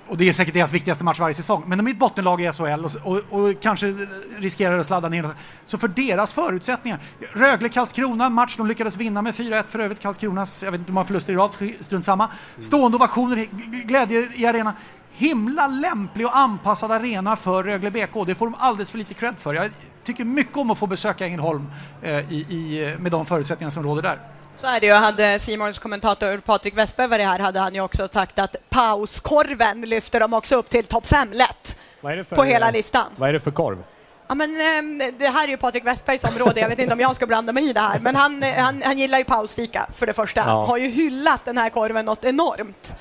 och 0.09 0.17
det 0.17 0.29
är 0.29 0.33
säkert 0.33 0.55
deras 0.55 0.73
viktigaste 0.73 1.05
match 1.05 1.21
varje 1.21 1.35
säsong. 1.35 1.65
Men 1.67 1.79
de 1.79 1.87
är 1.87 1.91
ett 1.91 1.99
bottenlag 1.99 2.41
i 2.41 2.53
SHL 2.53 2.85
och, 2.85 2.91
och, 3.13 3.41
och 3.41 3.61
kanske 3.61 4.07
riskerar 4.39 4.79
att 4.79 4.87
sladda 4.87 5.09
ner. 5.09 5.29
Så 5.67 5.79
för 5.79 5.89
deras 5.89 6.33
förutsättningar. 6.33 6.99
Rögle-Karlskrona, 7.33 8.29
match 8.31 8.57
de 8.57 8.67
lyckades 8.67 8.97
vinna 8.97 9.23
med 9.23 9.35
4-1 9.35 9.65
för 9.69 9.79
övrigt. 9.79 10.01
Karlskronas, 10.01 10.63
jag 10.63 10.73
vet 10.73 10.79
inte 10.79 10.89
hur 10.91 10.95
många 10.95 11.07
förluster 11.07 11.33
i 11.33 11.37
rad, 11.37 11.51
strunt 11.81 12.05
samma. 12.05 12.31
Stående 12.59 12.97
ovationer, 12.97 13.47
glädje 13.87 14.29
i 14.35 14.47
arenan. 14.47 14.73
Himla 15.13 15.67
lämplig 15.67 16.27
och 16.27 16.37
anpassad 16.37 16.93
arena 16.93 17.37
för 17.37 17.63
Rögle 17.63 17.91
BK. 17.91 18.27
Det 18.27 18.35
får 18.35 18.47
de 18.47 18.55
alldeles 18.59 18.91
för 18.91 18.99
lite 18.99 19.15
cred 19.15 19.35
för. 19.39 19.55
Jag 19.55 19.71
tycker 20.05 20.25
mycket 20.25 20.57
om 20.57 20.71
att 20.71 20.79
få 20.79 20.87
besöka 20.87 21.27
Ängelholm 21.27 21.67
eh, 22.03 22.33
i, 22.33 22.37
i, 22.37 22.97
med 23.01 23.13
de 23.13 23.27
förutsättningar 23.27 23.71
som 23.71 23.83
råder 23.83 24.03
där. 24.03 24.34
Så 24.57 24.67
är 24.67 24.81
det 24.81 24.87
ju. 24.87 24.93
Hade 24.93 25.39
Simons 25.39 25.79
kommentator 25.79 26.39
Patrik 26.39 26.77
Westberg 26.77 27.09
varit 27.09 27.27
här 27.27 27.39
hade 27.39 27.61
han 27.61 27.75
ju 27.75 27.81
också 27.81 28.09
sagt 28.09 28.39
att 28.39 28.57
pauskorven 28.69 29.81
lyfter 29.81 30.21
de 30.21 30.33
också 30.33 30.57
upp 30.57 30.71
till 30.71 30.87
topp 30.87 31.07
fem 31.07 31.29
lätt 31.33 31.77
vad 32.01 32.13
är 32.13 32.17
det 32.17 32.25
för, 32.25 32.37
på 32.37 32.45
hela 32.45 32.71
listan. 32.71 33.07
Vad 33.17 33.29
är 33.29 33.33
det 33.33 33.41
för 33.41 33.51
korv? 33.51 33.85
Ja, 34.27 34.35
men, 34.35 34.61
ehm, 34.61 35.19
det 35.19 35.29
här 35.29 35.45
är 35.45 35.49
ju 35.49 35.57
Patrik 35.57 35.87
Westbergs 35.87 36.25
område, 36.25 36.61
jag 36.61 36.69
vet 36.69 36.79
inte 36.79 36.93
om 36.93 37.01
jag 37.01 37.17
ska 37.17 37.27
blanda 37.27 37.53
mig 37.53 37.71
i 37.71 37.73
det 37.73 37.81
här, 37.81 37.99
men 37.99 38.17
han, 38.17 38.43
eh, 38.43 38.55
han, 38.55 38.83
han 38.83 38.99
gillar 38.99 39.19
ju 39.19 39.25
pausfika 39.25 39.87
för 39.95 40.07
det 40.07 40.13
första. 40.13 40.41
Ja. 40.41 40.67
Har 40.67 40.77
ju 40.77 40.89
hyllat 40.89 41.45
den 41.45 41.59
här 41.59 41.71
korven 41.71 42.05
något 42.05 42.25
enormt. 42.25 42.95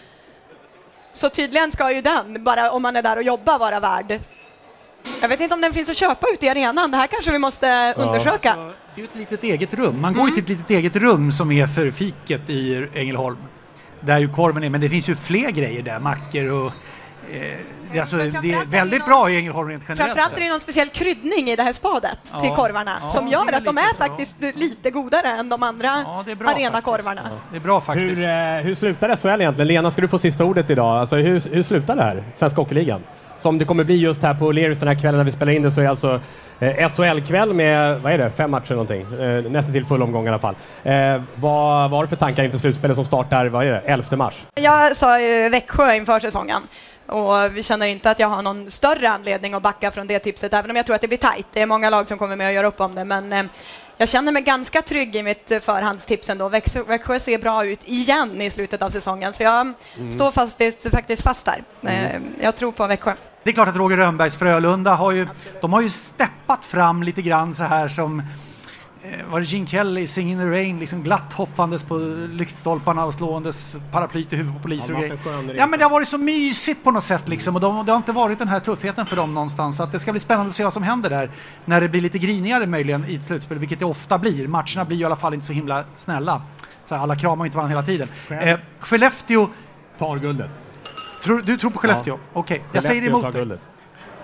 Så 1.14 1.30
tydligen 1.30 1.72
ska 1.72 1.92
ju 1.92 2.02
den, 2.02 2.44
bara 2.44 2.72
om 2.72 2.82
man 2.82 2.96
är 2.96 3.02
där 3.02 3.18
och 3.18 3.24
jobbar, 3.24 3.60
vara 3.60 3.80
värd. 3.80 4.20
Jag 5.22 5.30
vet 5.30 5.40
inte 5.40 5.56
om 5.56 5.62
den 5.62 5.74
finns 5.74 5.90
att 5.90 5.98
köpa 5.98 6.28
ute 6.34 6.46
i 6.46 6.50
arenan, 6.50 6.92
det 6.92 6.98
här 6.98 7.08
kanske 7.08 7.32
vi 7.32 7.40
måste 7.40 7.94
undersöka. 7.98 8.72
Alltså, 8.96 9.14
det 9.16 9.18
är 9.18 9.22
ju 9.22 9.26
ett 9.26 9.32
litet 9.32 9.44
eget 9.44 9.74
rum. 9.74 10.02
Man 10.02 10.14
går 10.14 10.28
ju 10.30 10.34
till 10.34 10.44
ett 10.44 10.50
litet 10.50 10.70
eget 10.70 10.96
rum 10.96 11.32
som 11.32 11.52
är 11.52 11.68
för 11.68 11.92
fiket 11.92 12.50
i 12.50 12.88
Ängelholm. 12.94 13.38
Där 14.00 14.20
ju 14.20 14.30
korven 14.30 14.64
är, 14.64 14.70
men 14.70 14.82
det 14.82 14.90
finns 14.90 15.10
ju 15.10 15.16
fler 15.16 15.52
grejer 15.52 15.84
där, 15.84 16.00
mackor 16.00 16.52
och... 16.52 16.72
Eh, 17.32 17.58
det, 17.92 17.98
är 17.98 18.02
alltså, 18.02 18.18
det 18.18 18.54
är 18.54 18.66
väldigt 18.66 19.06
bra 19.06 19.30
i 19.30 19.38
Ängelholm 19.38 19.70
rent 19.70 19.84
generellt 19.90 20.14
Framförallt 20.14 20.34
är 20.38 20.44
det 20.44 20.50
någon 20.50 20.60
speciell 20.60 20.90
kryddning 20.90 21.50
i 21.50 21.56
det 21.56 21.64
här 21.64 21.74
spadet 21.74 22.18
Ja. 22.32 22.40
till 22.40 22.50
korvarna 22.50 22.98
Ja, 23.02 23.10
som 23.10 23.28
gör 23.28 23.54
att 23.54 23.66
de 23.66 23.78
är 23.78 23.90
så. 23.92 23.96
faktiskt 23.98 24.36
lite 24.56 24.92
godare 24.92 25.28
än 25.28 25.50
de 25.50 25.64
andra 25.64 26.24
bra 26.38 26.50
arenakorvarna. 26.50 27.22
Det 27.52 27.58
är 27.58 27.62
bra 27.62 27.82
faktiskt. 27.82 28.22
Hur, 28.22 28.30
eh, 28.30 28.64
hur 28.64 28.76
slutar 28.76 29.16
SHL 29.16 29.42
egentligen? 29.42 29.68
Lena, 29.68 29.92
ska 29.92 30.02
du 30.02 30.08
få 30.08 30.20
sista 30.20 30.44
ordet 30.46 30.70
idag? 30.70 31.00
Alltså, 31.00 31.16
hur, 31.16 31.42
hur 31.56 31.64
slutar 31.64 31.96
det 31.96 32.04
här? 32.04 32.24
Svenska 32.34 32.62
Hockeyligan? 32.62 33.02
Som 33.44 33.58
det 33.58 33.66
kommer 33.66 33.84
bli 33.84 33.98
just 33.98 34.24
här 34.24 34.34
på 34.34 34.52
O'Learys 34.52 34.80
den 34.80 34.88
här 34.88 34.96
kvällen 34.96 35.18
när 35.18 35.26
vi 35.26 35.32
spelar 35.32 35.52
in 35.52 35.62
det 35.62 35.72
så 35.72 35.82
är 35.82 35.88
alltså 35.88 36.20
eh, 36.60 36.90
SHL-kväll 36.90 37.54
med, 37.54 38.02
vad 38.02 38.14
är 38.14 38.18
det, 38.18 38.32
fem 38.32 38.52
matcher 38.52 38.72
någonting? 38.72 39.02
Eh, 39.02 39.52
nästan 39.52 39.74
till 39.74 39.86
full 39.86 40.04
omgång 40.04 40.26
i 40.26 40.30
alla 40.30 40.40
fall. 40.40 40.56
Eh, 40.84 41.22
vad, 41.36 41.90
vad 41.90 41.92
har 41.92 42.04
du 42.04 42.08
för 42.08 42.16
tankar 42.16 42.44
inför 42.44 42.58
slutspelet 42.58 42.96
som 42.96 43.06
startar, 43.06 43.46
vad 43.46 43.66
är 43.66 43.72
det, 43.72 43.80
11 43.80 44.18
mars? 44.18 44.44
Jag 44.56 44.98
sa 44.98 45.20
ju 45.20 45.50
Växjö 45.50 45.96
inför 45.96 46.20
säsongen 46.20 46.62
och 47.08 47.58
vi 47.58 47.64
känner 47.64 47.86
inte 47.86 48.12
att 48.12 48.20
jag 48.20 48.28
har 48.28 48.42
någon 48.42 48.72
större 48.72 49.10
anledning 49.10 49.54
att 49.54 49.64
backa 49.64 49.92
från 49.92 50.08
det 50.08 50.20
tipset, 50.20 50.54
även 50.54 50.70
om 50.72 50.76
jag 50.76 50.86
tror 50.86 50.96
att 50.96 51.02
det 51.02 51.08
blir 51.08 51.18
tajt. 51.18 51.48
Det 51.54 51.62
är 51.62 51.66
många 51.66 51.90
lag 51.90 52.08
som 52.08 52.18
kommer 52.18 52.36
med 52.36 52.48
att 52.48 52.54
göra 52.54 52.68
upp 52.68 52.82
om 52.82 52.96
det, 52.96 53.06
men 53.06 53.34
eh, 53.34 53.44
jag 53.98 54.10
känner 54.10 54.32
mig 54.32 54.42
ganska 54.42 54.82
trygg 54.82 55.16
i 55.16 55.24
mitt 55.24 55.52
eh, 55.52 55.60
förhandstips 55.60 56.30
ändå. 56.30 56.50
Växjö, 56.50 56.84
Växjö 56.84 57.20
ser 57.20 57.38
bra 57.38 57.66
ut 57.66 57.80
igen 57.86 58.42
i 58.42 58.50
slutet 58.50 58.82
av 58.82 58.90
säsongen, 58.90 59.34
så 59.34 59.44
jag 59.44 59.74
Mm. 59.98 60.12
står 60.14 60.32
fast, 60.32 60.62
faktiskt 60.92 61.24
fast 61.24 61.46
där. 61.46 61.64
Eh, 61.92 62.22
Jag 62.42 62.56
tror 62.56 62.72
på 62.72 62.88
Växjö. 62.88 63.14
Det 63.44 63.50
är 63.50 63.54
klart 63.54 63.68
att 63.68 63.76
Roger 63.76 63.98
Rönnbergs 63.98 64.36
Frölunda 64.38 64.96
har 64.96 65.12
ju, 65.12 65.28
de 65.62 65.74
har 65.74 65.82
ju 65.82 65.90
steppat 65.90 66.66
fram 66.66 67.04
lite 67.04 67.22
grann 67.22 67.54
så 67.56 67.64
här 67.64 67.88
som 67.88 68.20
eh, 68.20 68.26
var 69.30 69.40
det 69.40 69.46
Gene 69.46 69.68
Kelly, 69.68 70.08
Sing 70.08 70.32
in 70.32 70.40
the 70.40 70.46
Rain, 70.46 70.80
liksom 70.80 71.04
glatt 71.04 71.34
hoppandes 71.34 71.84
på 71.84 71.98
lyktstolparna 72.32 73.06
och 73.06 73.14
slåendes 73.14 73.78
paraplyt 73.92 74.34
i 74.34 74.36
huvudet 74.36 74.58
på 74.58 74.64
poliser 74.64 74.94
Ja, 74.94 74.98
och 74.98 75.04
grejer. 75.04 75.56
Ja 75.56 75.68
men 75.68 75.80
det 75.80 75.86
har 75.86 75.90
varit 75.90 76.08
så 76.08 76.18
mysigt 76.18 76.84
på 76.84 76.92
något 76.92 77.04
sätt 77.04 77.30
liksom 77.30 77.56
och 77.56 77.62
de, 77.62 77.86
det 77.86 77.92
har 77.92 77.98
inte 77.98 78.12
varit 78.12 78.40
den 78.40 78.48
här 78.48 78.60
tuffheten 78.60 79.06
för 79.06 79.16
dem 79.16 79.34
någonstans. 79.34 79.78
Så 79.78 79.84
att 79.84 79.92
det 79.92 80.00
ska 80.00 80.12
bli 80.12 80.20
spännande 80.20 80.48
att 80.48 80.56
se 80.56 80.64
vad 80.64 80.74
som 80.74 80.84
händer 80.84 81.10
där 81.10 81.32
när 81.66 81.82
det 81.82 81.90
blir 81.90 82.02
lite 82.02 82.18
grinigare 82.18 82.68
möjligen 82.68 83.06
i 83.08 83.16
ett 83.16 83.26
slutspel, 83.26 83.58
vilket 83.58 83.80
det 83.80 83.86
ofta 83.86 84.18
blir. 84.18 84.48
Matcherna 84.48 84.86
blir 84.86 84.98
ju 84.98 85.04
i 85.04 85.06
alla 85.06 85.16
fall 85.16 85.34
inte 85.34 85.46
så 85.46 85.54
himla 85.54 85.84
snälla. 85.96 86.42
Så 86.86 86.96
alla 86.96 87.16
kramar 87.16 87.46
inte 87.46 87.58
varandra 87.58 87.82
hela 87.82 87.86
tiden. 87.86 88.08
Eh, 88.30 88.60
Skellefteå... 88.80 89.50
Tar 89.98 90.18
guldet. 90.18 90.52
Tror, 91.24 91.42
du 91.42 91.58
tror 91.58 91.72
på 91.72 91.80
Skellefteå? 91.80 92.14
Ja. 92.14 92.40
Okej, 92.40 92.64
jag 92.72 92.84
säger 92.84 93.08
emot 93.08 93.34
dig. 93.34 93.58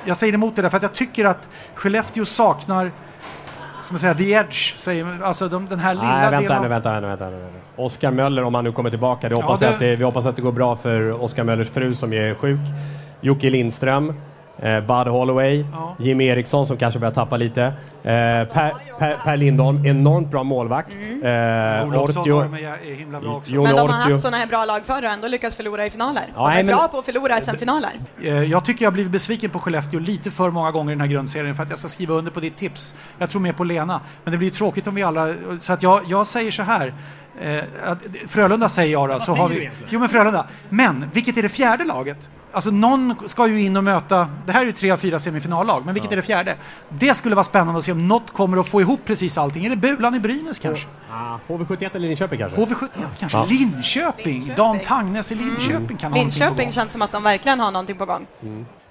Jag 0.05 0.17
säger 0.17 0.34
emot 0.34 0.55
det 0.55 0.61
därför 0.61 0.77
att 0.77 0.84
jag 0.84 0.93
tycker 0.93 1.25
att 1.25 1.47
Skellefteå 1.75 2.25
saknar, 2.25 2.91
som 3.82 3.93
man 3.93 3.99
säger, 3.99 4.13
the 4.13 4.32
edge, 4.34 4.77
säger, 4.77 5.23
alltså 5.23 5.47
de, 5.49 5.65
den 5.65 5.80
här 5.80 5.93
lilla 5.93 6.07
Nej, 6.07 6.32
vänta 6.32 6.39
delen 6.41 6.61
nu, 6.61 6.67
vänta 6.67 6.99
nu, 6.99 7.07
vänta 7.07 7.30
nu. 7.30 7.45
Oskar 7.75 8.11
Möller, 8.11 8.43
om 8.43 8.55
han 8.55 8.63
nu 8.63 8.71
kommer 8.71 8.89
tillbaka, 8.89 9.30
det 9.30 9.36
Ja, 9.36 9.41
hoppas 9.41 9.59
det- 9.59 9.65
jag 9.65 9.73
att 9.73 9.80
det, 9.80 9.95
vi 9.95 10.03
hoppas 10.03 10.25
att 10.25 10.36
det 10.36 10.41
går 10.41 10.51
bra 10.51 10.75
för 10.75 11.23
Oskar 11.23 11.43
Möllers 11.43 11.69
fru 11.69 11.95
som 11.95 12.13
är 12.13 12.34
sjuk. 12.36 12.59
Jocke 13.21 13.49
Lindström, 13.49 14.13
eh, 14.62 14.80
Bud 14.80 15.07
Holloway, 15.14 15.66
Ja. 15.74 15.95
Jim 15.99 16.22
Eriksson 16.22 16.66
som 16.66 16.78
kanske 16.78 16.99
börjar 16.99 17.14
tappa 17.14 17.38
lite. 17.38 17.64
Eh, 17.64 17.74
per, 18.03 18.74
per, 18.99 19.18
per 19.24 19.38
Lindholm, 19.38 19.86
enormt 19.86 20.32
bra 20.32 20.43
målvakt. 20.43 20.93
Eh, 21.24 21.88
Olofsson 21.88 22.24
Ortio- 22.24 22.32
också. 23.38 23.51
Jon 23.51 23.64
Men 23.64 23.76
de 23.76 23.80
har 23.89 23.99
Ortio. 23.99 24.12
haft 24.14 24.22
sådana 24.22 24.38
här 24.38 24.47
bra 24.47 24.66
lag 24.66 24.86
förr 24.86 25.03
och 25.03 25.10
ändå 25.12 25.28
lyckats 25.28 25.55
förlora 25.55 25.86
i 25.86 25.89
finaler. 25.89 26.24
Ja, 26.36 26.41
de 26.49 26.51
är 26.60 26.64
men- 26.64 26.76
bra 26.76 26.88
på 26.88 26.99
att 26.99 27.05
förlora 27.05 27.41
SM-finaler. 27.41 27.91
Eh, 28.24 28.43
Jag 28.43 28.66
tycker 28.66 28.86
jag 28.86 28.91
har 28.91 28.93
blivit 28.93 29.12
besviken 29.12 29.49
på 29.49 29.60
Skellefteå 29.60 29.99
lite 29.99 30.32
för 30.32 30.49
många 30.51 30.72
gånger 30.72 30.91
i 30.91 30.95
den 30.95 31.01
här 31.01 31.07
grundserien 31.07 31.55
för 31.55 31.64
att 31.64 31.70
jag 31.70 31.80
ska 31.80 31.88
skriva 31.88 32.14
under 32.14 32.32
på 32.32 32.39
ditt 32.39 32.57
tips. 32.57 32.95
Jag 33.18 33.30
tror 33.30 33.41
mer 33.41 33.53
på 33.53 33.64
Lena. 33.64 34.01
Men 34.24 34.32
det 34.32 34.38
blir 34.38 34.47
ju 34.47 34.53
tråkigt 34.53 34.88
om 34.88 34.95
vi 34.95 35.03
alla... 35.03 35.34
Så 35.62 35.74
att 35.74 35.84
jag, 35.84 36.01
jag 36.07 36.28
säger 36.28 36.51
så 36.51 36.64
här. 36.64 36.93
Eh, 37.41 37.64
Frölunda 38.28 38.70
säger 38.70 38.91
jag 38.91 39.10
då. 39.10 39.20
så 39.20 39.26
säger 39.26 39.38
har 39.39 39.49
du 39.49 39.55
vi, 39.55 39.62
egentligen? 39.62 39.89
jo 39.93 39.99
men 39.99 40.10
Frölunda. 40.10 40.45
Men 40.70 41.05
vilket 41.14 41.38
är 41.38 41.41
det 41.41 41.49
fjärde 41.49 41.84
laget? 41.86 42.30
Alltså 42.52 42.72
någon 42.72 43.16
ska 43.26 43.47
ju 43.47 43.62
in 43.62 43.78
och 43.78 43.84
möta, 43.84 44.28
det 44.45 44.52
här 44.52 44.62
är 44.62 44.66
ju 44.66 44.72
tre 44.72 44.91
av 44.91 44.97
fyra 44.97 45.20
semifinallag, 45.20 45.86
men 45.86 45.93
vilket 45.93 46.12
är 46.12 46.16
det 46.16 46.22
fjärde? 46.22 46.56
Det 46.89 47.14
skulle 47.14 47.36
vara 47.36 47.43
spännande 47.43 47.78
att 47.78 47.84
se 47.84 47.91
om 47.91 48.08
något 48.08 48.32
kommer 48.32 48.58
att 48.58 48.68
få 48.68 48.82
ihop 48.82 49.00
precis 49.06 49.38
allting. 49.38 49.66
Är 49.66 49.70
det 49.70 49.76
Bulan 49.76 50.16
i 50.16 50.20
Brynäs 50.20 50.60
kanske? 50.60 50.88
Ah, 51.12 51.38
HV71 51.47 51.89
eller 51.95 52.08
Linköping 52.08 52.39
kanske? 52.39 52.62
HV71 52.62 52.88
kanske? 53.20 53.38
Ja. 53.38 53.45
Linköping? 53.50 54.54
Dan 54.56 54.80
Tangnes 54.80 55.32
i 55.32 55.36
Linköping 55.36 55.97
kan 55.97 56.14
ha 56.14 56.22
Linköping 56.22 56.72
känns 56.72 56.91
som 56.91 57.02
att 57.02 57.12
de 57.12 57.24
verkligen 57.24 57.60
har 57.60 57.72
någonting 57.72 57.97
på 57.97 58.06
gång. 58.06 58.28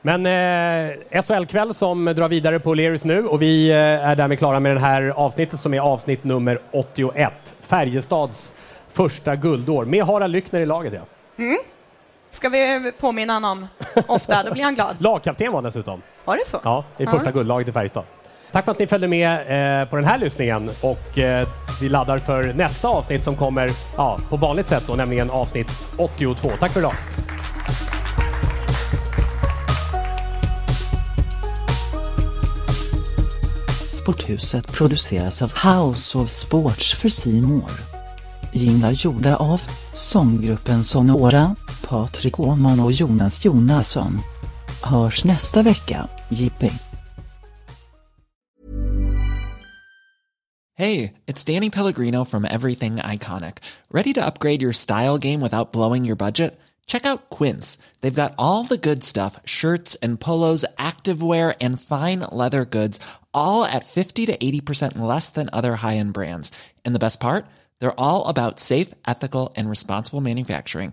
Men 0.02 0.26
eh, 0.26 1.22
SHL-kväll 1.22 1.74
som 1.74 2.04
drar 2.04 2.28
vidare 2.28 2.60
på 2.60 2.74
Lerus 2.74 3.04
nu 3.04 3.26
och 3.26 3.42
vi 3.42 3.70
eh, 3.70 3.76
är 3.78 4.16
därmed 4.16 4.38
klara 4.38 4.60
med 4.60 4.76
det 4.76 4.80
här 4.80 5.02
avsnittet 5.02 5.60
som 5.60 5.74
är 5.74 5.80
avsnitt 5.80 6.24
nummer 6.24 6.58
81. 6.70 7.32
Färjestads 7.60 8.52
första 8.92 9.36
guldår 9.36 9.84
med 9.84 10.04
Harald 10.04 10.32
Lyckner 10.32 10.60
i 10.60 10.66
laget. 10.66 10.92
Ja. 10.92 11.44
Mm. 11.44 11.58
Ska 12.38 12.48
vi 12.48 12.92
påminna 13.00 13.32
honom 13.32 13.66
ofta, 14.06 14.42
då 14.42 14.52
blir 14.52 14.62
han 14.64 14.74
glad. 14.74 14.96
Lagkapten 15.02 15.52
var 15.52 15.62
dessutom. 15.62 16.02
Var 16.24 16.36
det 16.36 16.46
så? 16.48 16.60
Ja, 16.64 16.84
i 16.98 17.06
första 17.06 17.24
Ja. 17.24 17.30
guldlaget 17.30 17.68
i 17.68 17.72
Färjestad. 17.72 18.04
Tack 18.52 18.64
för 18.64 18.72
att 18.72 18.78
ni 18.78 18.86
följde 18.86 19.08
med 19.08 19.82
eh, 19.82 19.88
på 19.88 19.96
den 19.96 20.04
här 20.04 20.18
lyssningen 20.18 20.70
och 20.82 21.18
eh, 21.18 21.48
vi 21.80 21.88
laddar 21.88 22.18
för 22.18 22.52
nästa 22.54 22.88
avsnitt 22.88 23.24
som 23.24 23.36
kommer 23.36 23.70
ja, 23.96 24.18
på 24.28 24.36
vanligt 24.36 24.68
sätt 24.68 24.84
då, 24.86 24.94
nämligen 24.94 25.30
avsnitt 25.30 25.70
82. 25.98 26.50
Tack 26.60 26.72
för 26.72 26.80
idag! 26.80 26.92
Sporthuset 33.84 34.72
produceras 34.72 35.42
av 35.42 35.52
House 35.52 36.18
of 36.18 36.28
Sports 36.28 36.94
för 36.94 37.42
More. 37.42 37.72
Jinglar 38.52 38.90
gjorda 38.90 39.36
av 39.36 39.62
sånggruppen 39.94 40.84
Sonora, 40.84 41.56
Patrik 41.88 42.40
Åhman 42.40 42.80
och 42.80 42.92
Jonas 42.92 43.44
Jonasson. 43.44 44.20
Hörs 44.82 45.24
nästa 45.24 45.62
vecka, 45.62 46.08
Jippi. 46.28 46.72
Hey, 50.74 51.12
it's 51.26 51.54
Danny 51.54 51.70
Pellegrino 51.70 52.24
from 52.24 52.44
Everything 52.44 52.96
Iconic. 52.96 53.56
Ready 53.90 54.14
to 54.14 54.20
upgrade 54.20 54.62
your 54.62 54.72
style 54.72 55.18
game 55.18 55.40
without 55.40 55.72
blowing 55.72 56.04
your 56.04 56.16
budget? 56.16 56.60
Check 56.86 57.06
out 57.06 57.30
Quince. 57.38 57.78
They've 58.00 58.22
got 58.22 58.34
all 58.38 58.64
the 58.64 58.88
good 58.88 59.02
stuff 59.02 59.40
shirts 59.44 59.96
and 60.02 60.20
polos, 60.20 60.66
activewear, 60.76 61.54
and 61.60 61.80
fine 61.80 62.20
leather 62.32 62.64
goods, 62.64 63.00
all 63.32 63.64
at 63.64 63.86
50 63.86 64.26
to 64.26 64.36
80% 64.36 64.98
less 64.98 65.30
than 65.30 65.48
other 65.52 65.76
high 65.76 65.96
end 65.96 66.12
brands. 66.12 66.52
And 66.84 66.94
the 66.94 67.06
best 67.06 67.20
part? 67.20 67.46
They're 67.80 68.00
all 68.00 68.28
about 68.28 68.60
safe, 68.60 68.94
ethical, 69.06 69.52
and 69.56 69.70
responsible 69.70 70.20
manufacturing. 70.20 70.92